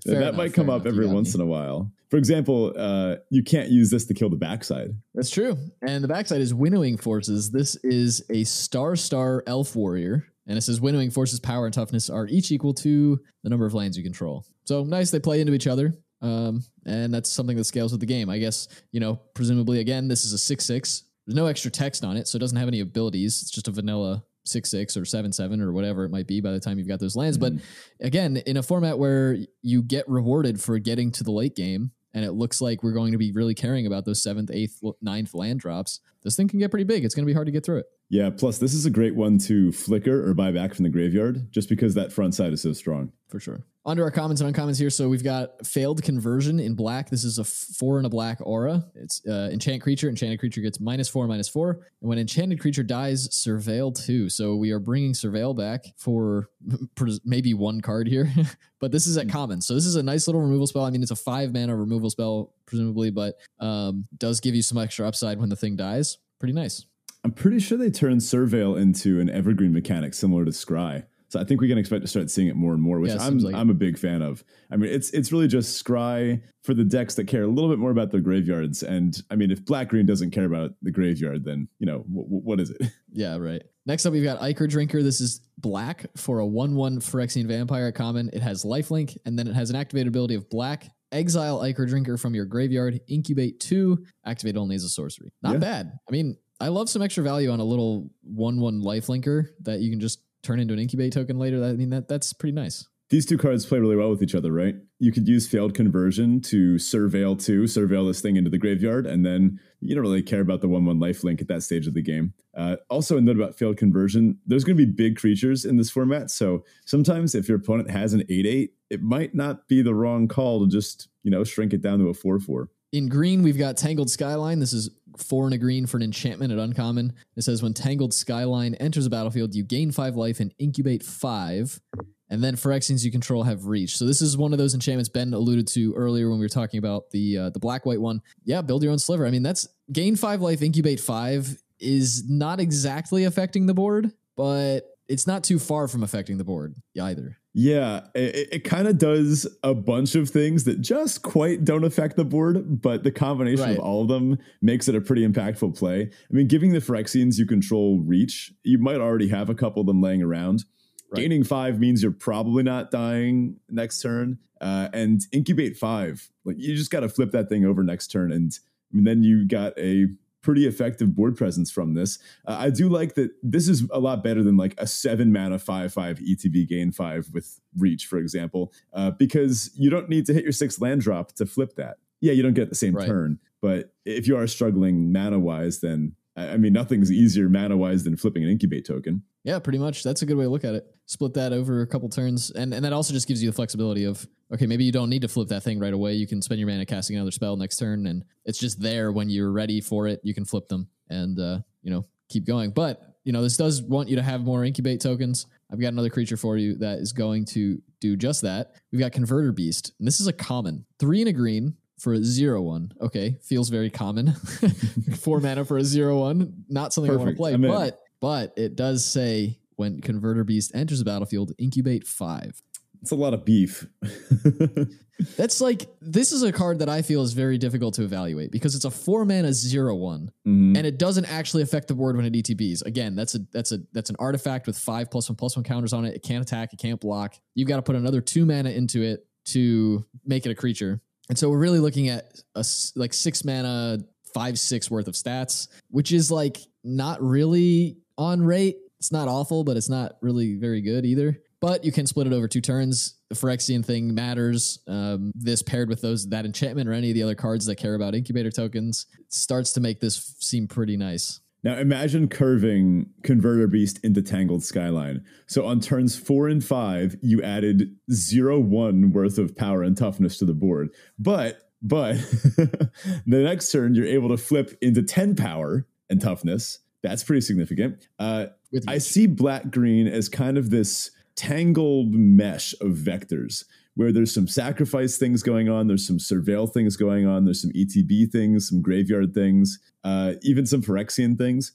[0.04, 0.92] enough, might come up enough.
[0.92, 1.42] Every once me.
[1.42, 1.90] in a while.
[2.10, 4.90] For example, uh, you can't use this to kill the backside.
[5.14, 5.56] That's true.
[5.80, 7.50] And the backside is winnowing forces.
[7.50, 10.26] This is a star star elf warrior.
[10.50, 13.72] And it says winnowing forces power and toughness are each equal to the number of
[13.72, 14.44] lands you control.
[14.64, 15.94] So nice, they play into each other.
[16.20, 18.28] Um, and that's something that scales with the game.
[18.28, 21.04] I guess, you know, presumably again, this is a 6 6.
[21.24, 23.42] There's no extra text on it, so it doesn't have any abilities.
[23.42, 26.50] It's just a vanilla six six or seven seven or whatever it might be by
[26.50, 27.38] the time you've got those lands.
[27.38, 27.58] Mm-hmm.
[27.58, 31.92] But again, in a format where you get rewarded for getting to the late game,
[32.12, 35.32] and it looks like we're going to be really caring about those seventh, eighth, ninth
[35.34, 37.04] land drops, this thing can get pretty big.
[37.04, 37.86] It's going to be hard to get through it.
[38.10, 41.52] Yeah, plus this is a great one to flicker or buy back from the graveyard
[41.52, 43.12] just because that front side is so strong.
[43.28, 43.64] For sure.
[43.86, 47.08] Under our commons and uncommons here, so we've got failed conversion in black.
[47.08, 48.84] This is a four and a black aura.
[48.96, 50.08] It's uh, enchant creature.
[50.08, 51.86] Enchanted creature gets minus four, minus four.
[52.00, 54.28] And when enchanted creature dies, surveil two.
[54.28, 56.50] So we are bringing surveil back for
[57.24, 58.30] maybe one card here,
[58.80, 59.60] but this is at common.
[59.60, 60.84] So this is a nice little removal spell.
[60.84, 64.78] I mean, it's a five mana removal spell, presumably, but um, does give you some
[64.78, 66.18] extra upside when the thing dies.
[66.40, 66.84] Pretty nice.
[67.24, 71.04] I'm pretty sure they turned Surveil into an evergreen mechanic similar to Scry.
[71.28, 73.18] So I think we can expect to start seeing it more and more, which Yeah,
[73.20, 74.42] I'm like I'm a big fan of.
[74.68, 77.78] I mean, it's it's really just Scry for the decks that care a little bit
[77.78, 78.82] more about their graveyards.
[78.82, 82.24] And I mean, if Black Green doesn't care about the graveyard, then you know w-
[82.24, 82.82] w- what is it?
[83.12, 83.62] Yeah, right.
[83.86, 85.02] Next up, we've got Ichor Drinker.
[85.02, 88.30] This is black for a 1 1 Phyrexian Vampire common.
[88.32, 90.88] It has lifelink, and then it has an activated ability of black.
[91.12, 93.00] Exile Ichor Drinker from your graveyard.
[93.08, 93.98] Incubate 2.
[94.24, 95.32] Activate only as a sorcery.
[95.42, 95.58] Not Yeah.
[95.58, 95.92] bad.
[96.08, 99.80] I mean, I love some extra value on a little 1 1 life linker that
[99.80, 101.62] you can just turn into an incubate token later.
[101.64, 102.86] I mean, that that's pretty nice.
[103.08, 104.76] These two cards play really well with each other, right?
[105.00, 109.26] You could use failed conversion to surveil two, surveil this thing into the graveyard, and
[109.26, 111.94] then you don't really care about the one one life link at that stage of
[111.94, 112.34] the game.
[112.56, 115.90] Uh, also, a note about failed conversion: there's going to be big creatures in this
[115.90, 119.94] format, so sometimes if your opponent has an eight eight, it might not be the
[119.94, 122.68] wrong call to just you know shrink it down to a four four.
[122.92, 124.58] In green, we've got Tangled Skyline.
[124.58, 124.90] This is
[125.22, 127.12] four and a green for an enchantment at uncommon.
[127.36, 131.80] It says when Tangled Skyline enters the battlefield, you gain five life and incubate five.
[132.28, 133.96] And then Phyrexians you control have reach.
[133.96, 136.78] So this is one of those enchantments Ben alluded to earlier when we were talking
[136.78, 138.22] about the uh, the black white one.
[138.44, 139.26] Yeah, build your own sliver.
[139.26, 144.82] I mean, that's gain five life, incubate five is not exactly affecting the board, but
[145.08, 147.39] it's not too far from affecting the board either.
[147.52, 152.14] Yeah, it, it kind of does a bunch of things that just quite don't affect
[152.16, 153.76] the board, but the combination Right.
[153.78, 156.02] of all of them makes it a pretty impactful play.
[156.02, 159.86] I mean, giving the Phyrexians you control reach, you might already have a couple of
[159.88, 160.64] them laying around.
[161.10, 161.22] Right.
[161.22, 164.38] Gaining five means you're probably not dying next turn.
[164.60, 168.30] Uh, and incubate five, like you just got to flip that thing over next turn,
[168.30, 168.52] and,
[168.92, 170.06] and then you got a
[170.42, 172.18] pretty effective board presence from this.
[172.46, 175.58] Uh, I do like that this is a lot better than like a seven mana
[175.58, 180.32] five five ETB gain five with reach, for example, uh, because you don't need to
[180.34, 181.98] hit your sixth land drop to flip that.
[182.20, 183.06] Yeah, you don't get the same Right.
[183.06, 188.04] turn, but if you are struggling mana wise, then I mean nothing's easier mana wise
[188.04, 189.22] than flipping an incubate token.
[189.44, 190.02] Yeah, pretty much.
[190.02, 190.86] That's a good way to look at it.
[191.06, 194.04] Split that over a couple turns, and and that also just gives you the flexibility
[194.04, 196.14] of okay, maybe you don't need to flip that thing right away.
[196.14, 199.30] You can spend your mana casting another spell next turn, and it's just there when
[199.30, 200.20] you're ready for it.
[200.22, 202.70] You can flip them and uh, you know keep going.
[202.70, 205.46] But you know this does want you to have more incubate tokens.
[205.72, 208.72] I've got another creature for you that is going to do just that.
[208.92, 212.22] We've got Converter Beast, and this is a common three and a green for a
[212.22, 212.92] zero one.
[213.00, 214.34] Okay, feels very common.
[215.20, 218.76] Four mana for a zero one, not something I want to play, but but it
[218.76, 222.60] does say when Converter Beast enters the battlefield, incubate five.
[223.02, 223.86] It's a lot of beef.
[225.36, 228.74] That's like this is a card that I feel is very difficult to evaluate because
[228.74, 230.76] it's a four mana zero one, Mhm.
[230.78, 232.82] and it doesn't actually affect the board when it ETBs.
[232.86, 235.92] Again, that's a that's a that's an artifact with five plus one plus one counters
[235.92, 236.14] on it.
[236.14, 237.34] It can't attack, it can't block.
[237.54, 241.02] You've got to put another two mana into it to make it a creature.
[241.28, 242.64] And so we're really looking at a
[242.96, 243.98] like six mana,
[244.32, 248.76] five six worth of stats, which is like not really on rate.
[248.98, 251.40] It's not awful, but it's not really very good either.
[251.60, 253.16] But you can split it over two turns.
[253.30, 254.78] The Phyrexian thing matters.
[254.86, 257.94] Um, this paired with those that enchantment or any of the other cards that care
[257.94, 261.40] about incubator tokens starts to make this seem pretty nice.
[261.62, 265.24] Now imagine curving Converter Beast into Tangled Skyline.
[265.46, 270.38] So on turns four and five, you added zero one worth of power and toughness
[270.38, 270.90] to the board.
[271.18, 272.90] But but the
[273.26, 276.78] next turn you're able to flip into 10 power and toughness.
[277.02, 278.06] That's pretty significant.
[278.18, 278.46] Uh,
[278.86, 283.64] I see black green as kind of this tangled mesh of vectors
[283.94, 287.72] where there's some sacrifice things going on, there's some surveil things going on, there's some
[287.72, 291.72] ETB things, some graveyard things, uh, even some Phyrexian things.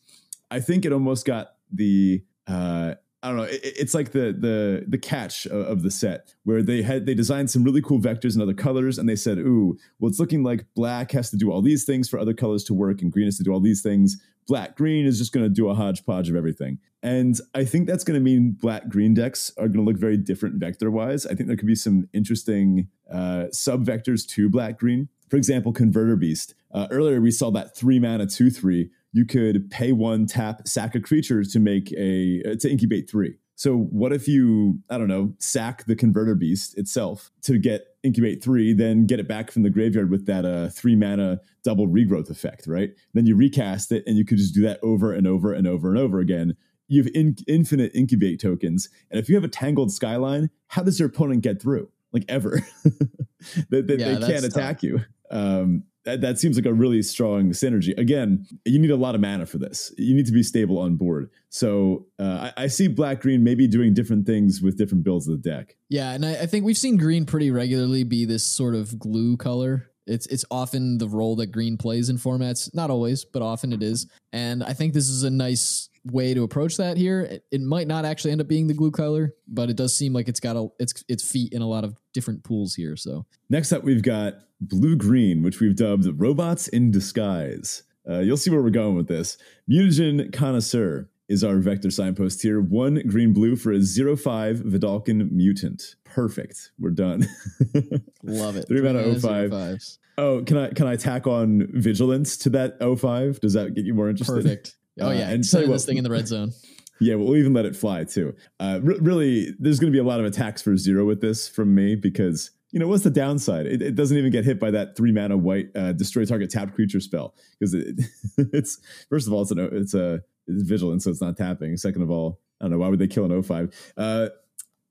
[0.50, 2.96] I think it almost got the uh,
[3.26, 3.44] I don't know.
[3.44, 7.16] It, it's like the the the catch of, of the set where they had they
[7.16, 10.44] designed some really cool vectors and other colors, and they said, "Ooh, well, it's looking
[10.44, 13.26] like black has to do all these things for other colors to work, and green
[13.26, 14.22] has to do all these things.
[14.48, 18.04] Black green is just going to do a hodgepodge of everything." And I think that's
[18.04, 21.26] going to mean black green decks are going to look very different vector wise.
[21.26, 25.10] I think there could be some interesting uh, sub vectors to black green.
[25.30, 26.56] For example, Converter Beast.
[26.72, 30.94] Uh, earlier we saw that three mana two three you could pay one, tap, sack
[30.94, 33.38] a creature to make a to incubate three.
[33.56, 38.44] So what if you, I don't know, sack the converter beast itself to get incubate
[38.44, 42.30] three, then get it back from the graveyard with that uh, three mana double regrowth
[42.30, 42.92] effect, right?
[43.14, 45.90] Then you recast it and you could just do that over and over and over
[45.90, 46.56] and over again.
[46.88, 48.90] You have in- infinite incubate tokens.
[49.10, 51.90] And if you have a tangled skyline, how does your opponent get through?
[52.12, 52.62] Like ever.
[53.70, 55.02] they, they, Yeah, they can't attack you.
[55.32, 57.98] Um, that, that seems like a really strong synergy.
[57.98, 59.94] Again, you need a lot of mana for this.
[59.98, 61.30] You need to be stable on board.
[61.50, 65.42] So uh, I, I see black green maybe doing different things with different builds of
[65.42, 65.76] the deck.
[65.90, 69.36] Yeah, and I, I think we've seen green pretty regularly be this sort of glue
[69.38, 69.90] color.
[70.08, 72.74] It's it's often the role that green plays in formats.
[72.74, 74.08] Not always, but often it is.
[74.32, 77.22] And I think this is a nice way to approach that here.
[77.22, 80.14] It, it might not actually end up being the glue color, but it does seem
[80.14, 82.96] like it's got a its its feet in a lot of different pools here.
[82.96, 87.84] So Next up, we've got blue green, which we've dubbed robots in disguise.
[88.08, 89.38] Uh, you'll see where we're going with this.
[89.70, 92.62] Mutagen Connoisseur is our vector signpost here.
[92.62, 95.96] One green blue for a 0 5 Vedalken mutant.
[96.04, 96.72] Perfect.
[96.80, 97.28] We're done.
[98.24, 98.68] love it.
[98.68, 99.50] Three mana mana, zero 05.
[99.52, 100.00] fives.
[100.18, 103.40] oh, can I can I tack on vigilance to that 05?
[103.40, 104.44] Does that get you more interested?
[104.44, 104.76] Perfect.
[105.00, 106.52] Oh Uh, yeah, and and tell you sending what- this thing in the red zone.
[107.02, 108.34] Yeah, we'll even let it fly too.
[108.58, 111.46] Uh, r- really, there's going to be a lot of attacks for zero with this
[111.46, 113.66] from me because you know what's the downside?
[113.66, 116.74] It, it doesn't even get hit by that three mana white uh, destroy target tapped
[116.74, 118.00] creature spell because it,
[118.54, 118.80] it's
[119.10, 121.78] first of all it's an it's a it's vigilant, so it's not tapping.
[121.78, 123.94] Second of all, I don't know why would they kill an 05?
[123.98, 124.30] Uh,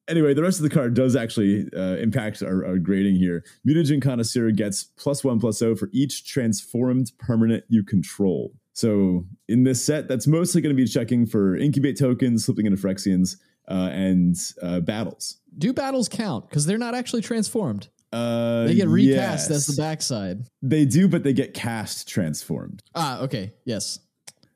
[0.08, 3.44] anyway, the rest of the card does actually uh, impact our, our grading here.
[3.66, 8.52] Mutagen Connoisseur gets plus one plus O for each transformed permanent you control.
[8.72, 12.76] So in this set, that's mostly going to be checking for incubate tokens, slipping into
[12.78, 13.36] Phyrexians,
[13.68, 15.38] uh, and uh, battles.
[15.56, 16.48] Do battles count?
[16.48, 17.88] Because they're not actually transformed.
[18.12, 19.50] Uh, They get recast yes.
[19.50, 20.44] as the backside.
[20.62, 22.82] They do, but they get cast transformed.
[22.94, 23.52] Ah, okay.
[23.64, 23.98] Yes.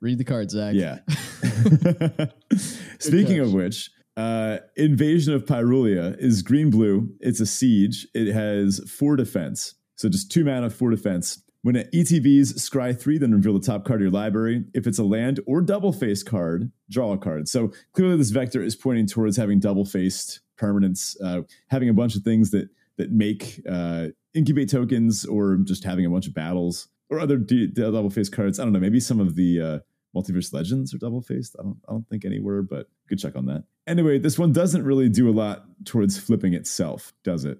[0.00, 0.74] Read the card, Zach.
[0.74, 1.00] Yeah.
[2.98, 7.08] Speaking of which, uh, Invasion of Pyrulea is green blue.
[7.20, 8.06] It's a siege.
[8.14, 9.74] It has four defense.
[9.96, 11.42] So just two mana, four defense.
[11.62, 14.64] When it ETBs scry three, then reveal the top card of your library.
[14.74, 17.48] If it's a land or double faced card, draw a card.
[17.48, 22.14] So clearly, this vector is pointing towards having double faced permanents, uh, having a bunch
[22.14, 26.88] of things that that make uh, incubate tokens, or just having a bunch of battles
[27.10, 28.58] or other d- double faced cards.
[28.58, 28.80] I don't know.
[28.80, 29.78] Maybe some of the uh,
[30.14, 31.56] multiverse legends are double faced.
[31.58, 31.78] I don't.
[31.88, 33.64] I don't think any were, but good check on that.
[33.86, 37.58] Anyway, this one doesn't really do a lot towards flipping itself, does it?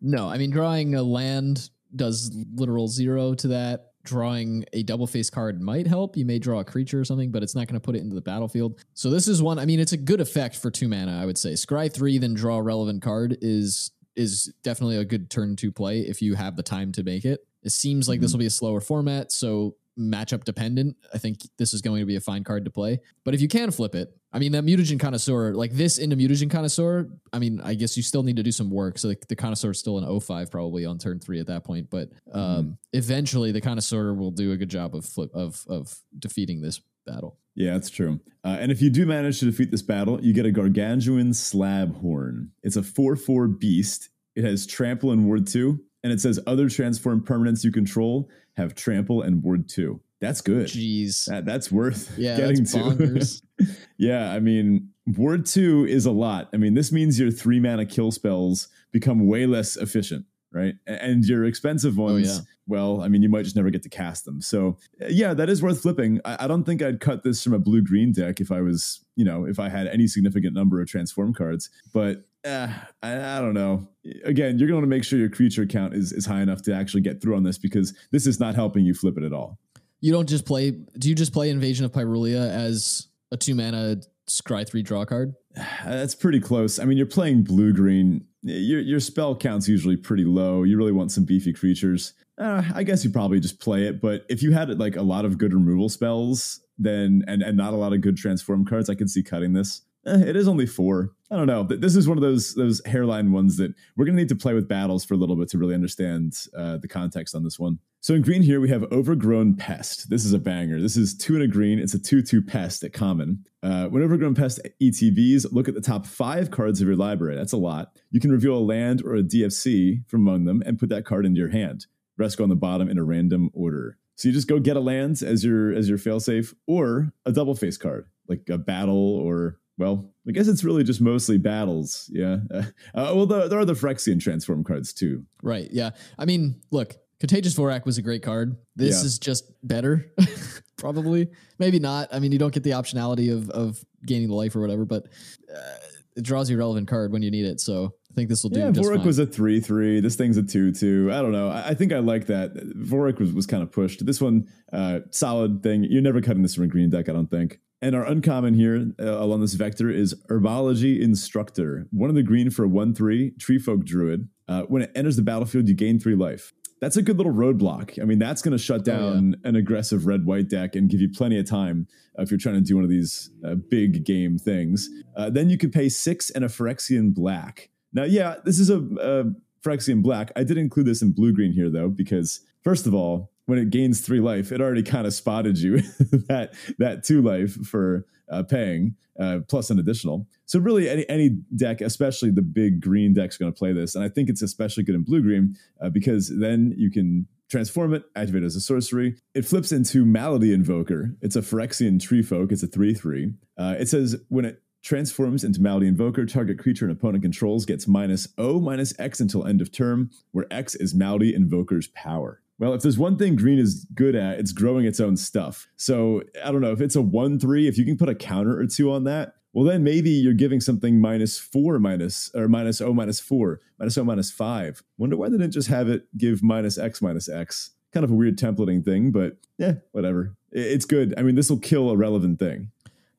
[0.00, 3.86] No, I mean drawing a land does literal zero to that.
[4.02, 6.16] Drawing a double face card might help.
[6.16, 8.14] You may draw a creature or something, but it's not going to put it into
[8.14, 8.82] the battlefield.
[8.94, 9.58] So this is one.
[9.58, 11.20] I mean, it's a good effect for two mana.
[11.20, 15.30] I would say scry three, then draw a relevant card is is definitely a good
[15.30, 17.46] turn to play if you have the time to make it.
[17.62, 20.96] It seems like this will be a slower format, so matchup dependent.
[21.12, 23.00] I think this is going to be a fine card to play.
[23.24, 26.50] But if you can flip it, I mean, that mutagen connoisseur, like this into mutagen
[26.50, 28.98] connoisseur, I mean, I guess you still need to do some work.
[28.98, 31.90] So the, the connoisseur is still an 05 probably on turn three at that point.
[31.90, 36.62] But um, eventually the connoisseur will do a good job of flip of of defeating
[36.62, 37.38] this battle.
[37.54, 38.20] Yeah, that's true.
[38.44, 42.50] Uh, and if you do manage to defeat this battle, you get a Gargantuan Slabhorn.
[42.62, 44.08] It's a 4 4 beast.
[44.36, 45.80] It has trample and ward 2.
[46.02, 50.00] And it says other transformed permanents you control have trample and ward 2.
[50.20, 50.66] That's good.
[50.66, 51.24] Jeez.
[51.26, 53.24] That, that's worth Yeah, getting to.
[53.98, 56.48] yeah, I mean, ward 2 is a lot.
[56.52, 60.74] I mean, this means your three mana kill spells become way less efficient, right?
[60.86, 62.44] And your expensive ones, yeah.
[62.66, 64.40] well, I mean, you might just never get to cast them.
[64.40, 64.78] So,
[65.08, 66.20] yeah, that is worth flipping.
[66.24, 69.04] I, I don't think I'd cut this from a blue green deck if I was,
[69.16, 71.70] you know, if I had any significant number of transform cards.
[71.92, 72.68] But uh,
[73.02, 73.88] I, I don't know.
[74.24, 77.02] Again, you're going to make sure your creature count is, is high enough to actually
[77.02, 79.58] get through on this because this is not helping you flip it at all.
[80.00, 80.70] You don't just play.
[80.70, 83.96] Do you just play Invasion of Pyrulea as a two mana
[84.28, 85.34] scry three draw card?
[85.84, 86.78] That's pretty close.
[86.78, 88.24] I mean, you're playing blue green.
[88.42, 90.62] Your your spell count's usually pretty low.
[90.62, 92.14] You really want some beefy creatures.
[92.38, 94.00] Uh, I guess you probably just play it.
[94.00, 97.74] But if you had like a lot of good removal spells, then and and not
[97.74, 99.82] a lot of good transform cards, I could see cutting this.
[100.06, 101.12] Eh, it is only four.
[101.30, 101.62] I don't know.
[101.62, 104.66] This is one of those those hairline ones that we're gonna need to play with
[104.66, 107.78] battles for a little bit to really understand uh, the context on this one.
[108.00, 110.08] So in green here we have overgrown pest.
[110.08, 110.80] This is a banger.
[110.80, 111.78] This is two in a green.
[111.78, 113.44] It's a two two pest at common.
[113.62, 117.36] Uh, when overgrown pest ETBs, look at the top five cards of your library.
[117.36, 117.96] That's a lot.
[118.10, 121.26] You can reveal a land or a DFC from among them and put that card
[121.26, 121.86] into your hand.
[122.16, 123.98] Rest go on the bottom in a random order.
[124.16, 127.54] So you just go get a land as your as your failsafe, or a double
[127.54, 132.08] face card like a battle or well, I guess it's really just mostly battles.
[132.12, 132.36] Yeah.
[132.94, 135.24] Uh, well, the, there are the Phyrexian transform cards too.
[135.42, 135.68] Right.
[135.72, 135.90] Yeah.
[136.18, 138.56] I mean, look, Contagious Vorrac was a great card.
[138.76, 139.06] This Yeah.
[139.06, 140.12] is just better,
[140.76, 141.28] probably.
[141.58, 142.08] Maybe not.
[142.12, 145.06] I mean, you don't get the optionality of of gaining the life or whatever, but
[145.54, 145.76] uh,
[146.16, 147.60] it draws you a relevant card when you need it.
[147.60, 149.06] So I think this will do Yeah, Vorrac fine.
[149.06, 150.00] was a three three.
[150.00, 151.10] This thing's a two two.
[151.12, 151.48] I don't know.
[151.48, 152.54] I, I think I like that.
[152.76, 154.04] Vorrac was, was kind of pushed.
[154.04, 155.84] This one, uh, solid thing.
[155.84, 157.60] You're never cutting this from a green deck, I don't think.
[157.82, 161.86] And our uncommon here uh, along this vector is Herbology Instructor.
[161.90, 164.28] One of the green for one three tree folk druid.
[164.48, 166.52] Uh, when it enters the battlefield, you gain three life.
[166.80, 168.00] That's a good little roadblock.
[168.02, 168.98] I mean, that's going to shut Oh, yeah.
[168.98, 171.86] down an aggressive red white deck and give you plenty of time
[172.18, 174.88] uh, if you're trying to do one of these uh, big game things.
[175.16, 177.70] Uh, then you could pay six and a Phyrexian black.
[177.92, 179.24] Now, yeah, this is a, a
[179.62, 180.32] Phyrexian black.
[180.36, 183.70] I did include this in blue green here though, because first of all, when it
[183.70, 185.78] gains three life, it already kind of spotted you
[186.28, 190.28] that that two life for uh, paying uh, plus an additional.
[190.46, 194.04] So really, any any deck, especially the big green decks, going to play this, and
[194.04, 198.04] I think it's especially good in blue green uh, because then you can transform it,
[198.14, 199.16] activate it as a sorcery.
[199.34, 201.16] It flips into Malady Invoker.
[201.20, 202.52] It's a Phyrexian tree folk.
[202.52, 203.34] It's a three three.
[203.58, 207.88] Uh, it says when it transforms into Malady Invoker, target creature an opponent controls gets
[207.88, 212.42] minus O minus X until end of term, where X is Malady Invoker's power.
[212.60, 215.66] Well, if there's one thing green is good at, it's growing its own stuff.
[215.76, 218.60] So I don't know if it's a one three, if you can put a counter
[218.60, 222.82] or two on that, well then maybe you're giving something minus four minus or minus
[222.82, 224.82] O minus four, minus O minus five.
[224.98, 227.70] Wonder why they didn't just have it give minus X minus X.
[227.92, 230.36] Kind of a weird templating thing, but yeah, whatever.
[230.52, 231.14] It's good.
[231.16, 232.72] I mean, this will kill a relevant thing.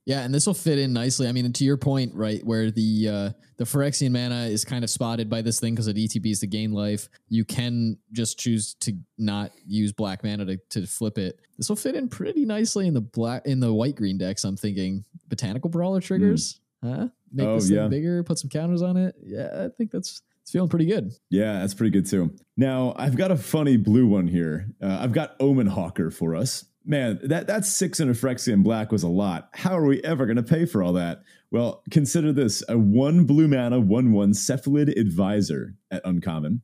[0.05, 1.27] Yeah, and this will fit in nicely.
[1.27, 4.89] I mean, to your point, right, where the uh, the Phyrexian mana is kind of
[4.89, 7.07] spotted by this thing because it ETBs to gain life.
[7.29, 11.39] You can just choose to not use black mana to, to flip it.
[11.57, 14.43] This will fit in pretty nicely in the black in the white green decks.
[14.43, 17.09] I'm thinking botanical brawler triggers, huh?
[17.31, 17.87] Make Oh, this thing yeah.
[17.87, 19.15] bigger, put some counters on it.
[19.23, 21.13] Yeah, I think that's it's feeling pretty good.
[21.29, 22.33] Yeah, that's pretty good too.
[22.57, 24.65] Now, I've got a funny blue one here.
[24.81, 26.65] Uh, I've got Omen Hawker for us.
[26.83, 29.49] Man, that, that six in a Phyrexian black was a lot.
[29.53, 31.21] How are we ever going to pay for all that?
[31.51, 36.61] Well, consider this a one blue mana, one one Cephalid Advisor at Uncommon.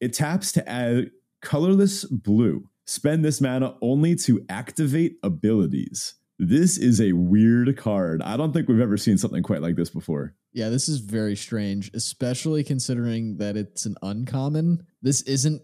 [0.00, 1.10] It taps to add
[1.42, 2.68] colorless blue.
[2.86, 6.14] Spend this mana only to activate abilities.
[6.38, 8.22] This is a weird card.
[8.22, 10.34] I don't think we've ever seen something quite like this before.
[10.54, 14.86] Yeah, this is very strange, especially considering that it's an uncommon.
[15.02, 15.60] This isn't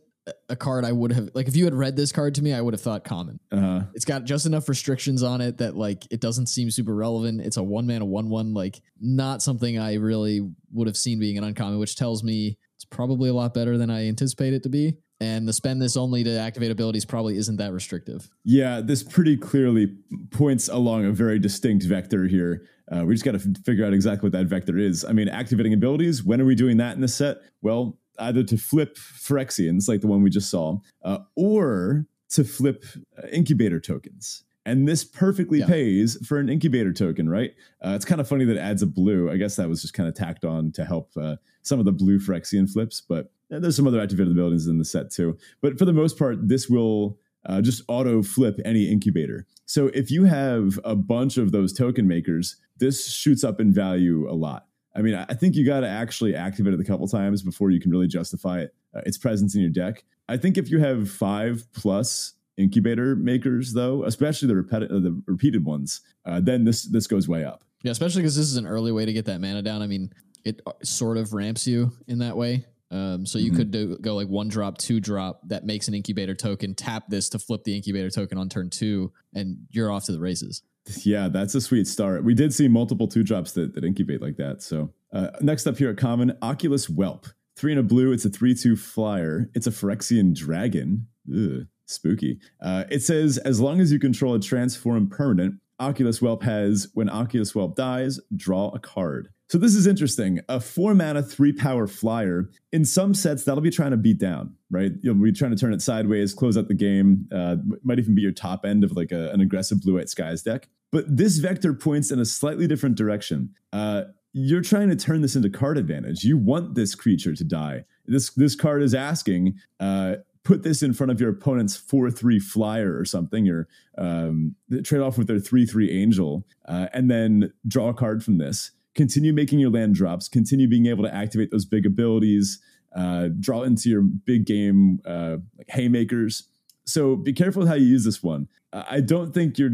[0.48, 2.60] a- card I would have like if you had read this card to me, I
[2.60, 3.38] would have thought common.
[3.52, 7.40] Uh, It's got just enough restrictions on it that like it doesn't seem super relevant.
[7.40, 10.40] It's a one man a one one, like not something I really
[10.72, 13.90] would have seen being an uncommon, which tells me it's probably a lot better than
[13.90, 14.98] I anticipate it to be.
[15.18, 18.28] And the spend this only to activate abilities probably isn't that restrictive.
[18.44, 19.96] Yeah, this pretty clearly
[20.30, 22.66] points along a very distinct vector here.
[22.92, 25.06] Uh, we just got to f- figure out exactly what that vector is.
[25.06, 27.38] I mean, activating abilities, when are we doing that in the set?
[27.62, 32.84] Well, either to flip Phyrexians, like the one we just saw, uh, or to flip
[33.22, 34.42] uh, incubator tokens.
[34.64, 35.66] And this perfectly Yeah.
[35.66, 37.52] pays for an incubator token, right?
[37.80, 39.30] Uh, it's kind of funny that it adds a blue.
[39.30, 41.92] I guess that was just kind of tacked on to help uh, some of the
[41.92, 45.38] blue Phyrexian flips, but uh, there's some other activated abilities in the set too.
[45.62, 49.46] But for the most part, this will uh, just auto flip any incubator.
[49.66, 54.28] So if you have a bunch of those token makers, this shoots up in value
[54.28, 54.66] a lot.
[54.96, 57.80] I mean, I think you got to actually activate it a couple times before you
[57.80, 60.04] can really justify it, uh, its presence in your deck.
[60.28, 65.22] I think if you have five plus incubator makers, though, especially the, repeti- uh, the
[65.26, 67.62] repeated ones, uh, then this this goes way up.
[67.82, 69.82] Yeah, especially because this is an early way to get that mana down.
[69.82, 70.12] I mean,
[70.44, 72.64] it uh, sort of ramps you in that way.
[72.90, 73.56] Um, so you Mhm.
[73.56, 76.74] could do, go like one drop, two drop that makes an incubator token.
[76.74, 80.20] Tap this to flip the incubator token on turn two, and you're off to the
[80.20, 80.62] races.
[81.04, 82.24] Yeah, that's a sweet start.
[82.24, 84.62] We did see multiple two drops that, that incubate like that.
[84.62, 87.26] So uh, next up here at common, Oculus Whelp.
[87.56, 88.12] Three in a blue.
[88.12, 89.50] It's a three-two flyer.
[89.54, 91.06] It's a Phyrexian dragon.
[91.34, 92.38] Ugh, spooky.
[92.60, 97.08] Uh, it says as long as you control a transform permanent, Oculus Whelp has when
[97.08, 99.30] Oculus Whelp dies, draw a card.
[99.48, 100.40] So this is interesting.
[100.48, 102.50] A four mana, three power flyer.
[102.72, 104.92] In some sets, that'll be trying to beat down, right?
[105.02, 107.28] You'll be trying to turn it sideways, close out the game.
[107.32, 110.42] Uh, might even be your top end of like a- an aggressive blue white skies
[110.42, 110.68] deck.
[110.90, 113.50] But this vector points in a slightly different direction.
[113.72, 116.24] Uh, you're trying to turn this into card advantage.
[116.24, 117.84] You want this creature to die.
[118.04, 122.38] This this card is asking, uh, put this in front of your opponent's four three
[122.38, 123.66] flyer or something, or
[123.96, 124.54] um,
[124.84, 128.72] trade off with their three three angel, uh, and then draw a card from this.
[128.96, 130.26] Continue making your land drops.
[130.26, 132.60] Continue being able to activate those big abilities.
[132.94, 136.48] Uh, draw into your big game uh, like haymakers.
[136.86, 138.48] So be careful how you use this one.
[138.72, 139.72] I don't think you're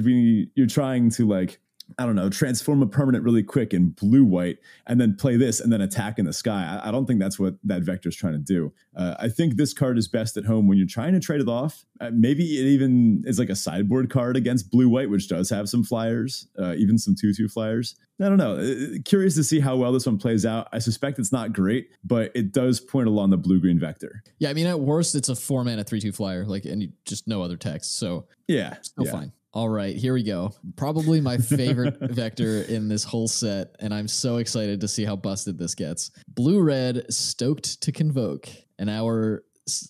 [0.54, 1.60] you're trying to like
[1.98, 5.60] I don't know, transform a permanent really quick in blue white and then play this
[5.60, 6.80] and then attack in the sky.
[6.82, 8.72] I, I don't think that's what that vector is trying to do.
[8.96, 11.48] Uh, I think this card is best at home when you're trying to trade it
[11.48, 11.84] off.
[12.00, 15.68] Uh, maybe it even is like a sideboard card against blue white, which does have
[15.68, 17.96] some flyers, uh, even some 2 2 flyers.
[18.20, 18.56] I don't know.
[18.56, 20.68] Uh, curious to see how well this one plays out.
[20.72, 24.22] I suspect it's not great, but it does point along the blue green vector.
[24.38, 27.26] Yeah, I mean, at worst, it's a four mana 3 2 flyer, like, and just
[27.26, 27.98] no other text.
[27.98, 29.12] So, yeah, still yeah.
[29.12, 29.32] fine.
[29.54, 30.54] All right, here we go.
[30.76, 35.14] Probably my favorite vector in this whole set, and I'm so excited to see how
[35.14, 36.10] busted this gets.
[36.26, 38.48] Blue red, stoked to convoke,
[38.78, 39.44] and our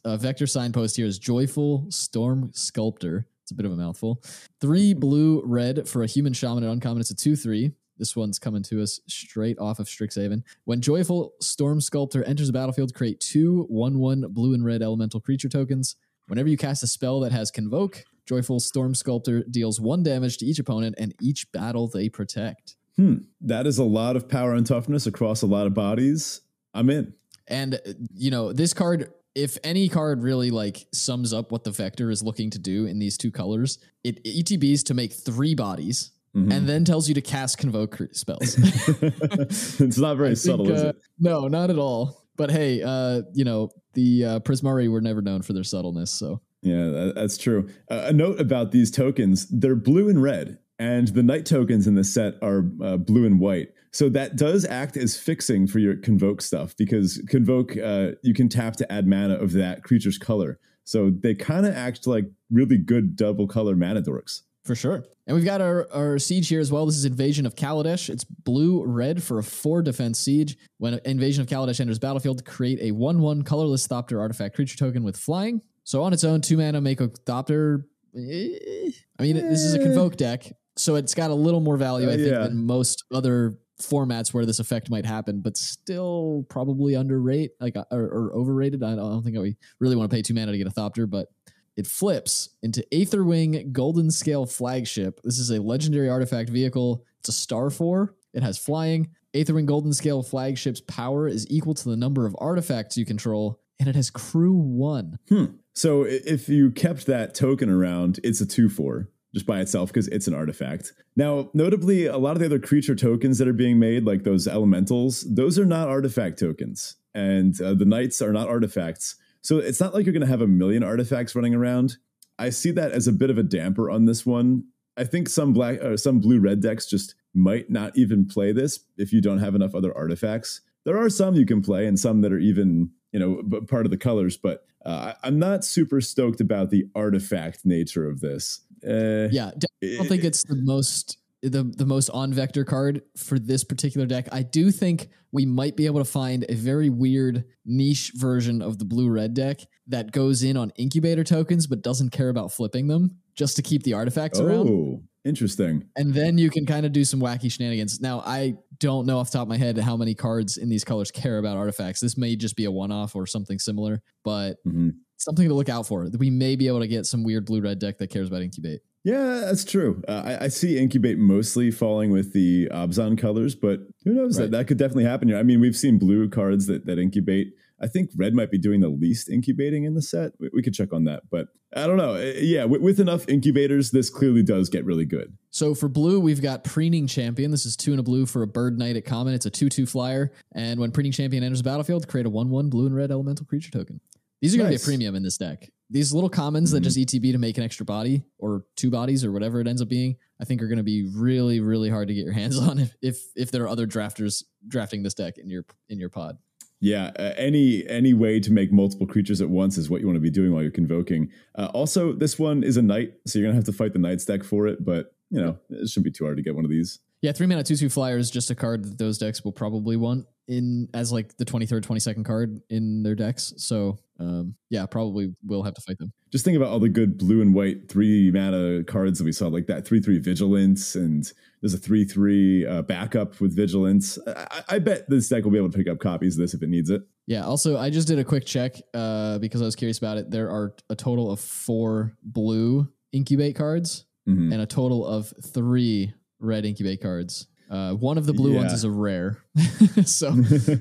[0.05, 3.29] uh, vector signpost here is joyful storm sculptor.
[3.45, 4.21] It's a bit of a mouthful.
[4.61, 7.01] Three blue red for a human shaman at uncommon.
[7.01, 7.71] It's a two three.
[7.99, 10.43] This one's coming to us straight off of Strixhaven.
[10.65, 15.21] When Joyful Storm Sculptor enters the battlefield, create two 1 1 blue and red elemental
[15.21, 15.95] creature tokens.
[16.27, 20.47] Whenever you cast a spell that has Convoke, Joyful Storm Sculptor deals one damage to
[20.47, 22.77] each opponent and each battle they protect.
[22.97, 23.19] Hmm.
[23.41, 26.43] That is a lot of power and toughness across a lot of bodies.
[26.75, 27.15] I'm in.
[27.49, 27.81] And
[28.15, 32.23] you know, this card, if any card really like sums up what the vector is
[32.23, 36.11] looking to do in these two colors, it ETBs to make three bodies.
[36.37, 36.51] Mm-hmm.
[36.51, 38.57] And then tells you to cast convoke spells.
[38.59, 40.97] it's not very subtle, think, is uh, it?
[41.19, 42.25] No, not at all.
[42.37, 46.41] But hey, uh, you know, the uh, Prismari were never known for their subtleness, so
[46.63, 47.69] yeah, that's true.
[47.91, 51.95] Uh, a note about these tokens: they're blue and red, and the knight tokens in
[51.95, 53.69] the set are uh, blue and white.
[53.93, 58.49] So that does act as fixing for your convoke stuff because convoke uh, you can
[58.49, 60.59] tap to add mana of that creature's color.
[60.85, 64.41] So they kind of act like really good double color mana dorks.
[64.65, 65.05] For sure.
[65.27, 66.87] And we've got our, our siege here as well.
[66.87, 68.09] This is Invasion of Kaladesh.
[68.09, 70.57] It's blue red for a four defense siege.
[70.79, 75.03] When Invasion of Kaladesh enters battlefield, create a 1 1 colorless Thopter artifact creature token
[75.03, 75.63] with flying.
[75.85, 77.85] So on its own, two mana make a Thopter.
[78.17, 82.09] Eh, I mean, this is a convoke deck, so it's got a little more value,
[82.09, 82.45] I think, yeah.
[82.45, 87.85] than most other formats where this effect might happen, but still probably underrate, like uh,
[87.91, 88.83] or, or overrated.
[88.83, 91.29] I don't think we really want to pay two mana to get a Thopter, but
[91.77, 95.21] it flips into Aetherwing Golden Scale Flagship.
[95.25, 97.05] This is a legendary artifact vehicle.
[97.21, 98.15] It's a star four.
[98.35, 99.11] It has flying.
[99.35, 103.89] Aetherwing Golden Scale Flagship's power is equal to the number of artifacts you control, and
[103.89, 105.19] it has crew one.
[105.29, 105.45] Hmm.
[105.75, 110.09] So if you kept that token around, it's a 2 4 just by itself because
[110.09, 110.93] it's an artifact.
[111.17, 114.47] Now, notably, a lot of the other creature tokens that are being made, like those
[114.47, 116.97] elementals, those are not artifact tokens.
[117.15, 119.17] And uh, the knights are not artifacts.
[119.41, 121.97] So it's not like you're going to have a million artifacts running around.
[122.39, 124.65] I see that as a bit of a damper on this one.
[124.97, 128.53] I think some black or uh, some blue red decks just might not even play
[128.53, 130.61] this if you don't have enough other artifacts.
[130.85, 133.91] There are some you can play and some that are even you know part of
[133.91, 138.61] the colors but uh, i'm not super stoked about the artifact nature of this.
[138.87, 139.51] Uh, yeah
[139.83, 144.07] i don't think it's the most the, the most on vector card for this particular
[144.07, 144.29] deck.
[144.31, 148.79] I do think we might be able to find a very weird niche version of
[148.79, 152.87] the blue red deck that goes in on incubator tokens but doesn't care about flipping
[152.87, 156.85] them just to keep the artifacts oh, around Oh, interesting and then you can kind
[156.85, 159.79] of do some wacky shenanigans now i don't know off the top of my head
[159.79, 162.01] how many cards in these colors care about artifacts.
[162.01, 164.91] This may just be a one off or something similar, but mm-hmm.
[165.19, 166.09] something to look out for.
[166.19, 168.81] We may be able to get some weird blue red deck that cares about incubate.
[169.05, 170.03] Yeah, that's true.
[170.09, 174.39] Uh, I, I, see incubate mostly falling with the Abzan colors, but who knows?
[174.39, 174.51] Right.
[174.51, 175.29] That that could definitely happen.
[175.29, 175.39] here.
[175.39, 177.55] I mean, we've seen blue cards that that incubate.
[177.83, 180.33] I think red might be doing the least incubating in the set.
[180.39, 182.15] We, we could check on that, but I don't know.
[182.15, 185.37] Uh, yeah, with, with, enough incubators, this clearly does get really good.
[185.51, 187.51] So for blue, we've got Preening Champion.
[187.51, 189.35] This is two and a blue for a Bird Knight at common.
[189.35, 190.33] It's a 2 2 flyer.
[190.55, 193.47] And when Preening Champion enters the battlefield, create a 1 1 blue and red elemental
[193.47, 194.01] creature token.
[194.41, 194.65] These are nice.
[194.65, 195.71] going to be a premium in this deck.
[195.89, 196.83] These little commons mm-hmm.
[196.83, 199.81] that just ETB to make an extra body or two bodies or whatever it ends
[199.81, 202.59] up being, I think are going to be really, really hard to get your hands
[202.59, 206.11] on if, if if there are other drafters drafting this deck in your in your
[206.11, 206.39] pod.
[206.83, 210.17] Yeah, uh, any any way to make multiple creatures at once is what you want
[210.17, 211.31] to be doing while you're convoking.
[211.55, 214.25] Uh, also, this one is a knight, so you're gonna have to fight the knight's
[214.25, 214.85] deck for it.
[214.85, 216.99] But you know, it shouldn't be too hard to get one of these.
[217.21, 219.97] Yeah, three mana two two flyer is just a card that those decks will probably
[219.97, 223.55] want in as like the twenty third, twenty second card in their decks.
[223.59, 226.13] So um, yeah, probably will have to fight them.
[226.31, 229.49] Just think about all the good blue and white three mana cards that we saw,
[229.49, 231.31] like that three three vigilance and
[231.61, 234.19] there's a three three uh, backup with vigilance.
[234.27, 236.63] I, I, bet this deck will be able to pick up copies of this if
[236.63, 237.03] it needs it.
[237.27, 237.45] Yeah.
[237.45, 240.31] Also, I just did a quick check uh, because I was curious about it.
[240.31, 244.53] There are a total of four blue incubate cards mm-hmm.
[244.53, 247.47] and a total of three red incubate cards.
[247.71, 248.59] Uh, one of the blue yeah.
[248.59, 249.43] ones is a rare,
[250.05, 250.35] so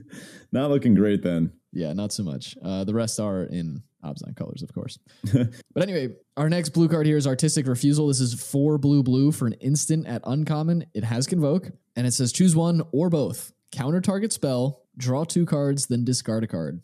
[0.51, 1.53] not looking great then.
[1.73, 2.57] Yeah, not so much.
[2.64, 4.99] Uh, the rest are in Abzan colors, of course.
[5.34, 8.07] but anyway, our next blue card here is Artistic Refusal.
[8.07, 10.85] This is four blue blue for an instant at uncommon.
[10.93, 13.53] It has Convoke, and it says choose one or both.
[13.72, 16.81] Counter target spell, draw two cards, then discard a card.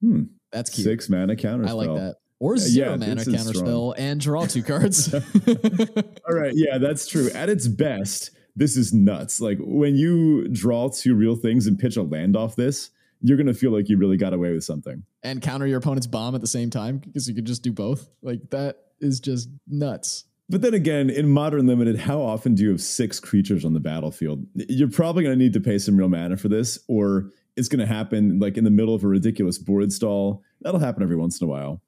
[0.00, 0.22] Hmm.
[0.52, 0.84] That's cute.
[0.84, 1.66] Six mana counter.
[1.66, 2.16] I like that.
[2.38, 5.12] Or yeah, zero this mana counter spell and draw two cards.
[6.28, 7.30] All right, yeah, that's true.
[7.34, 9.40] At its best, this is nuts.
[9.40, 12.90] Like when you draw two real things and pitch a land off this,
[13.22, 15.02] you're gonna feel like you really got away with something.
[15.22, 18.08] and counter your opponent's bomb at the same time because you could just do both.
[18.22, 20.24] Like that is just nuts.
[20.48, 23.80] But then again, in modern limited, how often do you have six creatures on the
[23.80, 24.44] battlefield?
[24.54, 28.38] You're probably gonna need to pay some real mana for this, or it's gonna happen
[28.40, 30.42] like in the middle of a ridiculous board stall.
[30.62, 31.82] That'll happen every once in a while.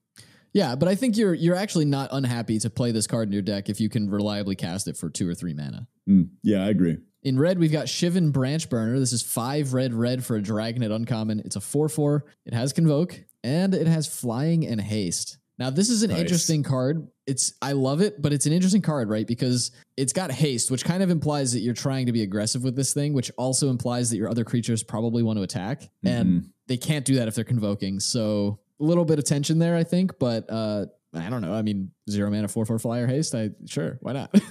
[0.52, 3.42] Yeah, but I think you're you're actually not unhappy to play this card in your
[3.42, 5.88] deck if you can reliably cast it for two or three mana.
[6.08, 6.98] Mm, yeah, I agree.
[7.22, 8.98] In red, we've got Shivan Branch Burner.
[8.98, 11.40] This is five red red for a dragon at uncommon.
[11.44, 12.24] It's a 4 4.
[12.46, 15.38] It has Convoke and it has Flying and Haste.
[15.58, 16.20] Now, this is an Nice.
[16.20, 17.06] interesting card.
[17.26, 19.26] It's I love it, but it's an interesting card, right?
[19.26, 22.74] Because it's got haste, which kind of implies that you're trying to be aggressive with
[22.74, 25.88] this thing, which also implies that your other creatures probably want to attack.
[26.04, 28.00] And they can't do that if they're convoking.
[28.00, 30.18] So a little bit of tension there, I think.
[30.18, 31.52] But uh I don't know.
[31.54, 33.32] I mean, zero mana, four four flyer haste.
[33.34, 34.34] I sure, why not?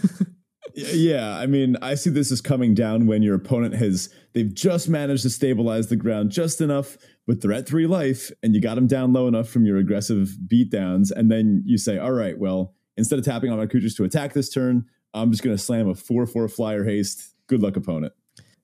[0.75, 4.89] Yeah, I mean, I see this as coming down when your opponent has they've just
[4.89, 8.75] managed to stabilize the ground just enough, but they're at three life, and you got
[8.75, 12.75] them down low enough from your aggressive beatdowns, and then you say, "All right, well,
[12.97, 15.89] instead of tapping on my creatures to attack this turn, I'm just going to slam
[15.89, 17.35] a four-four flyer haste.
[17.47, 18.13] Good luck, opponent."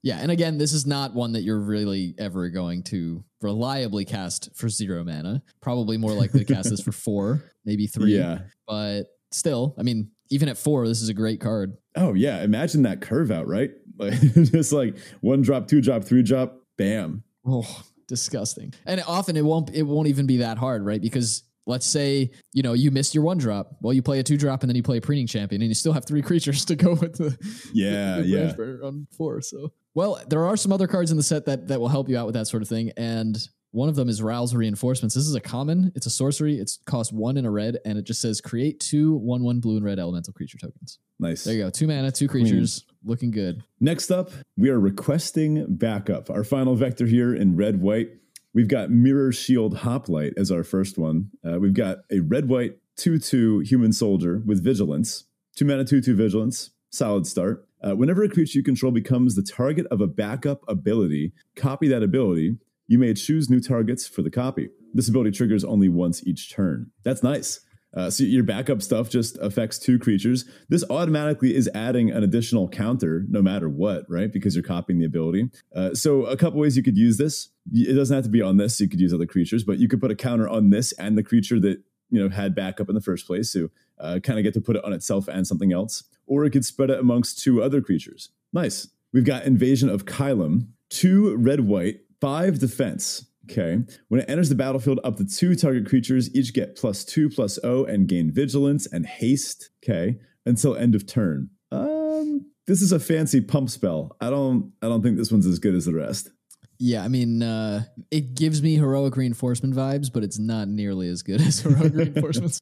[0.04, 4.56] Yeah, and again, this is not one that you're really ever going to reliably cast
[4.56, 5.44] for zero mana.
[5.62, 8.14] Probably more likely to cast this for four, maybe three.
[8.18, 8.40] Yeah.
[8.68, 11.78] But still, I mean, even at four, this is a great card.
[11.96, 13.72] Oh yeah, imagine that curve out, right?
[14.00, 17.24] Like just like one drop, two drop, three drop, bam.
[17.48, 18.72] Oh, disgusting.
[18.86, 21.02] And often it won't it won't even be that hard, right?
[21.02, 23.76] Because let's say, you know, you missed your one drop.
[23.82, 25.74] Well, you play a two drop and then you play a preening champion and you
[25.74, 27.36] still have three creatures to go with the
[27.74, 28.88] Yeah, the yeah.
[28.88, 29.42] on four.
[29.42, 32.20] So well, there are some other cards in the set that that will help you
[32.20, 32.92] out with that sort of thing.
[32.98, 33.36] And
[33.72, 35.14] one of them is Ral's Reinforcements.
[35.14, 35.92] This is a common.
[35.96, 36.56] It's a sorcery.
[36.56, 39.76] It's cost one in a red, and it just says create two one one blue
[39.78, 41.00] and red elemental creature tokens.
[41.20, 41.44] Nice.
[41.44, 41.70] There you go.
[41.70, 43.64] Two mana, two creatures, looking good.
[43.80, 46.30] Next up, we are requesting backup.
[46.30, 48.10] Our final vector here in red white.
[48.54, 51.30] We've got Mirror Shield Hoplite as our first one.
[51.46, 55.26] Uh, we've got a red white 2 2 human soldier with vigilance.
[55.56, 56.72] Two mana 2 2 vigilance.
[56.90, 57.68] Solid start.
[57.82, 62.02] Uh, whenever a creature you control becomes the target of a backup ability, copy that
[62.02, 62.58] ability.
[62.88, 64.70] You may choose new targets for the copy.
[64.94, 66.92] This ability triggers only once each turn.
[67.04, 67.60] That's nice.
[67.96, 70.46] Uh, so your backup stuff just affects two creatures.
[70.70, 74.32] This automatically is adding an additional counter no matter what, right?
[74.32, 75.50] Because you're copying the ability.
[75.76, 77.50] Uh, so a couple ways you could use this.
[77.74, 78.80] It doesn't have to be on this.
[78.80, 81.24] You could use other creatures, but you could put a counter on this and the
[81.24, 83.52] creature that you know had backup in the first place.
[83.52, 83.70] So
[84.00, 86.66] uh, kind of get to put it on itself and something else, or it could
[86.66, 88.30] spread it amongst two other creatures.
[88.54, 88.90] Nice.
[89.14, 93.26] We've got Invasion of Kylem, two red white, five defense.
[93.50, 93.80] Okay.
[94.10, 97.58] When it enters the battlefield, up to two target creatures each get plus two plus
[97.64, 99.70] O and gain vigilance and haste.
[99.84, 100.18] Okay.
[100.46, 101.50] Until end of turn.
[101.72, 104.16] Um, this is a fancy pump spell.
[104.22, 106.30] I don't I don't think this one's as good as the rest.
[106.80, 111.24] Yeah, I mean, uh, it gives me heroic reinforcement vibes, but it's not nearly as
[111.24, 112.62] good as heroic reinforcements.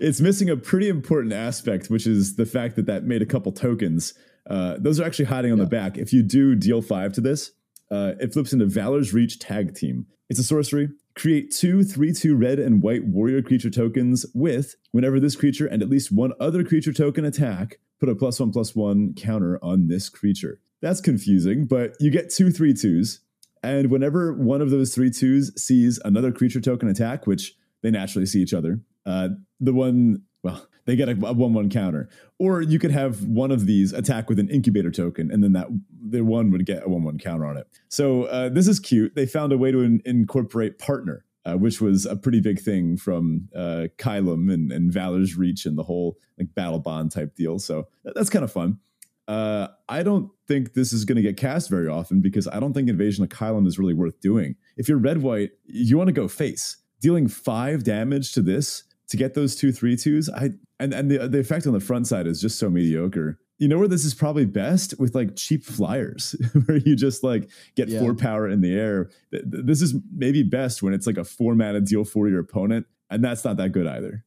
[0.00, 3.50] It's missing a pretty important aspect, which is the fact that that made a couple
[3.52, 4.14] tokens.
[4.48, 5.98] Uh, those are actually hiding on the back.
[5.98, 7.52] If you do deal five to this,
[7.90, 10.06] uh, it flips into Valor's Reach Tag Team.
[10.28, 10.88] It's a sorcery.
[11.14, 15.82] Create two 3 2 red and white warrior creature tokens with, whenever this creature and
[15.82, 19.88] at least one other creature token attack, put a plus one plus one counter on
[19.88, 20.60] this creature.
[20.80, 23.18] That's confusing, but you get two 3 2s.
[23.62, 28.26] And whenever one of those 3 2s sees another creature token attack, which they naturally
[28.26, 32.08] see each other, uh, the one, well, they get a, 1 1 counter.
[32.38, 35.68] Or you could have one of these attack with an incubator token, and then that
[35.90, 37.66] the one would get a 1 1 counter on it.
[37.88, 39.14] So uh, this is cute.
[39.14, 41.24] They found a way to in- incorporate partner.
[41.46, 45.78] Uh, which was a pretty big thing from uh, Kylem and, and Valor's Reach and
[45.78, 47.58] the whole like battle bond type deal.
[47.58, 48.80] So that- that's kind of fun.
[49.26, 52.74] Uh, I don't think this is going to get cast very often because I don't
[52.74, 54.56] think Invasion of Kylem is really worth doing.
[54.76, 56.76] If you're red white, you want to go face.
[57.00, 61.28] Dealing five damage to this to get those two three twos, I and and the
[61.28, 63.38] the effect on the front side is just so mediocre.
[63.58, 66.36] You know where this is probably best with like cheap flyers,
[66.66, 67.98] where you just like get Yeah.
[68.00, 69.10] four power in the air.
[69.32, 72.40] Th- th- This is maybe best when it's like a four mana deal for your
[72.40, 74.24] opponent, and that's not that good either.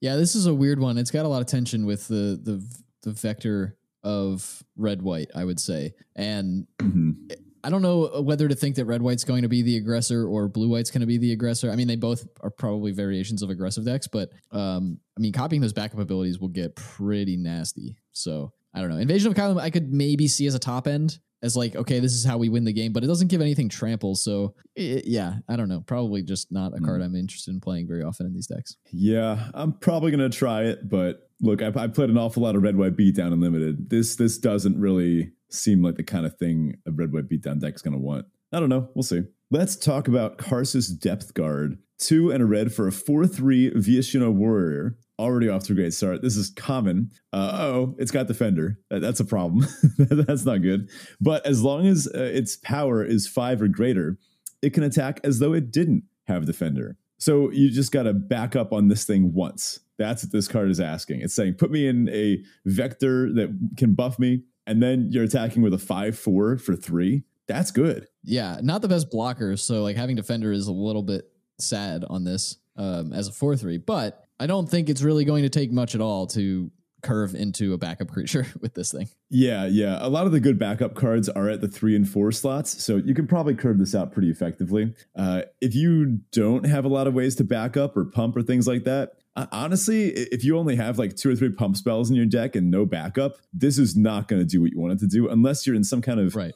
[0.00, 0.96] yeah, this is a weird one.
[0.96, 2.64] It's got a lot of tension with the the
[3.02, 7.16] the vector of red white, I would say, and Mhm.
[7.62, 10.48] I don't know whether to think that red white's going to be the aggressor or
[10.48, 11.70] blue white's going to be the aggressor.
[11.70, 15.60] I mean, they both are probably variations of aggressive decks, but um, I mean, copying
[15.60, 17.96] those backup abilities will get pretty nasty.
[18.12, 18.96] So I don't know.
[18.96, 22.12] Invasion of Kylem, I could maybe see as a top end as like, okay, this
[22.12, 24.14] is how we win the game, but it doesn't give anything trample.
[24.14, 25.80] So it, yeah, I don't know.
[25.80, 28.76] Probably just not a card I'm interested in playing very often in these decks.
[28.92, 32.62] Yeah, I'm probably gonna try it, but look, I, I played an awful lot of
[32.62, 33.88] red white beatdown and limited.
[33.88, 37.82] This this doesn't really seem like the kind of thing a red white beatdown deck's
[37.82, 38.26] gonna want.
[38.52, 38.88] I don't know.
[38.94, 39.22] We'll see.
[39.50, 41.78] Let's talk about Karsus Depth Guard.
[41.98, 44.96] Two and a red for a 4 3 Viashino Warrior.
[45.18, 46.22] Already off to a great start.
[46.22, 47.10] This is common.
[47.32, 48.78] Uh oh, it's got Defender.
[48.88, 49.66] That, that's a problem.
[49.98, 50.88] that's not good.
[51.20, 54.18] But as long as uh, its power is five or greater,
[54.62, 56.96] it can attack as though it didn't have Defender.
[57.18, 59.80] So you just got to back up on this thing once.
[59.98, 61.20] That's what this card is asking.
[61.20, 65.62] It's saying, put me in a vector that can buff me, and then you're attacking
[65.62, 67.24] with a 5 4 for three.
[67.48, 68.06] That's good.
[68.22, 69.56] Yeah, not the best blocker.
[69.56, 71.24] So like having defender is a little bit
[71.58, 75.42] sad on this um, as a four three, but I don't think it's really going
[75.42, 76.70] to take much at all to
[77.02, 79.08] curve into a backup creature with this thing.
[79.28, 79.98] Yeah, yeah.
[80.00, 82.96] A lot of the good backup cards are at the three and four slots, so
[82.96, 84.94] you can probably curve this out pretty effectively.
[85.16, 88.42] Uh, if you don't have a lot of ways to back up or pump or
[88.42, 89.12] things like that,
[89.52, 92.70] honestly, if you only have like two or three pump spells in your deck and
[92.70, 95.66] no backup, this is not going to do what you want it to do unless
[95.66, 96.54] you're in some kind of right.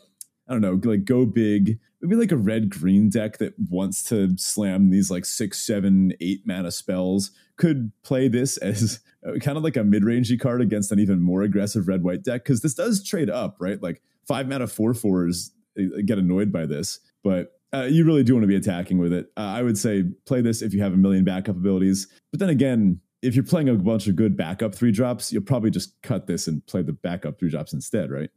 [0.49, 1.79] I don't know, like go big.
[2.05, 6.43] Maybe like a red green deck that wants to slam these like six, seven, eight
[6.45, 9.01] mana spells could play this as
[9.41, 12.45] kind of like a mid rangey card against an even more aggressive red white deck
[12.45, 13.83] because this does trade up, right?
[13.83, 18.35] Like five mana four fours uh, get annoyed by this, but uh, you really do
[18.35, 19.33] want to be attacking with it.
[19.37, 22.07] Uh, I would say play this if you have a million backup abilities.
[22.31, 25.71] But then again, if you're playing a bunch of good backup three drops, you'll probably
[25.71, 28.31] just cut this and play the backup three drops instead, right?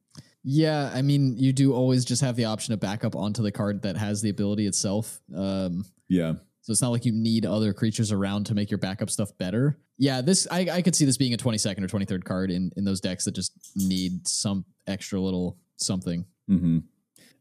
[0.49, 3.51] Yeah, I mean, you do always just have the option to back up onto the
[3.51, 5.19] card that has the ability itself.
[5.35, 6.35] Um, yeah.
[6.61, 9.77] So it's not like you need other creatures around to make your backup stuff better.
[9.97, 12.85] Yeah, this I, I could see this being a 22nd or 23rd card in, in
[12.85, 16.25] those decks that just need some extra little something.
[16.49, 16.77] Mm-hmm.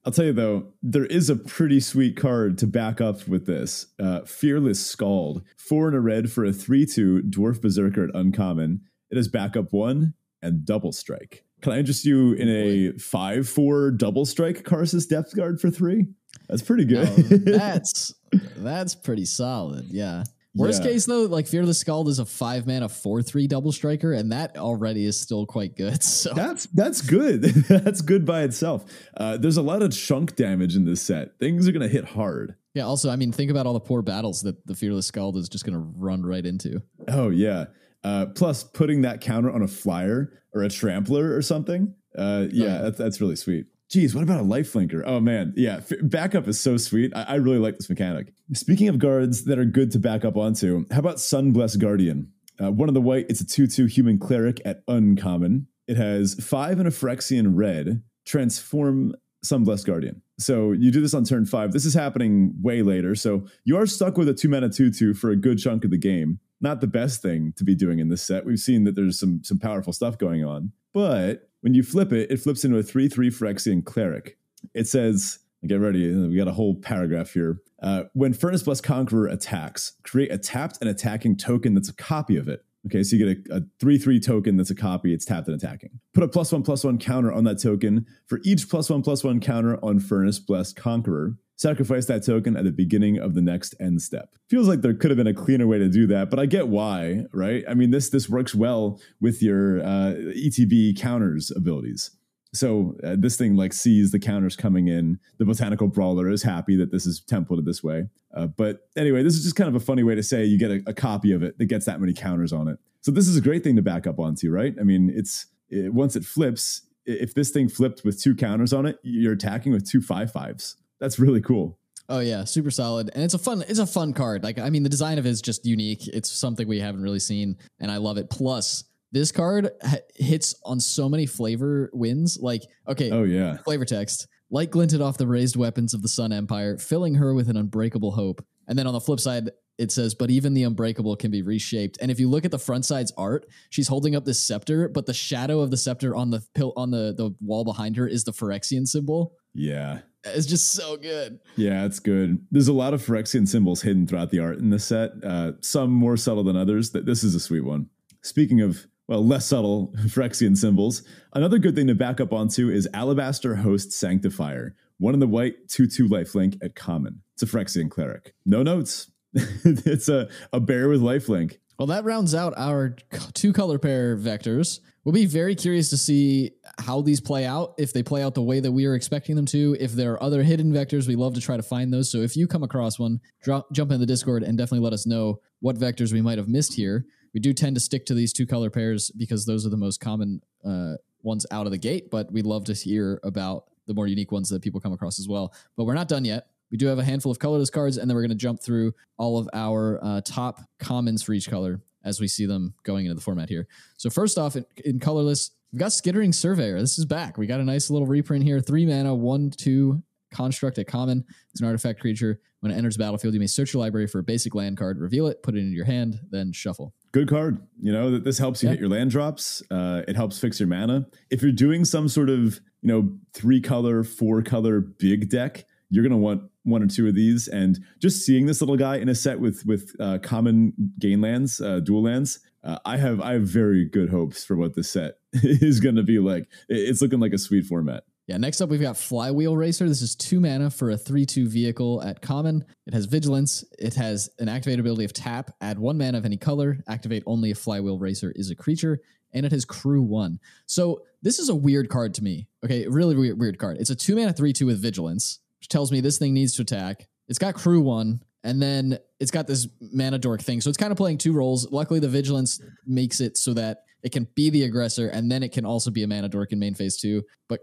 [0.04, 3.86] I'll tell you though, there is a pretty sweet card to back up with this.
[4.00, 8.80] Uh, Fearless Skald, four and a red for a three-two dwarf berserker at uncommon.
[9.12, 11.45] It has backup one and double strike.
[11.62, 16.06] Can I interest you in a five-four double strike Karsus Depth Guard for three?
[16.48, 17.08] That's pretty good.
[17.44, 18.14] that's
[18.56, 19.86] that's pretty solid.
[19.88, 20.24] Yeah.
[20.56, 20.90] Worst yeah.
[20.90, 24.56] case though, like Fearless Skald is a five mana four three double striker, and that
[24.56, 26.02] already is still quite good.
[26.16, 27.42] So that's that's good.
[27.68, 28.84] that's good by itself.
[29.16, 31.38] Uh, there's a lot of chunk damage in this set.
[31.38, 32.54] Things are gonna hit hard.
[32.74, 32.84] Yeah.
[32.84, 35.66] Also, I mean, think about all the poor battles that the Fearless Skald is just
[35.66, 36.80] gonna run right into.
[37.08, 37.66] Oh yeah.
[38.06, 41.92] Uh, plus, putting that counter on a flyer or a trampler or something.
[42.16, 43.66] Uh, yeah, that's, that's really sweet.
[43.90, 45.02] Geez, what about a life flinker?
[45.04, 47.12] Oh man, yeah, f- backup is so sweet.
[47.16, 48.32] I-, I really like this mechanic.
[48.52, 52.30] Speaking of guards that are good to back up onto, how about Sunblessed Guardian?
[52.62, 55.66] Uh, one of the white, it's a 2 2 human cleric at uncommon.
[55.88, 58.04] It has five and a Phyrexian red.
[58.24, 60.22] Transform Sunblessed Guardian.
[60.38, 61.72] So you do this on turn five.
[61.72, 63.16] This is happening way later.
[63.16, 65.90] So you are stuck with a two mana 2 2 for a good chunk of
[65.90, 66.38] the game.
[66.60, 68.46] Not the best thing to be doing in this set.
[68.46, 70.72] We've seen that there's some, some powerful stuff going on.
[70.92, 74.38] But when you flip it, it flips into a 3 3 Phyrexian cleric.
[74.74, 77.60] It says, get ready, we got a whole paragraph here.
[77.82, 82.36] Uh, when Furnace Blessed Conqueror attacks, create a tapped and attacking token that's a copy
[82.36, 82.64] of it.
[82.86, 85.60] Okay, so you get a, a 3 3 token that's a copy, it's tapped and
[85.60, 85.98] attacking.
[86.14, 89.24] Put a plus one plus one counter on that token for each plus one plus
[89.24, 91.36] one counter on Furnace Blessed Conqueror.
[91.58, 94.28] Sacrifice that token at the beginning of the next end step.
[94.50, 96.68] Feels like there could have been a cleaner way to do that, but I get
[96.68, 97.64] why, right?
[97.66, 102.10] I mean, this this works well with your uh, ETB counters abilities.
[102.54, 105.18] So uh, this thing like sees the counters coming in.
[105.38, 108.08] The botanical brawler is happy that this is templated this way.
[108.34, 110.70] Uh, but anyway, this is just kind of a funny way to say you get
[110.70, 112.78] a, a, copy of it that gets that many counters on it.
[113.00, 114.74] So this is a great thing to back up onto, right?
[114.80, 118.86] I mean, it's it, once it flips, if this thing flipped with two counters on
[118.86, 121.78] it, you're attacking with two five fives that's really cool.
[122.08, 124.44] Oh yeah, super solid, and it's a fun it's a fun card.
[124.44, 126.06] Like I mean, the design of it is just unique.
[126.08, 128.30] It's something we haven't really seen, and I love it.
[128.30, 132.38] Plus, this card ha- hits on so many flavor wins.
[132.40, 134.26] Like okay, oh yeah, flavor text.
[134.50, 138.12] Light glinted off the raised weapons of the Sun Empire, filling her with an unbreakable
[138.12, 138.44] hope.
[138.68, 141.98] And then on the flip side, it says, but even the unbreakable can be reshaped.
[142.00, 145.06] And if you look at the front side's art, she's holding up this scepter, but
[145.06, 148.24] the shadow of the scepter on the pill on the, the wall behind her is
[148.24, 149.34] the Phyrexian symbol.
[149.52, 150.00] Yeah.
[150.24, 151.40] It's just so good.
[151.56, 152.44] Yeah, it's good.
[152.50, 155.12] There's a lot of Phyrexian symbols hidden throughout the art in this set.
[155.22, 156.90] Uh, some more subtle than others.
[156.90, 157.88] That this is a sweet one.
[158.22, 161.02] Speaking of well, less subtle Phyrexian symbols.
[161.32, 165.68] Another good thing to back up onto is Alabaster Host Sanctifier, one in the white
[165.68, 167.22] 2 2 lifelink at common.
[167.34, 168.34] It's a Phyrexian cleric.
[168.44, 169.10] No notes.
[169.34, 171.58] it's a, a bear with lifelink.
[171.78, 172.96] Well, that rounds out our
[173.34, 174.80] two color pair vectors.
[175.04, 178.42] We'll be very curious to see how these play out, if they play out the
[178.42, 179.76] way that we are expecting them to.
[179.78, 182.10] If there are other hidden vectors, we love to try to find those.
[182.10, 185.06] So if you come across one, drop, jump in the Discord and definitely let us
[185.06, 187.06] know what vectors we might have missed here.
[187.34, 190.00] We do tend to stick to these two color pairs because those are the most
[190.00, 194.06] common uh, ones out of the gate, but we'd love to hear about the more
[194.06, 195.52] unique ones that people come across as well.
[195.76, 196.48] But we're not done yet.
[196.70, 198.92] We do have a handful of colorless cards, and then we're going to jump through
[199.18, 203.14] all of our uh, top commons for each color as we see them going into
[203.14, 203.66] the format here.
[203.96, 206.80] So first off, in, in colorless, we've got Skittering Surveyor.
[206.80, 207.38] This is back.
[207.38, 208.60] We got a nice little reprint here.
[208.60, 211.24] Three mana, one, two, construct at common.
[211.50, 212.40] It's an artifact creature.
[212.60, 214.98] When it enters the battlefield, you may search your library for a basic land card,
[215.00, 216.94] reveal it, put it into your hand, then shuffle.
[217.16, 217.66] Good card.
[217.80, 218.72] You know that this helps you yeah.
[218.72, 219.62] hit your land drops.
[219.70, 221.06] Uh, it helps fix your mana.
[221.30, 226.02] If you're doing some sort of you know three color, four color big deck, you're
[226.02, 227.48] gonna want one or two of these.
[227.48, 231.58] And just seeing this little guy in a set with with uh, common gain lands,
[231.58, 235.14] uh, dual lands, uh, I have I have very good hopes for what this set
[235.32, 236.46] is to be like.
[236.68, 238.04] It's looking like a sweet format.
[238.26, 239.88] Yeah, next up we've got Flywheel Racer.
[239.88, 242.64] This is two mana for a 3 2 vehicle at common.
[242.86, 243.64] It has vigilance.
[243.78, 247.50] It has an activate ability of tap, add one mana of any color, activate only
[247.50, 248.98] if Flywheel Racer is a creature,
[249.32, 250.40] and it has crew one.
[250.66, 252.48] So this is a weird card to me.
[252.64, 253.76] Okay, really weird, weird card.
[253.78, 256.62] It's a two mana 3 2 with vigilance, which tells me this thing needs to
[256.62, 257.06] attack.
[257.28, 260.60] It's got crew one, and then it's got this mana dork thing.
[260.60, 261.70] So it's kind of playing two roles.
[261.70, 265.52] Luckily, the vigilance makes it so that it can be the aggressor, and then it
[265.52, 267.22] can also be a mana dork in main phase two.
[267.48, 267.60] But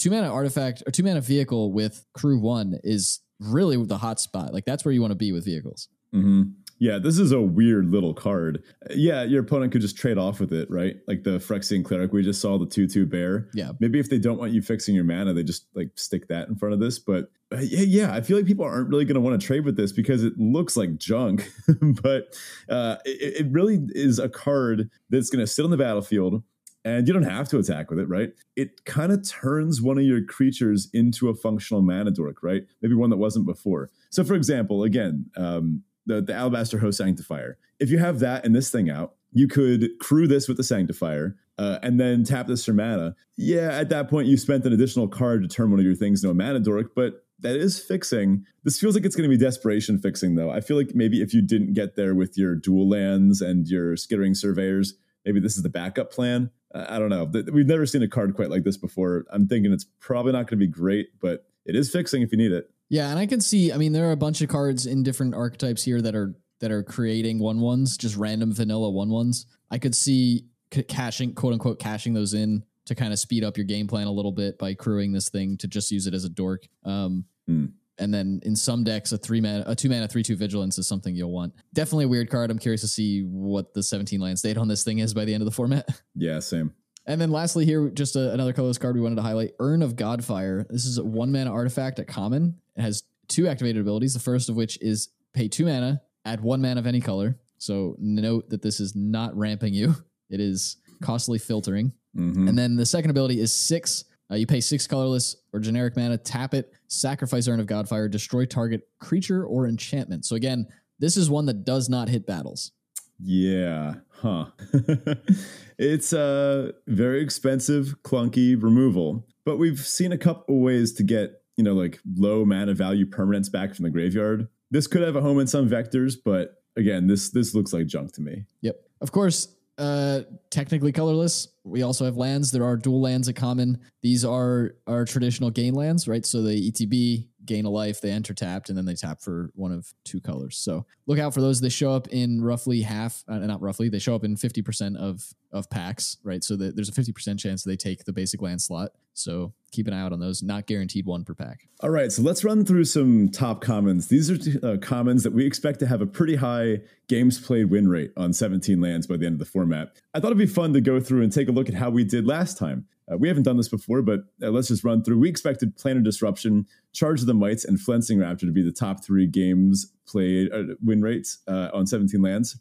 [0.00, 4.52] two mana artifact or two mana vehicle with crew one is really the hot spot.
[4.52, 5.88] Like that's where you want to be with vehicles.
[6.14, 6.42] Mm-hmm.
[6.78, 8.64] Yeah, this is a weird little card.
[8.88, 10.96] Yeah, your opponent could just trade off with it, right?
[11.06, 13.50] Like the Phyrexian Cleric, we just saw the 2 2 bear.
[13.52, 13.72] Yeah.
[13.80, 16.56] Maybe if they don't want you fixing your mana, they just like stick that in
[16.56, 16.98] front of this.
[16.98, 19.66] But uh, yeah, yeah, I feel like people aren't really going to want to trade
[19.66, 21.52] with this because it looks like junk.
[22.02, 22.34] but
[22.70, 26.42] uh, it, it really is a card that's going to sit on the battlefield
[26.84, 28.32] and you don't have to attack with it, right?
[28.56, 32.62] It kind of turns one of your creatures into a functional mana dork, right?
[32.80, 33.90] Maybe one that wasn't before.
[34.10, 37.58] So, for example, again, um, the, the Alabaster Host Sanctifier.
[37.78, 41.36] If you have that and this thing out, you could crew this with the Sanctifier
[41.58, 43.14] uh, and then tap this for mana.
[43.36, 46.24] Yeah, at that point, you spent an additional card to turn one of your things
[46.24, 48.44] into a mana dork, but that is fixing.
[48.64, 50.50] This feels like it's going to be desperation fixing, though.
[50.50, 53.96] I feel like maybe if you didn't get there with your dual lands and your
[53.96, 54.94] skittering surveyors,
[55.24, 56.50] maybe this is the backup plan.
[56.74, 57.24] I don't know.
[57.52, 59.24] We've never seen a card quite like this before.
[59.30, 62.38] I'm thinking it's probably not going to be great, but it is fixing if you
[62.38, 62.70] need it.
[62.88, 63.72] Yeah, and I can see.
[63.72, 66.70] I mean, there are a bunch of cards in different archetypes here that are that
[66.70, 69.46] are creating one ones, just random vanilla one ones.
[69.70, 73.56] I could see c- caching, quote unquote, cashing those in to kind of speed up
[73.56, 76.24] your game plan a little bit by crewing this thing to just use it as
[76.24, 76.66] a dork.
[76.84, 77.72] Um, mm.
[78.00, 80.88] And then in some decks, a three mana, a two mana, three two vigilance is
[80.88, 81.52] something you'll want.
[81.74, 82.50] Definitely a weird card.
[82.50, 85.34] I'm curious to see what the 17 land state on this thing is by the
[85.34, 85.88] end of the format.
[86.14, 86.74] Yeah, same.
[87.06, 89.96] And then lastly, here just a, another colorless card we wanted to highlight: Urn of
[89.96, 90.66] Godfire.
[90.68, 92.60] This is a one mana artifact at common.
[92.76, 94.12] It has two activated abilities.
[94.12, 97.38] The first of which is pay two mana, add one mana of any color.
[97.58, 99.94] So note that this is not ramping you;
[100.30, 101.92] it is costly filtering.
[102.16, 102.48] Mm-hmm.
[102.48, 104.04] And then the second ability is six.
[104.30, 108.44] Uh, you pay six colorless or generic mana, tap it, sacrifice Urn of Godfire, destroy
[108.44, 110.24] target creature or enchantment.
[110.24, 110.66] So again,
[110.98, 112.72] this is one that does not hit battles.
[113.18, 114.46] Yeah, huh.
[115.78, 121.64] it's a very expensive, clunky removal, but we've seen a couple ways to get, you
[121.64, 124.48] know, like low mana value permanents back from the graveyard.
[124.70, 128.12] This could have a home in some vectors, but again, this this looks like junk
[128.12, 128.44] to me.
[128.62, 128.76] Yep.
[129.00, 130.20] Of course, uh,
[130.50, 131.48] technically colorless.
[131.64, 132.52] We also have lands.
[132.52, 133.80] There are dual lands at common.
[134.02, 136.24] These are our traditional gain lands, right?
[136.26, 139.72] So the ETB gain a life, they enter tapped, and then they tap for one
[139.72, 140.56] of two colors.
[140.56, 141.60] So look out for those.
[141.60, 145.34] They show up in roughly half, uh, not roughly, they show up in 50% of
[145.52, 146.44] of packs, right?
[146.44, 148.90] So the, there's a 50% chance they take the basic land slot.
[149.14, 150.42] So keep an eye out on those.
[150.42, 151.68] Not guaranteed one per pack.
[151.80, 154.06] All right, so let's run through some top commons.
[154.06, 157.88] These are uh, commons that we expect to have a pretty high games played win
[157.88, 159.96] rate on 17 lands by the end of the format.
[160.14, 162.04] I thought it'd be fun to go through and take a look at how we
[162.04, 162.86] did last time.
[163.10, 165.18] Uh, we haven't done this before, but uh, let's just run through.
[165.18, 169.04] We expected Planar Disruption, Charge of the Mites, and Flensing Raptor to be the top
[169.04, 172.58] three games played uh, win rates uh, on 17 lands.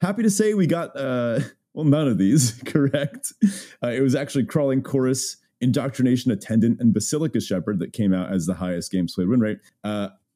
[0.00, 1.40] Happy to say we got uh,
[1.74, 3.32] well none of these correct.
[3.82, 8.46] Uh, it was actually Crawling Chorus, Indoctrination Attendant, and Basilica Shepherd that came out as
[8.46, 9.58] the highest games played win rate.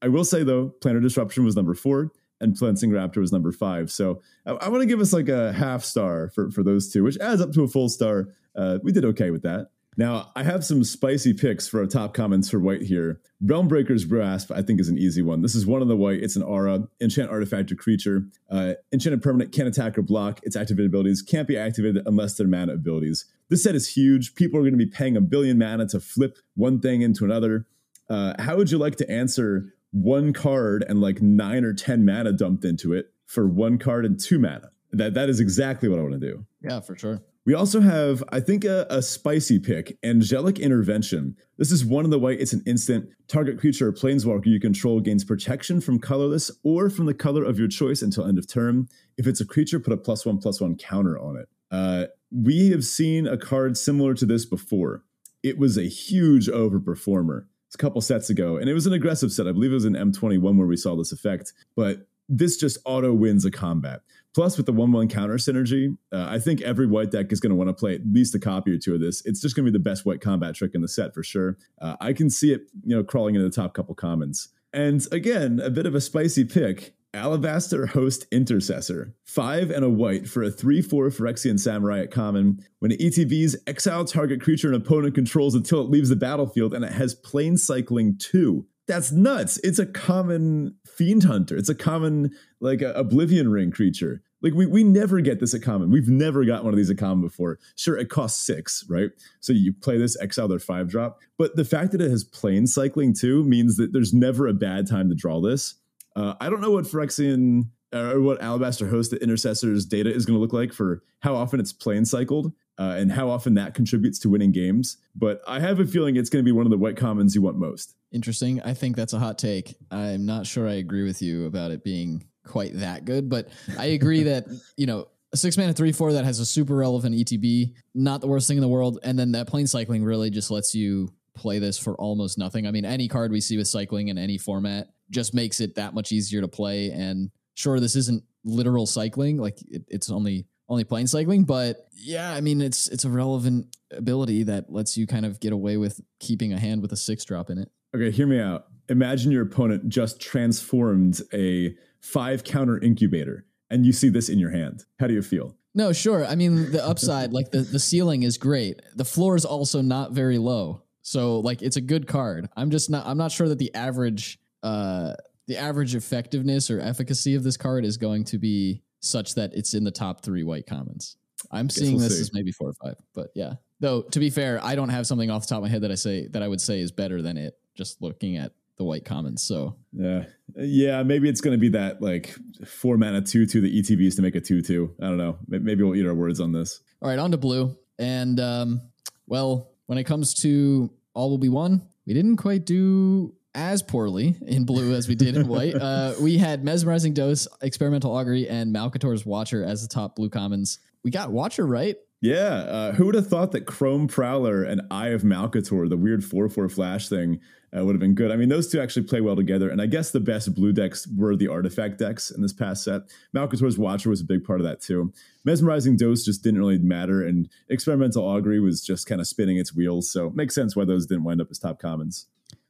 [0.03, 2.11] I will say though, Planar Disruption was number four.
[2.41, 3.91] and Flensing Raptor was number five.
[3.91, 7.05] So I, I want to give us like a half star for, for those two,
[7.05, 8.29] which adds up to a full star.
[8.57, 9.71] Uh, we did okay with that.
[9.97, 13.21] Now, I have some spicy picks for our top comments for white here.
[13.45, 15.43] Realmbreaker's Grasp, I think, is an easy one.
[15.43, 16.23] This is one of the white.
[16.23, 18.23] It's an aura, enchant artifact or creature.
[18.49, 20.41] Uh, enchanted permanent can't attack or block.
[20.43, 23.27] Its activated abilities can't be activated unless they're mana abilities.
[23.49, 24.37] This set is huge.
[24.37, 27.67] People are going to be paying a billion mana to flip one thing into another.
[28.09, 32.33] Uh, how would you like to answer one card and like nine or 10 mana
[32.33, 34.71] dumped into it for one card and two mana?
[34.93, 36.47] That, that is exactly what I want to do.
[36.63, 37.23] Yeah, for sure.
[37.47, 41.37] We also have, I think, a, a, spicy pick, Angelic Intervention.
[41.57, 42.39] This is one of the white.
[42.39, 43.09] It's an instant.
[43.29, 47.59] Target creature or planeswalker you control gains protection from colorless or from the color of
[47.59, 48.89] your choice until end of turn.
[49.17, 51.49] If it's a creature, put a plus one plus one counter on it.
[51.71, 55.03] Uh, we have seen a card similar to this before.
[55.43, 57.47] It was a huge overperformer.
[57.69, 59.47] It's a couple sets ago, and it was an aggressive set.
[59.47, 63.13] I believe it was an M21 where we saw this effect, but this just auto
[63.13, 64.03] wins a combat.
[64.35, 67.51] Plus, with the one one counter synergy, uh, I think every white deck is going
[67.51, 69.23] to want to play at least a copy or two of this.
[69.25, 71.59] It's just going to be the best white combat trick in the set for sure.
[71.81, 74.49] Uh, I can see it, you know, crawling into the top couple commons.
[74.73, 76.95] And again, a bit of a spicy pick.
[77.13, 79.15] Alabaster Host Intercessor.
[79.25, 82.65] Five and a white for a 3 4 Phyrexian Samurai at common.
[82.79, 86.85] When it ETBs, exile target creature an opponent controls until it leaves the battlefield, and
[86.85, 89.59] it has plane cycling 2 that's nuts.
[89.63, 91.57] It's a common fiend hunter.
[91.57, 94.23] It's a common like a oblivion ring creature.
[94.43, 95.91] Like we we never get this at common.
[95.91, 97.59] We've never got one of these at common before.
[97.77, 99.11] Sure, it costs six, right?
[99.41, 102.67] So you play this exile their five drop, but the fact that it has plane
[102.67, 105.77] cycling too means that there's never a bad time to draw this.
[106.17, 110.27] Uh, I don't know what Phyrexian uh, or what Alabaster Host the Intercessor's data is
[110.27, 113.75] going to look like for how often it's plane cycled uh, and how often that
[113.75, 114.97] contributes to winning games.
[115.15, 117.43] But I have a feeling it's going to be one of the white commons you
[117.43, 117.95] want most.
[118.13, 118.61] Interesting.
[118.63, 119.77] I think that's a hot take.
[119.91, 123.87] I'm not sure I agree with you about it being quite that good, but I
[123.87, 124.47] agree that,
[124.77, 128.27] you know, a six mana three four that has a super relevant ETB, not the
[128.27, 128.99] worst thing in the world.
[129.03, 132.67] And then that plane cycling really just lets you play this for almost nothing.
[132.67, 135.95] I mean, any card we see with cycling in any format just makes it that
[135.95, 136.91] much easier to play.
[136.91, 141.45] And sure, this isn't literal cycling, like it, it's only only plane cycling.
[141.45, 145.53] But yeah, I mean, it's it's a relevant ability that lets you kind of get
[145.53, 147.71] away with keeping a hand with a six drop in it.
[147.95, 148.67] Okay, hear me out.
[148.89, 154.51] Imagine your opponent just transformed a five counter incubator, and you see this in your
[154.51, 154.85] hand.
[154.99, 155.57] How do you feel?
[155.75, 156.25] No, sure.
[156.25, 158.83] I mean, the upside, like the the ceiling is great.
[158.97, 160.83] The floor is also not very low.
[161.03, 162.49] So like it's a good card.
[162.57, 165.15] I'm just not I'm not sure that the average uh
[165.47, 169.75] the average effectiveness or efficacy of this card is going to be such that it's
[169.75, 171.17] in the top three white commons.
[171.51, 172.21] I'm seeing we'll this see.
[172.21, 173.55] as maybe four or five, but yeah.
[173.81, 175.91] Though to be fair, I don't have something off the top of my head that
[175.91, 177.55] I say that I would say is better than it.
[177.81, 179.43] Just looking at the white commons.
[179.43, 180.25] So yeah,
[180.55, 182.37] yeah, maybe it's going to be that like
[182.67, 184.95] four mana two two the ETBs to make a two two.
[185.01, 185.39] I don't know.
[185.49, 186.83] Maybe we'll eat our words on this.
[187.01, 187.75] All right, on to blue.
[187.99, 188.83] And um,
[189.27, 194.37] well, when it comes to all will be one, we didn't quite do as poorly
[194.47, 195.75] in blue as we did in white.
[195.81, 200.79] Uh, we had Mesmerizing Dose, Experimental Augury, and Malcator's Watcher as the top blue commons.
[201.03, 201.97] We got Watcher right.
[202.21, 206.23] Yeah, uh, who would have thought that Chrome Prowler and Eye of Malcator, the weird
[206.23, 207.41] 4 4 flash thing,
[207.77, 208.31] uh, would have been good?
[208.31, 209.71] I mean, those two actually play well together.
[209.71, 213.03] And I guess the best blue decks were the artifact decks in this past set.
[213.35, 215.13] Malcator's Watcher was a big part of that too.
[215.45, 217.25] Mesmerizing Dose just didn't really matter.
[217.25, 220.11] And Experimental Augury was just kind of spinning its wheels.
[220.11, 222.27] So it makes sense why those didn't wind up as top commons.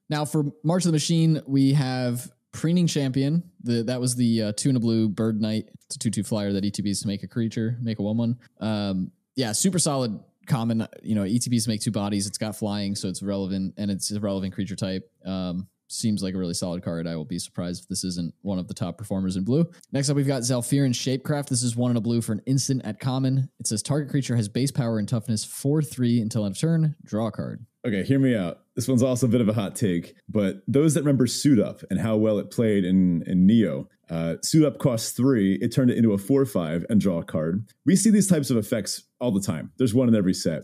[0.09, 3.45] Now for March of the Machine, we have Preening Champion.
[3.63, 5.69] The, that was the uh, two a blue Bird Knight.
[5.87, 8.39] It's a 2 2 flyer that ETBs to make a creature, make a 1 1.
[8.61, 10.87] Um, yeah, super solid common.
[11.03, 12.27] You know, ETBs make two bodies.
[12.27, 15.11] It's got flying, so it's relevant and it's a relevant creature type.
[15.25, 17.07] Um, seems like a really solid card.
[17.07, 19.69] I will be surprised if this isn't one of the top performers in blue.
[19.93, 21.49] Next up, we've got Zhalfirin Shapecraft.
[21.49, 23.51] This is one in a blue for an instant at common.
[23.59, 26.97] It says target creature has base power and toughness 4 3 until end of turn.
[27.05, 27.67] Draw a card.
[27.87, 28.61] Okay, hear me out.
[28.81, 31.83] This one's also a bit of a hot take, but those that remember Suit Up
[31.91, 35.91] and how well it played in, in Neo, uh, Suit Up costs three, it turned
[35.91, 37.69] it into a 4 5 and draw a card.
[37.85, 39.71] We see these types of effects all the time.
[39.77, 40.63] There's one in every set.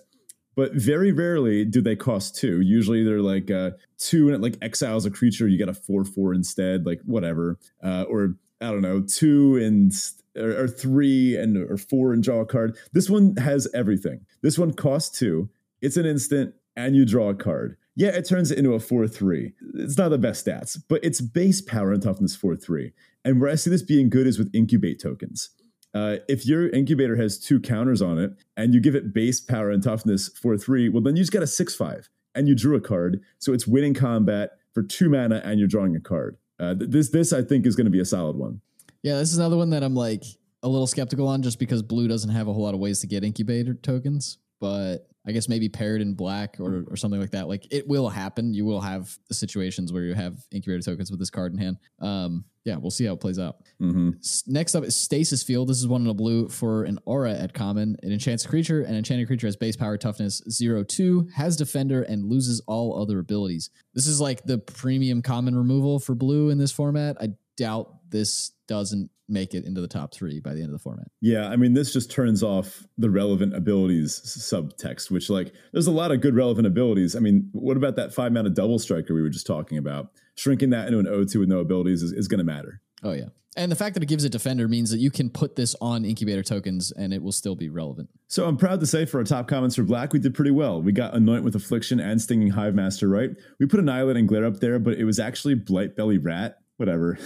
[0.55, 2.63] But very rarely do they cost two.
[2.63, 6.07] Usually they're like uh, two and it like exiles a creature, you get a 4
[6.07, 7.59] 4 instead, like whatever.
[7.85, 9.93] Uh, or I don't know, two and
[10.35, 12.79] or, or, three and or four and draw a card.
[12.95, 14.25] This one has everything.
[14.41, 15.51] This one costs two.
[15.83, 17.77] It's an instant and you draw a card.
[17.97, 19.53] Yeah, it turns it into a 4 3.
[19.75, 22.93] It's not the best stats, but it's base power and toughness 4 3.
[23.25, 25.51] And where I see this being good is with incubate tokens.
[25.95, 29.71] Uh, if your incubator has two counters on it and you give it base power
[29.71, 32.77] and toughness 4 3, well, then you just got a 6 5 and you drew
[32.77, 33.23] a card.
[33.39, 36.37] So it's winning combat for two mana and you're drawing a card.
[36.61, 38.61] Uh, this, this I think, is going to be a solid one.
[39.03, 40.23] Yeah, this is another one that I'm like
[40.63, 43.07] a little skeptical on just because blue doesn't have a whole lot of ways to
[43.07, 47.49] get incubator tokens, but I guess maybe paired in black or, or something like that.
[47.49, 48.55] Like it will happen.
[48.55, 51.79] You will have the situations where you have incubator tokens with this card in hand.
[52.01, 53.59] Um, yeah, we'll see how it plays out.
[53.79, 54.11] hmm
[54.47, 55.69] Next up is Stasis Field.
[55.69, 57.97] This is one in a blue for an aura at common.
[58.03, 62.03] It enchants a creature, and enchanted creature has base power toughness 0 2, has defender,
[62.03, 63.71] and loses all other abilities.
[63.95, 67.17] This is like the premium common removal for blue in this format.
[67.21, 70.83] I doubt this doesn't make it into the top three by the end of the
[70.83, 71.09] format.
[71.21, 75.93] Yeah, I mean, this just turns off the relevant abilities subtext, which, like, there's a
[75.93, 77.17] lot of good relevant abilities.
[77.17, 80.11] I mean, what about that five mana double striker we were just talking about?
[80.37, 82.81] Shrinking that into an O2 with no abilities is, is going to matter.
[83.03, 83.29] Oh, yeah.
[83.57, 86.05] And the fact that it gives it defender means that you can put this on
[86.05, 88.11] incubator tokens and it will still be relevant.
[88.29, 90.83] So I'm proud to say for our top comments for Black, we did pretty well.
[90.83, 93.31] We got Anoint with Affliction and Stinging Hive Master right.
[93.59, 96.59] We put Annihilating Glare up there, but it was actually Blight Belly Rat.
[96.77, 97.19] Whatever.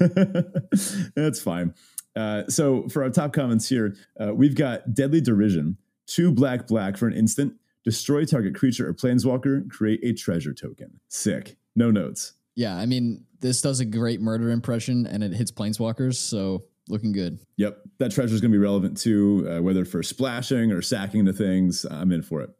[1.14, 1.74] That's fine.
[2.14, 5.76] Uh, so for our top comments here, uh, we've got Deadly Derision,
[6.06, 7.54] two black black for an instant,
[7.84, 11.00] destroy target creature or planeswalker, create a treasure token.
[11.08, 11.56] Sick.
[11.76, 12.34] No notes.
[12.54, 17.12] Yeah, I mean, this does a great murder impression and it hits planeswalkers, so looking
[17.12, 17.38] good.
[17.56, 21.20] Yep, that treasure is going to be relevant too, uh, whether for splashing or sacking
[21.20, 21.86] into things.
[21.88, 22.50] I'm in for it.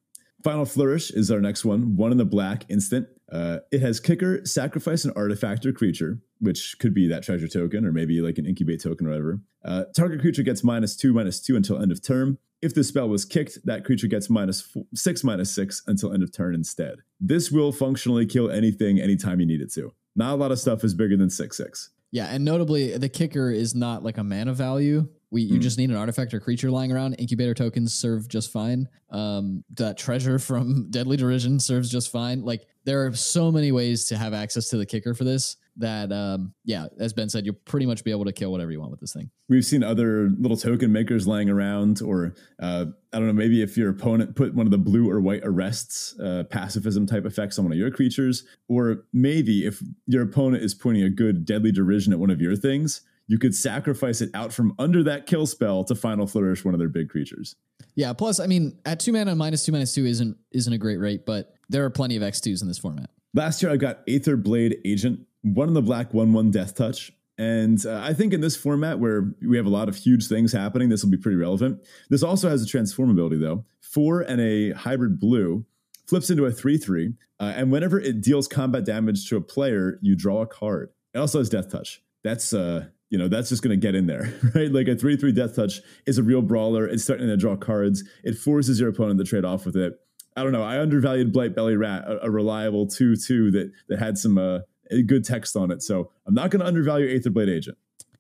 [0.45, 1.97] Final Flourish is our next one.
[1.97, 3.09] One in the black instant.
[3.31, 7.85] Uh, it has kicker, sacrifice an artifact or creature, which could be that treasure token
[7.85, 9.41] or maybe like an incubate token or whatever.
[9.65, 12.39] Uh, target creature gets minus two, minus two until end of turn.
[12.61, 16.23] If the spell was kicked, that creature gets minus four, six, minus six until end
[16.23, 16.99] of turn instead.
[17.21, 19.93] This will functionally kill anything anytime you need it to.
[20.17, 21.91] Not a lot of stuff is bigger than six, six.
[22.11, 25.07] Yeah, and notably, the kicker is not like a mana value.
[25.31, 25.63] We you Mm.
[25.63, 27.15] just need an artifact or creature lying around.
[27.19, 28.89] Incubator tokens serve just fine.
[29.11, 32.43] Um, that treasure from Deadly Derision serves just fine.
[32.45, 36.13] Like there are so many ways to have access to the kicker for this that
[36.13, 38.91] um, yeah, as Ben said, you'll pretty much be able to kill whatever you want
[38.91, 39.31] with this thing.
[39.49, 43.77] We've seen other little token makers laying around, or uh, I don't know, maybe if
[43.77, 47.65] your opponent put one of the blue or white arrests, uh, pacifism type effects on
[47.65, 52.13] one of your creatures, or maybe if your opponent is pointing a good deadly derision
[52.13, 55.85] at one of your things, you could sacrifice it out from under that kill spell
[55.85, 57.55] to final flourish one of their big creatures.
[57.95, 58.13] Yeah.
[58.13, 61.27] Plus, I mean, at two mana minus two minus two isn't isn't a great rate,
[61.27, 63.11] but there are plenty of X twos in this format.
[63.35, 65.21] Last year, I got Aether Blade Agent,
[65.55, 67.13] one in the black, one one Death Touch.
[67.39, 70.53] And uh, I think in this format where we have a lot of huge things
[70.53, 71.81] happening, this will be pretty relevant.
[72.11, 73.65] This also has a transform ability, though.
[73.81, 75.65] Four and a hybrid blue
[76.07, 77.15] flips into a 3 3.
[77.39, 80.91] Uh, and whenever it deals combat damage to a player, you draw a card.
[81.15, 82.03] It also has Death Touch.
[82.25, 84.73] That's, uh, you know, that's just going to get in there, right?
[84.73, 86.89] Like a 3 3 Death Touch is a real brawler.
[86.89, 88.03] It's starting to draw cards.
[88.25, 89.95] It forces your opponent to trade off with it.
[90.37, 90.63] I don't know.
[90.63, 94.61] I undervalued Blight Belly Rat, a, a reliable 2 2 that, that had some uh,
[95.07, 95.83] good text on it.
[95.83, 97.77] So I'm not going to undervalue Aether Blade Agent.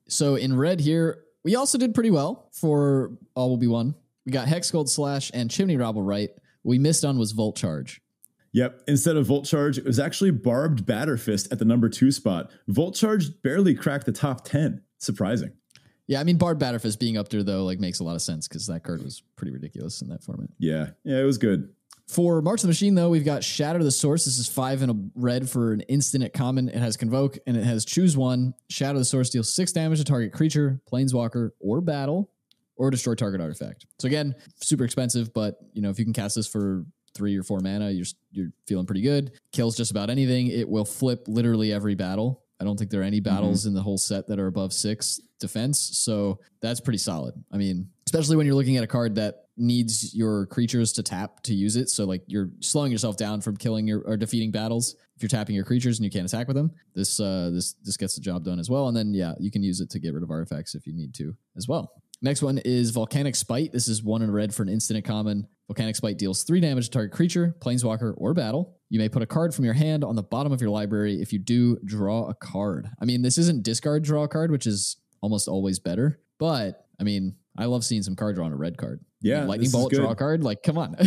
[0.08, 3.94] So in red here, we also did pretty well for All Will Be One.
[4.26, 6.30] We got Hex Gold Slash and Chimney Rabble right.
[6.64, 8.00] We missed on was Volt Charge.
[8.52, 8.82] Yep.
[8.88, 12.50] Instead of Volt Charge, it was actually Barbed Batter Fist at the number two spot.
[12.66, 14.82] Volt Charge barely cracked the top 10.
[14.98, 15.52] Surprising.
[16.06, 18.48] Yeah, I mean Barbed Batterfist being up there though like makes a lot of sense
[18.48, 20.48] because that card was pretty ridiculous in that format.
[20.58, 20.90] Yeah.
[21.04, 21.68] Yeah, it was good.
[22.08, 24.24] For March of the Machine though, we've got Shatter the Source.
[24.24, 26.68] This is five in a red for an instant at common.
[26.68, 28.54] It has Convoke and it has Choose One.
[28.70, 32.30] Shatter the Source deals six damage to target creature, planeswalker, or battle,
[32.76, 33.84] or destroy target artifact.
[33.98, 37.42] So again, super expensive, but you know if you can cast this for three or
[37.42, 39.32] four mana, you're you're feeling pretty good.
[39.52, 40.46] Kills just about anything.
[40.46, 42.42] It will flip literally every battle.
[42.58, 43.34] I don't think there are any mm-hmm.
[43.34, 45.78] battles in the whole set that are above six defense.
[45.78, 47.34] So that's pretty solid.
[47.52, 51.42] I mean, especially when you're looking at a card that needs your creatures to tap
[51.42, 51.88] to use it.
[51.88, 54.94] So like you're slowing yourself down from killing your or defeating battles.
[55.16, 57.96] If you're tapping your creatures and you can't attack with them, this uh this this
[57.96, 58.88] gets the job done as well.
[58.88, 61.14] And then yeah, you can use it to get rid of artifacts if you need
[61.14, 61.92] to as well.
[62.20, 63.72] Next one is Volcanic Spite.
[63.72, 65.46] This is one in red for an instant common.
[65.68, 68.76] Volcanic Spite deals three damage to target creature, planeswalker, or battle.
[68.90, 71.20] You may put a card from your hand on the bottom of your library.
[71.20, 72.88] If you do, draw a card.
[73.00, 76.20] I mean, this isn't discard draw a card, which is almost always better.
[76.38, 79.00] But I mean, I love seeing some card draw on a red card.
[79.20, 80.44] Yeah, lightning bolt, draw a card.
[80.44, 80.96] Like, come on.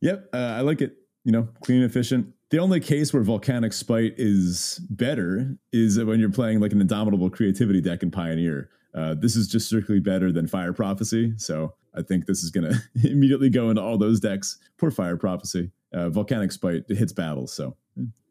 [0.00, 0.28] yep.
[0.32, 0.96] Uh, I like it.
[1.24, 2.28] You know, clean and efficient.
[2.50, 7.28] The only case where Volcanic Spite is better is when you're playing like an Indomitable
[7.30, 8.70] Creativity deck in Pioneer.
[8.94, 11.34] Uh, this is just strictly better than Fire Prophecy.
[11.36, 14.58] So I think this is going to immediately go into all those decks.
[14.78, 15.72] Poor Fire Prophecy.
[15.92, 17.52] Uh, Volcanic Spite it hits battles.
[17.52, 17.76] So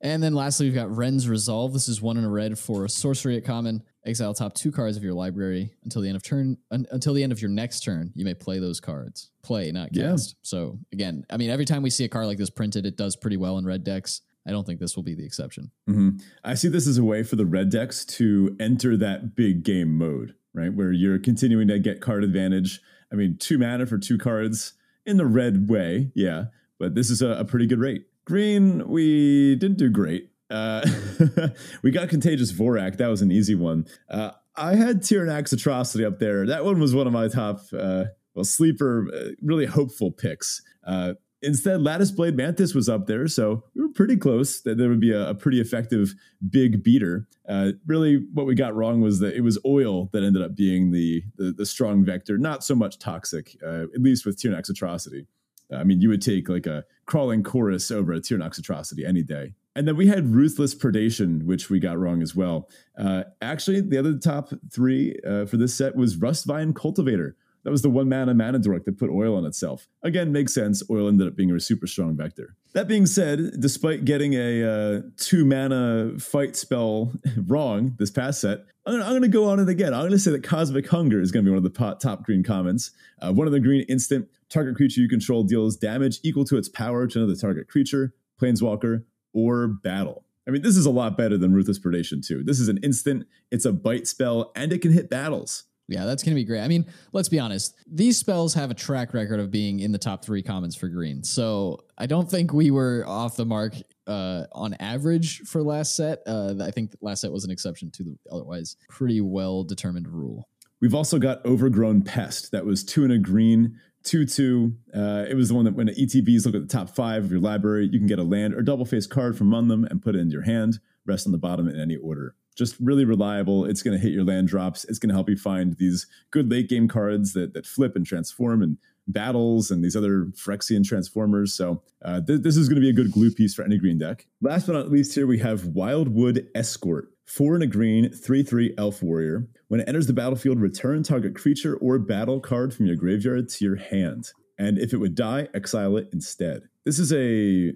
[0.01, 1.73] And then lastly, we've got Wrenn's Resolve.
[1.73, 3.83] This is one in a red for a sorcery at common.
[4.05, 6.57] Exile top two cards of your library until the end of turn.
[6.71, 9.29] Un- until the end of your next turn, you may play those cards.
[9.43, 10.11] Play, not Yeah.
[10.11, 10.35] cast.
[10.41, 13.15] So again, I mean, every time we see a card like this printed, it does
[13.15, 14.21] pretty well in red decks.
[14.45, 15.71] I don't think this will be the exception.
[15.89, 16.17] Mm-hmm.
[16.43, 19.97] I see this as a way for the red decks to enter that big game
[19.97, 20.73] mode, right?
[20.73, 22.81] Where you're continuing to get card advantage.
[23.09, 24.73] I mean, two mana for two cards
[25.05, 26.45] in the red way, yeah,
[26.77, 28.05] but this is a, a pretty good rate.
[28.25, 30.29] Green, we didn't do great.
[30.49, 30.85] Uh,
[31.83, 32.97] we got Contagious Vorrac.
[32.97, 33.85] That was an easy one.
[34.09, 36.45] Uh, I had Tyranax Atrocity up there.
[36.45, 38.05] That one was one of my top, uh,
[38.35, 40.61] well, sleeper, uh, really hopeful picks.
[40.85, 44.89] Uh, instead, Lattice Blade Mantis was up there, so we were pretty close that there
[44.89, 46.13] would be a, a pretty effective
[46.47, 47.27] big beater.
[47.49, 50.91] Uh, really, what we got wrong was that it was oil that ended up being
[50.91, 55.25] the the, the strong vector, not so much toxic, at least with Tyranax Atrocity.
[55.73, 59.53] I mean, you would take like a crawling chorus over a Tyranax atrocity any day.
[59.75, 62.69] And then we had ruthless predation, which we got wrong as well.
[62.97, 67.35] Uh, actually, the other top three uh, for this set was Rustvine Cultivator.
[67.63, 69.87] That was the one mana mana dork that put oil on itself.
[70.03, 70.83] Again, makes sense.
[70.89, 72.55] Oil ended up being a super strong vector.
[72.73, 77.13] That being said, despite getting a uh, two mana fight spell
[77.47, 79.93] wrong this past set, I'm going to go on it again.
[79.93, 82.23] I'm going to say that Cosmic Hunger is going to be one of the top
[82.23, 82.91] green commons.
[83.21, 86.67] Uh, one of the green instant target creature you control deals damage equal to its
[86.67, 90.25] power to another target creature, planeswalker, or battle.
[90.47, 92.43] I mean, this is a lot better than Ruthless Predation too.
[92.43, 95.63] This is an instant, it's a bite spell, and it can hit battles.
[95.93, 96.61] Yeah, that's going to be great.
[96.61, 97.75] I mean, let's be honest.
[97.87, 101.23] These spells have a track record of being in the top three commons for green.
[101.23, 103.75] So I don't think we were off the mark
[104.07, 106.23] uh, on average for last set.
[106.25, 110.47] Uh, I think last set was an exception to the otherwise pretty well determined rule.
[110.81, 112.51] We've also got Overgrown Pest.
[112.51, 114.75] That was two and a green, two two.
[114.93, 117.39] Uh, it was the one that when ETBs look at the top five of your
[117.39, 120.15] library, you can get a land or double face card from among them and put
[120.15, 120.79] it into your hand.
[121.05, 123.65] Rest on the bottom in any order just really reliable.
[123.65, 124.85] It's going to hit your land drops.
[124.85, 128.05] It's going to help you find these good late game cards that that flip and
[128.05, 128.77] transform and
[129.07, 131.53] battles and these other Phyrexian transformers.
[131.53, 133.97] So uh, th- this is going to be a good glue piece for any green
[133.97, 134.27] deck.
[134.41, 137.09] Last but not least, here we have Wildwood Escort.
[137.25, 139.47] Four and a green, 3 3 elf warrior.
[139.69, 143.65] When it enters the battlefield, return target creature or battle card from your graveyard to
[143.65, 144.31] your hand.
[144.57, 146.63] And if it would die, exile it instead.
[146.85, 147.73] This is a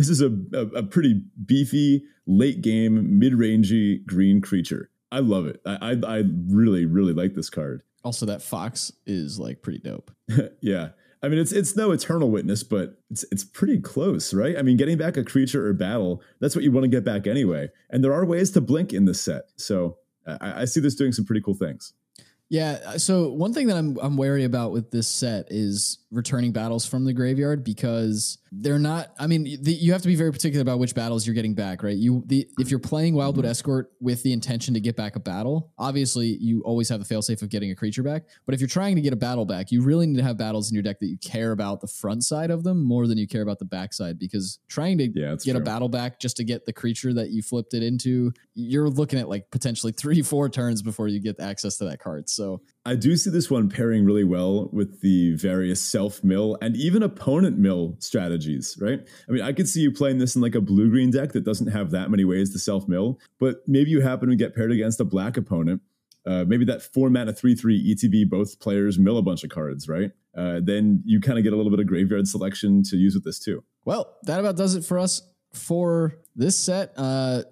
[0.00, 4.88] this is a, a, a pretty beefy, late game, mid rangey green creature.
[5.12, 5.60] I love it.
[5.66, 7.82] I, I, I really really like this card.
[8.02, 10.10] Also, that fox is like pretty dope.
[10.62, 10.90] yeah.
[11.22, 14.56] I mean, it's it's no eternal witness, but it's it's pretty close, right?
[14.56, 17.26] I mean, getting back a creature or battle, that's what you want to get back
[17.26, 17.68] anyway.
[17.90, 21.12] And there are ways to blink in this set, so I, I see this doing
[21.12, 21.92] some pretty cool things.
[22.50, 22.80] Yeah.
[22.84, 26.84] Uh, so one thing that I'm I'm wary about with this set is returning battles
[26.84, 29.12] from the graveyard because they're not.
[29.18, 31.82] I mean, the, you have to be very particular about which battles you're getting back,
[31.82, 31.96] right?
[31.96, 33.50] You the if you're playing Wildwood mm-hmm.
[33.50, 37.42] Escort with the intention to get back a battle, obviously you always have the failsafe
[37.42, 38.24] of getting a creature back.
[38.46, 40.70] But if you're trying to get a battle back, you really need to have battles
[40.70, 43.28] in your deck that you care about the front side of them more than you
[43.28, 45.60] care about the back side because trying to yeah, get true.
[45.60, 49.20] a battle back just to get the creature that you flipped it into, you're looking
[49.20, 52.28] at like potentially three, four turns before you get access to that card.
[52.28, 56.76] So I do see this one pairing really well with the various self mill and
[56.76, 59.06] even opponent mill strategies, right?
[59.28, 61.44] I mean, I could see you playing this in like a blue green deck that
[61.44, 64.72] doesn't have that many ways to self mill, but maybe you happen to get paired
[64.72, 65.82] against a black opponent.
[66.26, 69.86] Uh, maybe that four mana three three ETB, both players mill a bunch of cards,
[69.88, 70.12] right?
[70.34, 73.24] Uh, then you kind of get a little bit of graveyard selection to use with
[73.24, 73.62] this too.
[73.84, 76.92] Well, that about does it for us for this set.
[76.96, 77.42] Uh,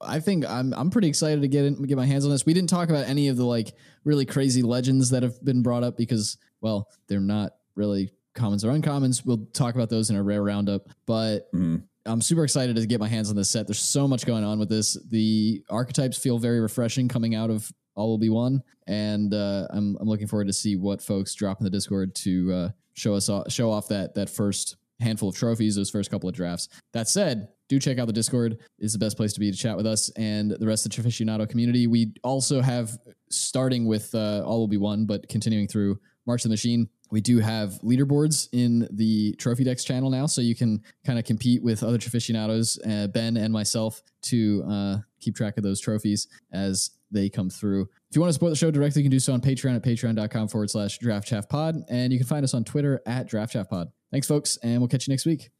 [0.00, 2.46] I think I'm I'm pretty excited to get in, get my hands on this.
[2.46, 3.74] We didn't talk about any of the like
[4.04, 8.72] really crazy legends that have been brought up because well, they're not really commons or
[8.72, 9.24] uncommons.
[9.24, 11.76] We'll talk about those in a rare roundup, but mm-hmm.
[12.06, 13.66] I'm super excited to get my hands on this set.
[13.66, 14.98] There's so much going on with this.
[15.10, 19.96] The archetypes feel very refreshing coming out of All Will Be One, and uh, I'm
[20.00, 23.28] I'm looking forward to see what folks drop in the Discord to uh, show us
[23.28, 26.68] off, show off that that first handful of trophies, those first couple of drafts.
[26.92, 28.58] That said, do check out the Discord.
[28.78, 31.02] It's the best place to be to chat with us and the rest of the
[31.02, 31.86] Traficcionado community.
[31.86, 32.98] We also have,
[33.30, 37.38] starting with uh, All Will Be One, but continuing through March the Machine, we do
[37.38, 41.82] have leaderboards in the Trophy Decks channel now, so you can kind of compete with
[41.82, 47.28] other Traficcionados, uh, Ben and myself, to uh, keep track of those trophies as they
[47.28, 47.82] come through.
[48.10, 49.82] If you want to support the show directly, you can do so on Patreon at
[49.82, 51.76] patreon.com forward slash draft pod.
[51.88, 53.92] And you can find us on Twitter at draft pod.
[54.10, 55.53] Thanks, folks, and we'll catch you next week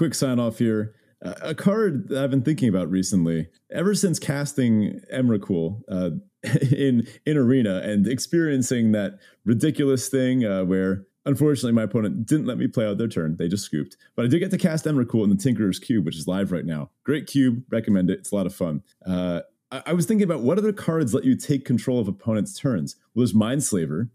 [0.00, 0.94] quick sign off here.
[1.20, 6.12] A card that I've been thinking about recently, ever since casting Emrakul uh,
[6.74, 12.56] in in Arena and experiencing that ridiculous thing uh, where unfortunately my opponent didn't let
[12.56, 13.98] me play out their turn; they just scooped.
[14.16, 16.64] But I did get to cast Emrakul in the Tinkerer's Cube, which is live right
[16.64, 16.88] now.
[17.04, 18.20] Great cube, recommend it.
[18.20, 18.82] It's a lot of fun.
[19.04, 22.58] Uh, I, I was thinking about what other cards let you take control of opponents'
[22.58, 22.96] turns.
[23.14, 24.08] Well, there's Mindslaver,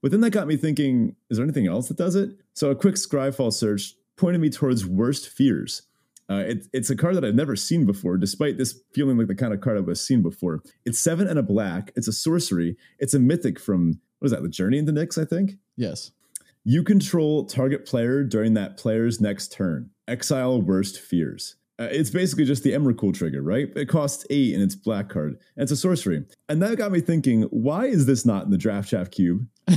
[0.00, 2.30] but then that got me thinking: is there anything else that does it?
[2.54, 5.82] So a quick Scryfall search pointing me towards worst fears.
[6.28, 9.34] Uh, it, it's a card that I've never seen before, despite this feeling like the
[9.34, 10.60] kind of card I've seen before.
[10.84, 11.92] It's seven and a black.
[11.94, 12.76] It's a sorcery.
[12.98, 14.42] It's a mythic from what is that?
[14.42, 15.52] The Journey into Nyx, I think.
[15.76, 16.10] Yes.
[16.64, 19.90] You control target player during that player's next turn.
[20.08, 21.56] Exile worst fears.
[21.78, 23.68] Uh, it's basically just the Emrakul trigger, right?
[23.76, 25.32] It costs eight and it's black card.
[25.56, 26.24] And it's a sorcery.
[26.48, 29.46] And that got me thinking, why is this not in the draft chaff cube?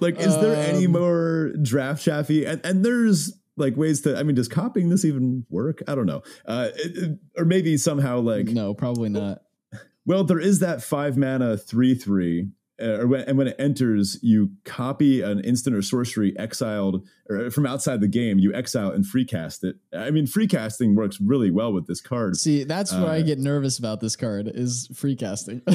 [0.00, 2.44] like, is there any Um, more draft chaffy?
[2.44, 5.82] And, and there's like ways to, I mean, does copying this even work?
[5.88, 6.22] I don't know.
[6.46, 9.42] Uh, it- it- or maybe somehow like, no, probably not.
[10.06, 12.48] well, there is that five mana three three,
[12.80, 17.66] or when, and when it enters, you copy an instant or sorcery exiled or from
[17.66, 18.38] outside the game.
[18.38, 19.76] You exile and free cast it.
[19.92, 22.36] I mean, free casting works really well with this card.
[22.36, 25.62] See, that's where I Uh, get nervous about this card is free casting.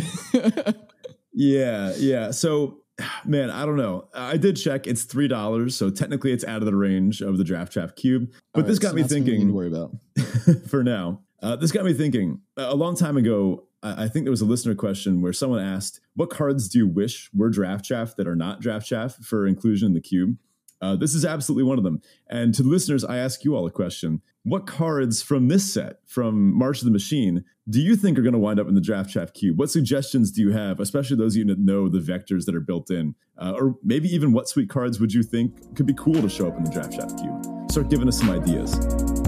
[1.40, 2.32] Yeah, yeah.
[2.32, 2.80] So,
[3.26, 4.08] man, I don't know.
[4.14, 7.44] I did check; it's three dollars, so technically it's out of the range of the
[7.44, 8.32] draft draft cube.
[8.54, 9.48] But All this right, got so me that's something we need thinking.
[9.50, 10.66] to worry about.
[10.70, 11.22] for now.
[11.44, 12.42] Uh, this got me thinking.
[12.58, 16.30] A long time ago, I think there was a listener question where someone asked, "What
[16.30, 19.94] cards do you wish were draft chaff that are not draft chaff for inclusion in
[19.94, 20.38] the cube?"
[20.80, 22.02] Uh, this is absolutely one of them.
[22.30, 26.00] And to the listeners, I ask you all a question: What cards from this set,
[26.06, 28.82] from March of the Machine, do you think are going to wind up in the
[28.82, 29.60] draft chaff cube?
[29.60, 32.62] What suggestions do you have, especially those of you that know the vectors that are
[32.62, 36.22] built in, uh, or maybe even what sweet cards would you think could be cool
[36.22, 37.70] to show up in the draft chaff cube?
[37.70, 39.27] Start giving us some ideas.